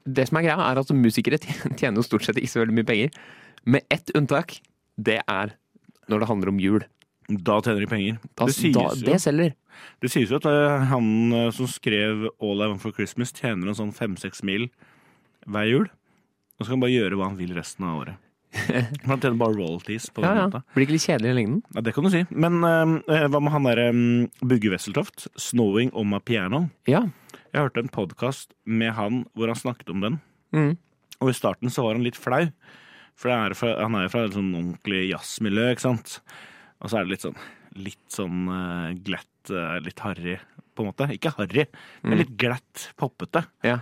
Det 0.06 0.28
som 0.28 0.38
er 0.38 0.44
greia, 0.46 0.72
er 0.72 0.78
at 0.78 0.88
musikere 0.94 1.40
tjener 1.78 1.98
jo 1.98 2.06
stort 2.06 2.26
sett 2.26 2.38
ikke 2.38 2.50
så 2.50 2.62
veldig 2.62 2.76
mye 2.78 2.86
penger. 2.86 3.10
Med 3.66 3.82
ett 3.90 4.12
unntak. 4.14 4.60
Det 5.02 5.22
er 5.28 5.54
når 6.08 6.20
det 6.20 6.28
handler 6.28 6.50
om 6.50 6.60
jul. 6.60 6.84
Da 7.30 7.60
tjener 7.62 7.82
de 7.82 7.88
penger. 7.88 8.20
Da, 8.36 8.46
det, 8.46 8.54
sies 8.54 8.76
da, 8.76 8.90
det 8.94 9.22
selger. 9.22 9.56
det 10.02 10.12
sies 10.14 10.30
jo 10.30 10.38
at 10.38 10.46
eh, 10.46 10.86
han 10.92 11.52
som 11.52 11.66
skrev 11.66 12.30
All 12.40 12.62
I 12.62 12.70
Want 12.70 12.82
for 12.82 12.94
Christmas, 12.94 13.34
tjener 13.34 13.70
en 13.70 13.78
sånn 13.78 13.94
fem-seks 13.94 14.44
mil 14.46 14.70
hver 15.46 15.70
jul. 15.70 15.90
Og 16.58 16.66
så 16.66 16.70
kan 16.70 16.78
han 16.78 16.86
bare 16.86 16.98
gjøre 16.98 17.18
hva 17.18 17.32
han 17.32 17.42
vil 17.42 17.58
resten 17.58 17.90
av 17.90 18.04
året. 18.04 18.25
Han 19.10 19.20
tjener 19.20 19.38
bare 19.40 19.58
royalties 19.58 20.08
på 20.14 20.24
den 20.24 20.38
ja. 20.38 20.46
måten. 20.48 20.66
Blir 20.76 20.88
ikke 20.88 20.96
litt 20.96 21.08
kjedelig 21.08 21.32
i 21.32 21.38
lengden? 21.40 21.60
Ja, 21.76 21.84
det 21.86 21.96
kan 21.96 22.08
du 22.08 22.12
si. 22.14 22.24
Men 22.32 22.62
uh, 22.64 23.28
hva 23.32 23.42
med 23.44 23.54
han 23.56 23.68
derre 23.68 23.90
um, 23.94 24.06
Bugge 24.42 24.72
Wesseltoft? 24.74 25.28
'Snowing 25.36 25.92
on 25.94 26.10
my 26.14 26.22
piano'. 26.24 26.66
Ja. 26.90 27.06
Jeg 27.52 27.68
hørte 27.68 27.84
en 27.84 27.94
podkast 27.94 28.56
med 28.66 28.96
han 28.98 29.24
hvor 29.36 29.52
han 29.52 29.60
snakket 29.60 29.92
om 29.94 30.02
den. 30.04 30.18
Mm. 30.56 30.74
Og 31.24 31.32
i 31.32 31.38
starten 31.38 31.72
så 31.72 31.86
var 31.86 31.96
han 31.98 32.06
litt 32.06 32.20
flau. 32.20 32.48
For 33.16 33.32
det 33.32 33.36
er 33.38 33.56
fra, 33.56 33.76
han 33.80 33.96
er 33.96 34.08
jo 34.08 34.12
fra 34.12 34.26
et 34.28 34.36
sånn 34.36 34.52
ordentlig 34.52 35.06
jazzmiljø, 35.08 35.70
ikke 35.72 35.86
sant. 35.86 36.18
Og 36.84 36.92
så 36.92 37.00
er 37.00 37.06
det 37.06 37.16
litt 37.16 37.24
sånn 37.24 37.40
litt 37.76 38.12
sånn 38.12 38.48
uh, 38.48 38.92
glatt, 39.04 39.52
uh, 39.52 39.78
litt 39.84 40.00
harry, 40.06 40.38
på 40.76 40.84
en 40.84 40.90
måte. 40.92 41.08
Ikke 41.16 41.34
harry, 41.38 41.66
men 42.04 42.22
litt 42.22 42.36
glatt, 42.40 42.90
poppete. 43.00 43.46
Ja. 43.66 43.82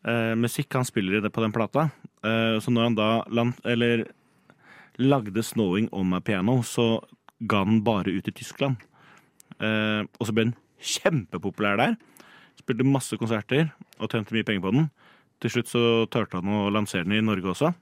Eh, 0.00 0.34
musikk 0.38 0.72
han 0.78 0.86
spiller 0.88 1.18
i 1.18 1.20
det 1.20 1.32
på 1.32 1.42
den 1.44 1.52
plata. 1.52 1.90
Uh, 2.24 2.56
så 2.60 2.72
når 2.72 2.88
han 2.88 2.96
da 2.96 3.08
land, 3.28 3.60
eller 3.64 4.06
lagde 5.00 5.42
'Snowing 5.42 5.88
on 5.92 6.08
my 6.08 6.20
piano', 6.20 6.62
så 6.62 7.00
ga 7.40 7.64
den 7.64 7.84
bare 7.84 8.12
ut 8.12 8.28
i 8.28 8.32
Tyskland. 8.32 8.76
Uh, 9.60 10.04
og 10.18 10.26
så 10.26 10.32
ble 10.32 10.44
den 10.44 10.56
kjempepopulær 10.80 11.76
der. 11.76 11.96
Spilte 12.56 12.84
masse 12.84 13.16
konserter 13.16 13.72
og 13.98 14.10
tjente 14.10 14.32
mye 14.32 14.44
penger 14.44 14.64
på 14.64 14.72
den. 14.72 14.90
Til 15.40 15.50
slutt 15.50 15.68
så 15.68 16.06
turte 16.12 16.40
han 16.40 16.48
å 16.48 16.70
lansere 16.72 17.04
den 17.04 17.16
i 17.16 17.24
Norge 17.24 17.52
også. 17.52 17.72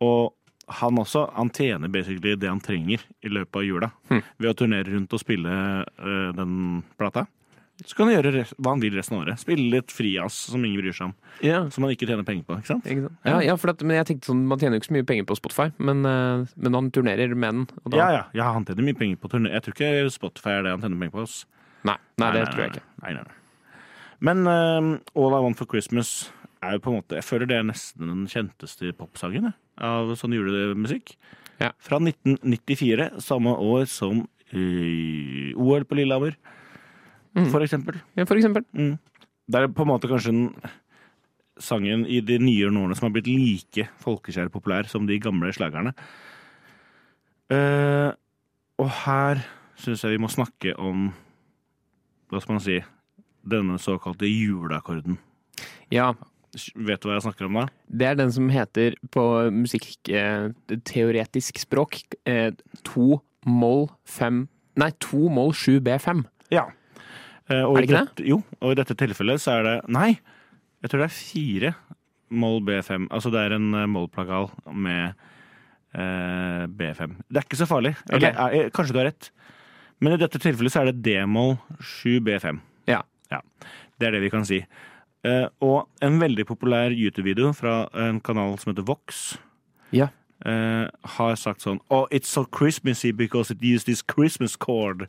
Og 0.00 0.34
han 0.68 1.00
også, 1.00 1.30
han 1.32 1.50
tjener 1.50 1.88
basically 1.88 2.36
det 2.36 2.48
han 2.48 2.60
trenger 2.60 3.00
i 3.24 3.28
løpet 3.28 3.56
av 3.56 3.64
jula. 3.64 3.90
Ved 4.38 4.50
å 4.50 4.56
turnere 4.56 4.92
rundt 4.92 5.12
og 5.12 5.20
spille 5.20 5.84
den 6.36 6.82
plata. 6.96 7.26
Så 7.86 7.94
kan 7.94 8.08
han 8.08 8.16
gjøre 8.16 8.42
hva 8.58 8.72
han 8.72 8.80
vil 8.82 8.96
resten 8.98 9.14
av 9.14 9.20
året. 9.22 9.38
Spille 9.38 9.68
litt 9.70 9.92
frijazz 9.94 10.34
som 10.50 10.64
ingen 10.66 10.80
bryr 10.80 10.96
seg 10.96 11.10
om. 11.10 11.12
Ja. 11.46 11.60
Som 11.70 11.86
han 11.86 11.92
ikke 11.94 12.08
tjener 12.10 12.26
penger 12.26 12.46
på. 12.48 12.56
ikke 12.58 12.72
sant? 12.72 12.88
Ikke 12.90 13.04
sant? 13.06 13.20
Ja, 13.28 13.36
ja 13.46 13.54
for 13.60 13.70
at, 13.70 13.84
men 13.86 14.00
jeg 14.00 14.08
tenkte 14.08 14.32
sånn, 14.32 14.40
Man 14.50 14.58
tjener 14.58 14.78
jo 14.78 14.82
ikke 14.82 14.90
så 14.90 14.96
mye 14.96 15.06
penger 15.06 15.28
på 15.28 15.36
Spotify, 15.38 15.68
men, 15.78 16.02
eh, 16.08 16.48
men 16.58 16.74
han 16.74 16.90
turnerer 16.94 17.36
med 17.38 17.54
den. 17.54 17.68
Og 17.84 17.94
da, 17.94 18.00
Ja, 18.00 18.08
ja, 18.16 18.24
ja, 18.40 18.48
han 18.56 18.66
tjener 18.66 18.88
mye 18.88 18.98
penger 18.98 19.20
på 19.22 19.30
turné. 19.30 19.52
Jeg 19.54 19.62
tror 19.66 19.76
ikke 19.76 20.10
Spotify 20.16 20.56
er 20.56 20.66
det 20.66 20.74
han 20.74 20.82
tjener 20.82 20.98
penger 21.04 21.14
på. 21.14 21.22
oss. 21.28 21.44
Nei, 21.86 21.96
nei, 22.18 22.32
det 22.34 22.48
tror 22.50 22.64
jeg 22.64 22.74
ikke. 22.74 22.84
Nei, 23.04 23.14
nei, 23.14 23.22
nei. 23.22 23.38
Men 24.26 24.42
uh, 24.50 24.98
All 25.14 25.38
I 25.38 25.42
Want 25.44 25.60
for 25.60 25.70
Christmas 25.70 26.32
er 26.58 26.74
jo 26.74 26.82
på 26.82 26.90
en 26.90 26.96
måte 26.98 27.14
Jeg 27.14 27.22
føler 27.22 27.46
det 27.46 27.58
er 27.60 27.68
nesten 27.68 28.08
den 28.10 28.24
kjenteste 28.26 28.90
popsangen 28.98 29.52
av 29.78 30.10
sånn 30.18 30.34
julemusikk. 30.34 31.14
Ja. 31.62 31.70
Fra 31.78 32.00
1994, 32.02 33.12
samme 33.22 33.54
år 33.54 33.86
som 33.86 34.24
uh, 34.50 35.50
OL 35.54 35.86
på 35.86 36.00
Lillehammer, 36.00 36.34
for 37.52 37.64
eksempel. 37.64 38.00
Ja, 38.18 38.26
for 38.28 38.38
eksempel. 38.38 38.66
Mm. 38.72 38.96
Det 39.48 39.60
er 39.60 39.72
på 39.72 39.84
en 39.84 39.92
måte 39.92 40.10
kanskje 40.10 40.34
den 40.34 40.48
sangen 41.58 42.04
i 42.06 42.20
de 42.22 42.38
nyere 42.38 42.70
årene 42.70 42.96
som 42.96 43.08
har 43.08 43.14
blitt 43.16 43.30
like 43.30 43.88
folkekjær 44.02 44.50
populær 44.54 44.88
som 44.90 45.08
de 45.08 45.18
gamle 45.22 45.50
slagerne. 45.54 45.94
Uh, 47.48 48.12
og 48.78 48.90
her 49.04 49.40
syns 49.80 50.04
jeg 50.04 50.14
vi 50.14 50.20
må 50.20 50.28
snakke 50.28 50.74
om 50.76 51.08
Hva 52.28 52.42
skal 52.44 52.58
man 52.58 52.60
si 52.60 52.74
Denne 53.48 53.78
såkalte 53.80 54.28
juleakkorden. 54.28 55.16
Ja, 55.88 56.10
Vet 56.76 57.00
du 57.00 57.08
hva 57.08 57.14
jeg 57.18 57.22
snakker 57.26 57.46
om 57.46 57.54
da? 57.60 57.66
det 57.88 58.06
er 58.08 58.14
den 58.16 58.32
som 58.32 58.48
heter 58.52 58.94
på 59.12 59.50
musikkteoretisk 59.52 61.58
språk 61.60 62.00
eh, 62.28 62.52
to 62.84 63.20
moll 63.44 63.88
fem 64.08 64.48
Nei, 64.78 64.90
to 65.02 65.28
moll 65.28 65.52
sju 65.56 65.80
B5. 65.82 66.24
Ja. 66.54 66.68
Eh, 67.50 67.62
og 67.64 67.76
Er 67.76 67.80
det 67.80 67.88
ikke 67.88 68.00
dette, 68.04 68.26
Jo, 68.28 68.42
og 68.60 68.72
i 68.72 68.78
dette 68.78 68.94
tilfellet 68.94 69.40
så 69.40 69.58
er 69.58 69.62
det 69.68 69.76
Nei, 69.88 70.18
jeg 70.82 70.90
tror 70.90 71.00
det 71.00 71.08
er 71.08 71.16
fire 71.16 71.74
moll 72.30 72.60
B5. 72.60 73.06
Altså 73.10 73.30
det 73.32 73.40
er 73.40 73.54
en 73.56 73.70
Moll-plagal 73.88 74.50
med 74.76 75.14
eh, 75.94 76.66
B5. 76.68 77.14
Det 77.28 77.40
er 77.40 77.46
ikke 77.46 77.56
så 77.62 77.66
farlig. 77.70 77.94
Eller, 78.10 78.34
Ok. 78.36 78.52
er, 78.58 78.68
kanskje 78.70 78.92
du 78.92 78.98
har 79.00 79.08
rett. 79.08 79.30
Men 80.00 80.12
i 80.14 80.20
dette 80.20 80.38
tilfellet 80.38 80.70
så 80.74 80.82
er 80.82 80.92
det 80.92 81.02
D-moll 81.02 81.56
7 81.80 82.20
B5. 82.20 82.60
Ja. 82.86 83.00
Ja, 83.32 83.40
Det 83.98 84.06
er 84.06 84.10
det 84.12 84.20
vi 84.22 84.30
kan 84.30 84.44
si. 84.46 84.60
Eh, 85.24 85.48
og 85.60 85.88
en 86.02 86.20
veldig 86.20 86.44
populær 86.46 86.92
YouTube-video 86.94 87.52
fra 87.52 87.88
en 87.94 88.20
kanal 88.20 88.58
som 88.58 88.70
heter 88.72 88.84
Vox, 88.86 89.38
Ja. 89.90 90.08
eh, 90.46 90.86
har 91.16 91.34
sagt 91.36 91.60
sånn 91.62 91.80
Oh, 91.90 92.06
it's 92.12 92.28
so 92.28 92.44
Christmassy 92.44 93.10
because 93.10 93.50
it 93.50 93.58
used 93.62 93.86
this 93.86 94.02
Christmas 94.02 94.54
chord. 94.56 95.08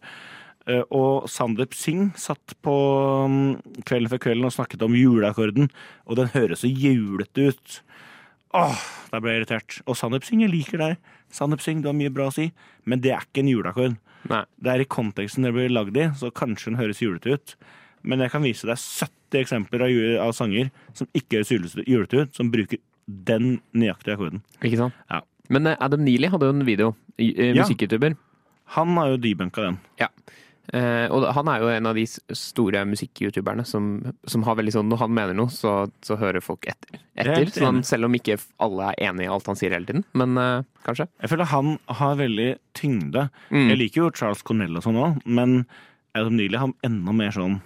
Eh, 0.69 0.83
og 0.93 1.25
Sandeep 1.31 1.73
Singh 1.77 2.11
satt 2.19 2.53
på 2.65 2.73
um, 3.25 3.37
Kvelden 3.87 4.11
før 4.11 4.21
kvelden 4.27 4.45
og 4.49 4.53
snakket 4.53 4.83
om 4.85 4.93
juleakkorden, 4.97 5.69
og 6.05 6.19
den 6.19 6.29
høres 6.35 6.61
så 6.63 6.69
julete 6.69 7.49
ut. 7.53 7.79
Åh, 8.57 8.83
da 9.11 9.19
ble 9.21 9.33
jeg 9.33 9.41
irritert. 9.43 9.79
Og 9.89 9.97
Sandeep 9.97 10.25
Singh, 10.27 10.43
jeg 10.45 10.53
liker 10.53 10.81
deg. 10.81 10.99
Sandeep 11.33 11.61
Singh, 11.65 11.81
du 11.83 11.89
har 11.91 11.97
mye 11.97 12.13
bra 12.13 12.29
å 12.29 12.35
si, 12.35 12.49
men 12.89 13.01
det 13.03 13.13
er 13.15 13.25
ikke 13.25 13.43
en 13.43 13.51
juleakkord. 13.51 13.97
Nei. 14.29 14.43
Det 14.59 14.71
er 14.73 14.83
i 14.83 14.89
konteksten 14.89 15.45
det 15.47 15.53
blir 15.55 15.71
lagd 15.73 15.97
i, 15.97 16.09
så 16.19 16.29
kanskje 16.35 16.73
den 16.73 16.79
høres 16.81 17.01
julete 17.01 17.37
ut. 17.37 17.55
Men 18.03 18.21
jeg 18.23 18.33
kan 18.33 18.43
vise 18.45 18.67
deg 18.67 18.79
70 18.79 19.41
eksempler 19.43 19.83
av, 19.85 19.95
av 20.27 20.33
sanger 20.37 20.69
som 20.97 21.09
ikke 21.17 21.39
høres 21.41 21.77
julete 21.85 22.23
ut, 22.25 22.33
som 22.35 22.49
bruker 22.53 22.81
den 23.09 23.59
nøyaktige 23.73 24.17
akkorden. 24.17 24.43
Ikke 24.61 24.81
sant? 24.81 24.97
Ja. 25.09 25.21
Men 25.49 25.65
eh, 25.71 25.77
Adam 25.81 26.03
Neely 26.05 26.29
hadde 26.29 26.45
jo 26.49 26.53
en 26.57 26.65
video, 26.67 26.91
eh, 27.17 27.31
Ja. 27.55 27.63
musikk-youtuber. 27.63 28.17
Han 28.75 28.93
har 28.99 29.15
jo 29.15 29.21
debunka 29.23 29.63
den. 29.65 29.79
Eh, 30.73 31.07
og 31.09 31.23
han 31.33 31.47
er 31.49 31.63
jo 31.63 31.69
en 31.73 31.87
av 31.89 31.95
de 31.97 32.03
store 32.05 32.83
musikk-youtuberne 32.85 33.63
som, 33.65 33.87
som 34.29 34.43
har 34.45 34.57
veldig 34.59 34.73
sånn 34.75 34.89
Når 34.91 34.99
han 35.01 35.13
mener 35.17 35.33
noe, 35.33 35.49
så, 35.49 35.87
så 36.05 36.17
hører 36.21 36.43
folk 36.45 36.67
etter. 36.69 36.99
etter 37.17 37.49
sånn, 37.55 37.79
selv 37.87 38.05
om 38.05 38.17
ikke 38.19 38.37
alle 38.61 38.91
er 38.91 39.07
enig 39.09 39.25
i 39.25 39.31
alt 39.33 39.49
han 39.49 39.57
sier 39.57 39.73
hele 39.73 39.89
tiden. 39.89 40.05
Men 40.13 40.37
eh, 40.37 40.67
kanskje. 40.85 41.07
Jeg 41.23 41.31
føler 41.33 41.49
han 41.55 41.73
har 42.01 42.19
veldig 42.21 42.49
tyngde. 42.77 43.25
Mm. 43.49 43.65
Jeg 43.71 43.81
liker 43.81 44.03
jo 44.03 44.11
Charles 44.21 44.45
Cornell 44.45 44.77
og 44.77 44.85
sånn 44.85 45.01
òg, 45.01 45.17
men 45.25 45.63
Adam 46.13 46.37
Neely 46.37 46.61
har 46.61 46.71
enda 46.85 47.17
mer 47.17 47.33
sånn 47.33 47.59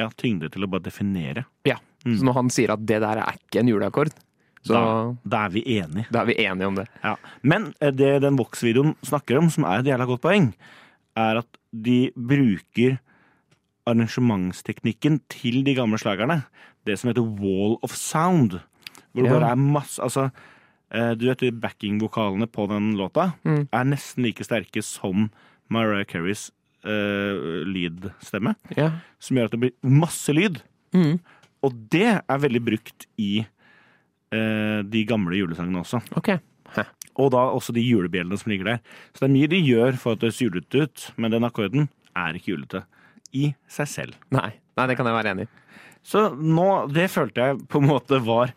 ja, 0.00 0.08
tyngde 0.16 0.48
til 0.52 0.64
å 0.64 0.70
bare 0.72 0.86
definere. 0.88 1.44
Ja. 1.68 1.76
Så 2.08 2.24
når 2.24 2.38
han 2.38 2.48
sier 2.52 2.72
at 2.72 2.80
det 2.88 3.02
der 3.04 3.20
er 3.20 3.36
ikke 3.36 3.60
en 3.60 3.68
juleakkord, 3.68 4.14
så 4.64 4.72
Da, 4.76 4.80
da 5.24 5.38
er 5.46 5.52
vi 5.54 5.60
enige. 5.78 6.06
da 6.12 6.20
er 6.20 6.28
vi 6.28 6.34
enige 6.44 6.68
om 6.68 6.74
det. 6.76 6.86
Ja. 7.04 7.14
Men 7.44 7.70
eh, 7.80 7.92
det 7.96 8.18
den 8.24 8.36
Vox-videoen 8.40 8.94
snakker 9.04 9.38
om, 9.40 9.48
som 9.52 9.64
er 9.68 9.80
et 9.80 9.88
jævla 9.92 10.08
godt 10.08 10.24
poeng, 10.24 10.50
er 11.16 11.40
at 11.40 11.59
de 11.72 12.10
bruker 12.16 12.98
arrangementsteknikken 13.90 15.20
til 15.32 15.62
de 15.66 15.74
gamle 15.74 15.98
slagerne. 16.00 16.42
Det 16.86 16.98
som 16.98 17.10
heter 17.10 17.24
wall 17.40 17.76
of 17.82 17.94
sound. 17.96 18.60
Hvor 19.12 19.22
det 19.24 19.30
Ja. 19.32 19.38
bare 19.38 19.50
er 19.52 19.56
masse 19.56 19.98
Altså, 20.02 20.30
eh, 20.92 21.14
du 21.14 21.26
vet 21.26 21.60
backingvokalene 21.60 22.46
på 22.46 22.68
den 22.68 22.94
låta 22.96 23.34
Mm. 23.44 23.68
er 23.72 23.84
nesten 23.84 24.22
like 24.24 24.44
sterke 24.44 24.82
som 24.82 25.30
Mariah 25.68 26.04
Careys 26.04 26.50
uh, 26.84 27.62
lydstemme. 27.66 28.54
Ja. 28.76 28.90
Som 29.18 29.36
gjør 29.36 29.44
at 29.44 29.50
det 29.50 29.60
blir 29.60 29.72
masse 29.82 30.28
lyd. 30.32 30.62
Mm. 30.94 31.20
Og 31.62 31.90
det 31.90 32.22
er 32.28 32.38
veldig 32.38 32.64
brukt 32.64 33.06
i 33.18 33.46
uh, 34.32 34.82
de 34.82 35.04
gamle 35.04 35.36
julesangene 35.36 35.78
også. 35.84 36.00
Ok. 36.16 36.40
Og 37.20 37.30
da 37.34 37.44
også 37.52 37.74
de 37.76 37.84
julebjellene 37.84 38.38
som 38.40 38.52
ligger 38.52 38.72
der. 38.72 38.82
Så 39.12 39.22
det 39.22 39.28
er 39.28 39.36
mye 39.36 39.52
de 39.52 39.60
gjør 39.60 40.00
for 40.00 40.16
at 40.16 40.24
det 40.24 40.32
ser 40.34 40.48
julete 40.48 40.86
ut, 40.86 41.06
men 41.20 41.34
den 41.34 41.46
akkorden 41.46 41.88
er 42.16 42.36
ikke 42.36 42.54
julete 42.54 42.84
i 43.36 43.52
seg 43.70 43.90
selv. 43.90 44.20
Nei. 44.34 44.50
Nei, 44.78 44.86
det 44.88 44.96
kan 44.98 45.08
jeg 45.08 45.18
være 45.18 45.34
enig 45.34 45.46
i. 45.46 45.50
Så 46.06 46.30
nå, 46.32 46.68
det 46.92 47.10
følte 47.12 47.50
jeg 47.50 47.58
på 47.70 47.82
en 47.82 47.90
måte 47.90 48.20
var 48.24 48.54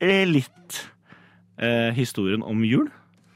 litt 0.00 0.78
eh, 1.60 1.92
historien 1.96 2.44
om 2.46 2.64
jul. 2.64 2.88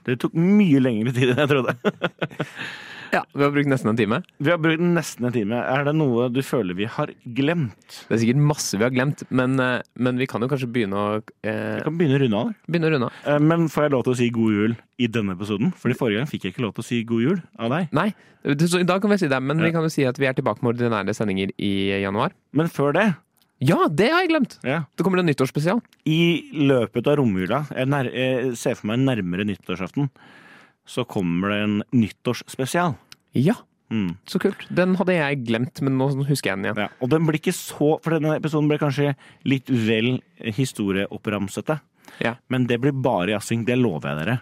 Det 0.08 0.16
tok 0.22 0.36
mye 0.36 0.80
lengre 0.80 1.12
tid 1.16 1.34
enn 1.34 1.42
jeg 1.44 1.50
trodde. 1.52 1.76
Ja, 3.12 3.24
Vi 3.34 3.42
har 3.42 3.50
brukt 3.50 3.66
nesten 3.68 3.90
en 3.90 3.96
time. 3.98 4.20
Vi 4.38 4.50
har 4.52 4.58
brukt 4.62 4.80
nesten 4.80 5.26
en 5.26 5.32
time. 5.34 5.52
Er 5.58 5.84
det 5.84 5.94
noe 5.98 6.28
du 6.30 6.40
føler 6.46 6.74
vi 6.78 6.84
har 6.86 7.10
glemt? 7.34 8.04
Det 8.08 8.14
er 8.16 8.20
sikkert 8.22 8.42
masse 8.50 8.78
vi 8.78 8.84
har 8.86 8.90
glemt, 8.94 9.24
men, 9.30 9.58
eh, 9.60 9.82
men 9.98 10.16
vi 10.20 10.26
kan 10.30 10.40
jo 10.40 10.48
kanskje 10.48 10.70
begynne 10.70 10.94
å, 10.94 11.22
eh, 11.42 11.76
Vi 11.78 11.82
kan 11.88 11.98
begynne 11.98 12.18
å 12.18 12.22
runde 12.22 12.36
av. 12.38 12.54
begynne 12.70 12.86
å 12.86 12.92
runde 12.94 13.06
av. 13.06 13.12
Eh, 13.26 13.38
Men 13.40 13.68
får 13.68 13.82
jeg 13.82 13.90
lov 13.92 14.04
til 14.04 14.12
å 14.12 14.16
si 14.16 14.30
god 14.30 14.50
jul 14.52 14.76
i 14.98 15.06
denne 15.08 15.34
episoden? 15.36 15.72
Fordi 15.74 15.96
forrige 15.98 16.18
gang 16.18 16.26
fikk 16.26 16.42
jeg 16.44 16.54
ikke 16.54 16.62
lov 16.62 16.74
til 16.74 16.82
å 16.82 16.86
si 16.86 17.02
god 17.04 17.20
jul 17.22 17.42
av 17.58 17.70
deg. 17.70 17.88
Nei, 17.92 18.14
så 18.44 18.78
i 18.80 18.84
dag 18.84 19.00
kan 19.02 19.10
vi 19.10 19.16
si 19.18 19.26
det, 19.28 19.42
men 19.42 19.58
Ja. 19.58 19.64
vi 19.64 19.72
kan 19.72 19.82
jo 19.82 19.88
si 19.90 20.04
at 20.04 20.16
vi 20.18 20.26
er 20.26 20.32
tilbake 20.34 20.62
med 20.62 20.76
ordinære 20.78 21.10
sendinger 21.14 21.50
i 21.58 22.00
januar. 22.02 22.30
Men 22.52 22.66
før 22.68 22.92
det 22.92 23.16
Ja, 23.62 23.88
det 23.88 24.10
har 24.10 24.20
jeg 24.26 24.30
glemt! 24.30 24.58
Ja. 24.64 24.84
Det 24.96 25.04
kommer 25.04 25.18
en 25.18 25.26
nyttårsspesial. 25.26 25.82
I 26.06 26.48
løpet 26.54 27.06
av 27.06 27.18
romjula, 27.18 27.66
jeg, 27.68 27.88
jeg 28.14 28.56
ser 28.56 28.74
for 28.74 28.86
meg 28.86 29.00
nærmere 29.00 29.44
nyttårsaften, 29.44 30.08
så 30.90 31.04
kommer 31.06 31.52
det 31.54 31.58
en 31.64 31.76
nyttårsspesial. 32.02 32.96
Ja, 33.38 33.54
Mm. 33.90 34.12
så 34.24 34.38
kult. 34.38 34.60
Den 34.70 34.92
hadde 34.94 35.16
jeg 35.16 35.40
glemt, 35.48 35.80
men 35.82 35.96
nå 35.98 36.06
husker 36.28 36.52
jeg 36.52 36.58
den 36.60 36.66
igjen. 36.68 36.76
Ja, 36.84 36.88
og 37.02 37.10
den 37.10 37.24
blir 37.26 37.40
ikke 37.40 37.50
så 37.56 37.96
For 38.04 38.14
denne 38.14 38.36
episoden 38.38 38.68
ble 38.70 38.76
kanskje 38.78 39.16
litt 39.50 39.66
vel 39.66 40.20
historieoppramsete. 40.38 41.80
Ja. 42.22 42.36
Men 42.48 42.68
det 42.70 42.78
blir 42.82 42.94
bare 42.94 43.32
jazzing, 43.34 43.64
det 43.66 43.76
lover 43.80 44.12
jeg 44.12 44.20
dere. 44.24 44.36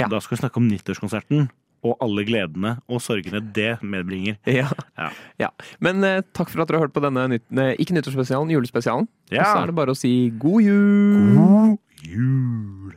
Ja. 0.00 0.08
Da 0.10 0.18
skal 0.18 0.36
vi 0.36 0.40
snakke 0.42 0.58
om 0.58 0.66
nyttårskonserten 0.70 1.48
og 1.86 1.96
alle 2.04 2.24
gledene 2.28 2.74
og 2.92 3.00
sorgene 3.00 3.40
det 3.56 3.78
medbringer. 3.86 4.36
Ja. 4.50 4.66
Ja. 4.98 5.10
ja. 5.40 5.48
Men 5.80 6.02
eh, 6.04 6.20
takk 6.36 6.50
for 6.52 6.60
at 6.64 6.68
dere 6.68 6.80
har 6.80 6.88
hørt 6.88 6.96
på 6.96 7.04
denne 7.04 7.28
nytt, 7.32 7.46
ne, 7.54 7.70
ikke 7.80 7.94
nyttårsspesialen, 7.96 8.50
julespesialen. 8.52 9.06
Ja. 9.30 9.44
Og 9.46 9.46
så 9.46 9.62
er 9.62 9.70
det 9.70 9.78
bare 9.78 9.94
å 9.94 10.00
si 10.00 10.12
god 10.42 10.66
jul! 10.66 11.30
God 11.38 11.78
jul! 12.10 12.96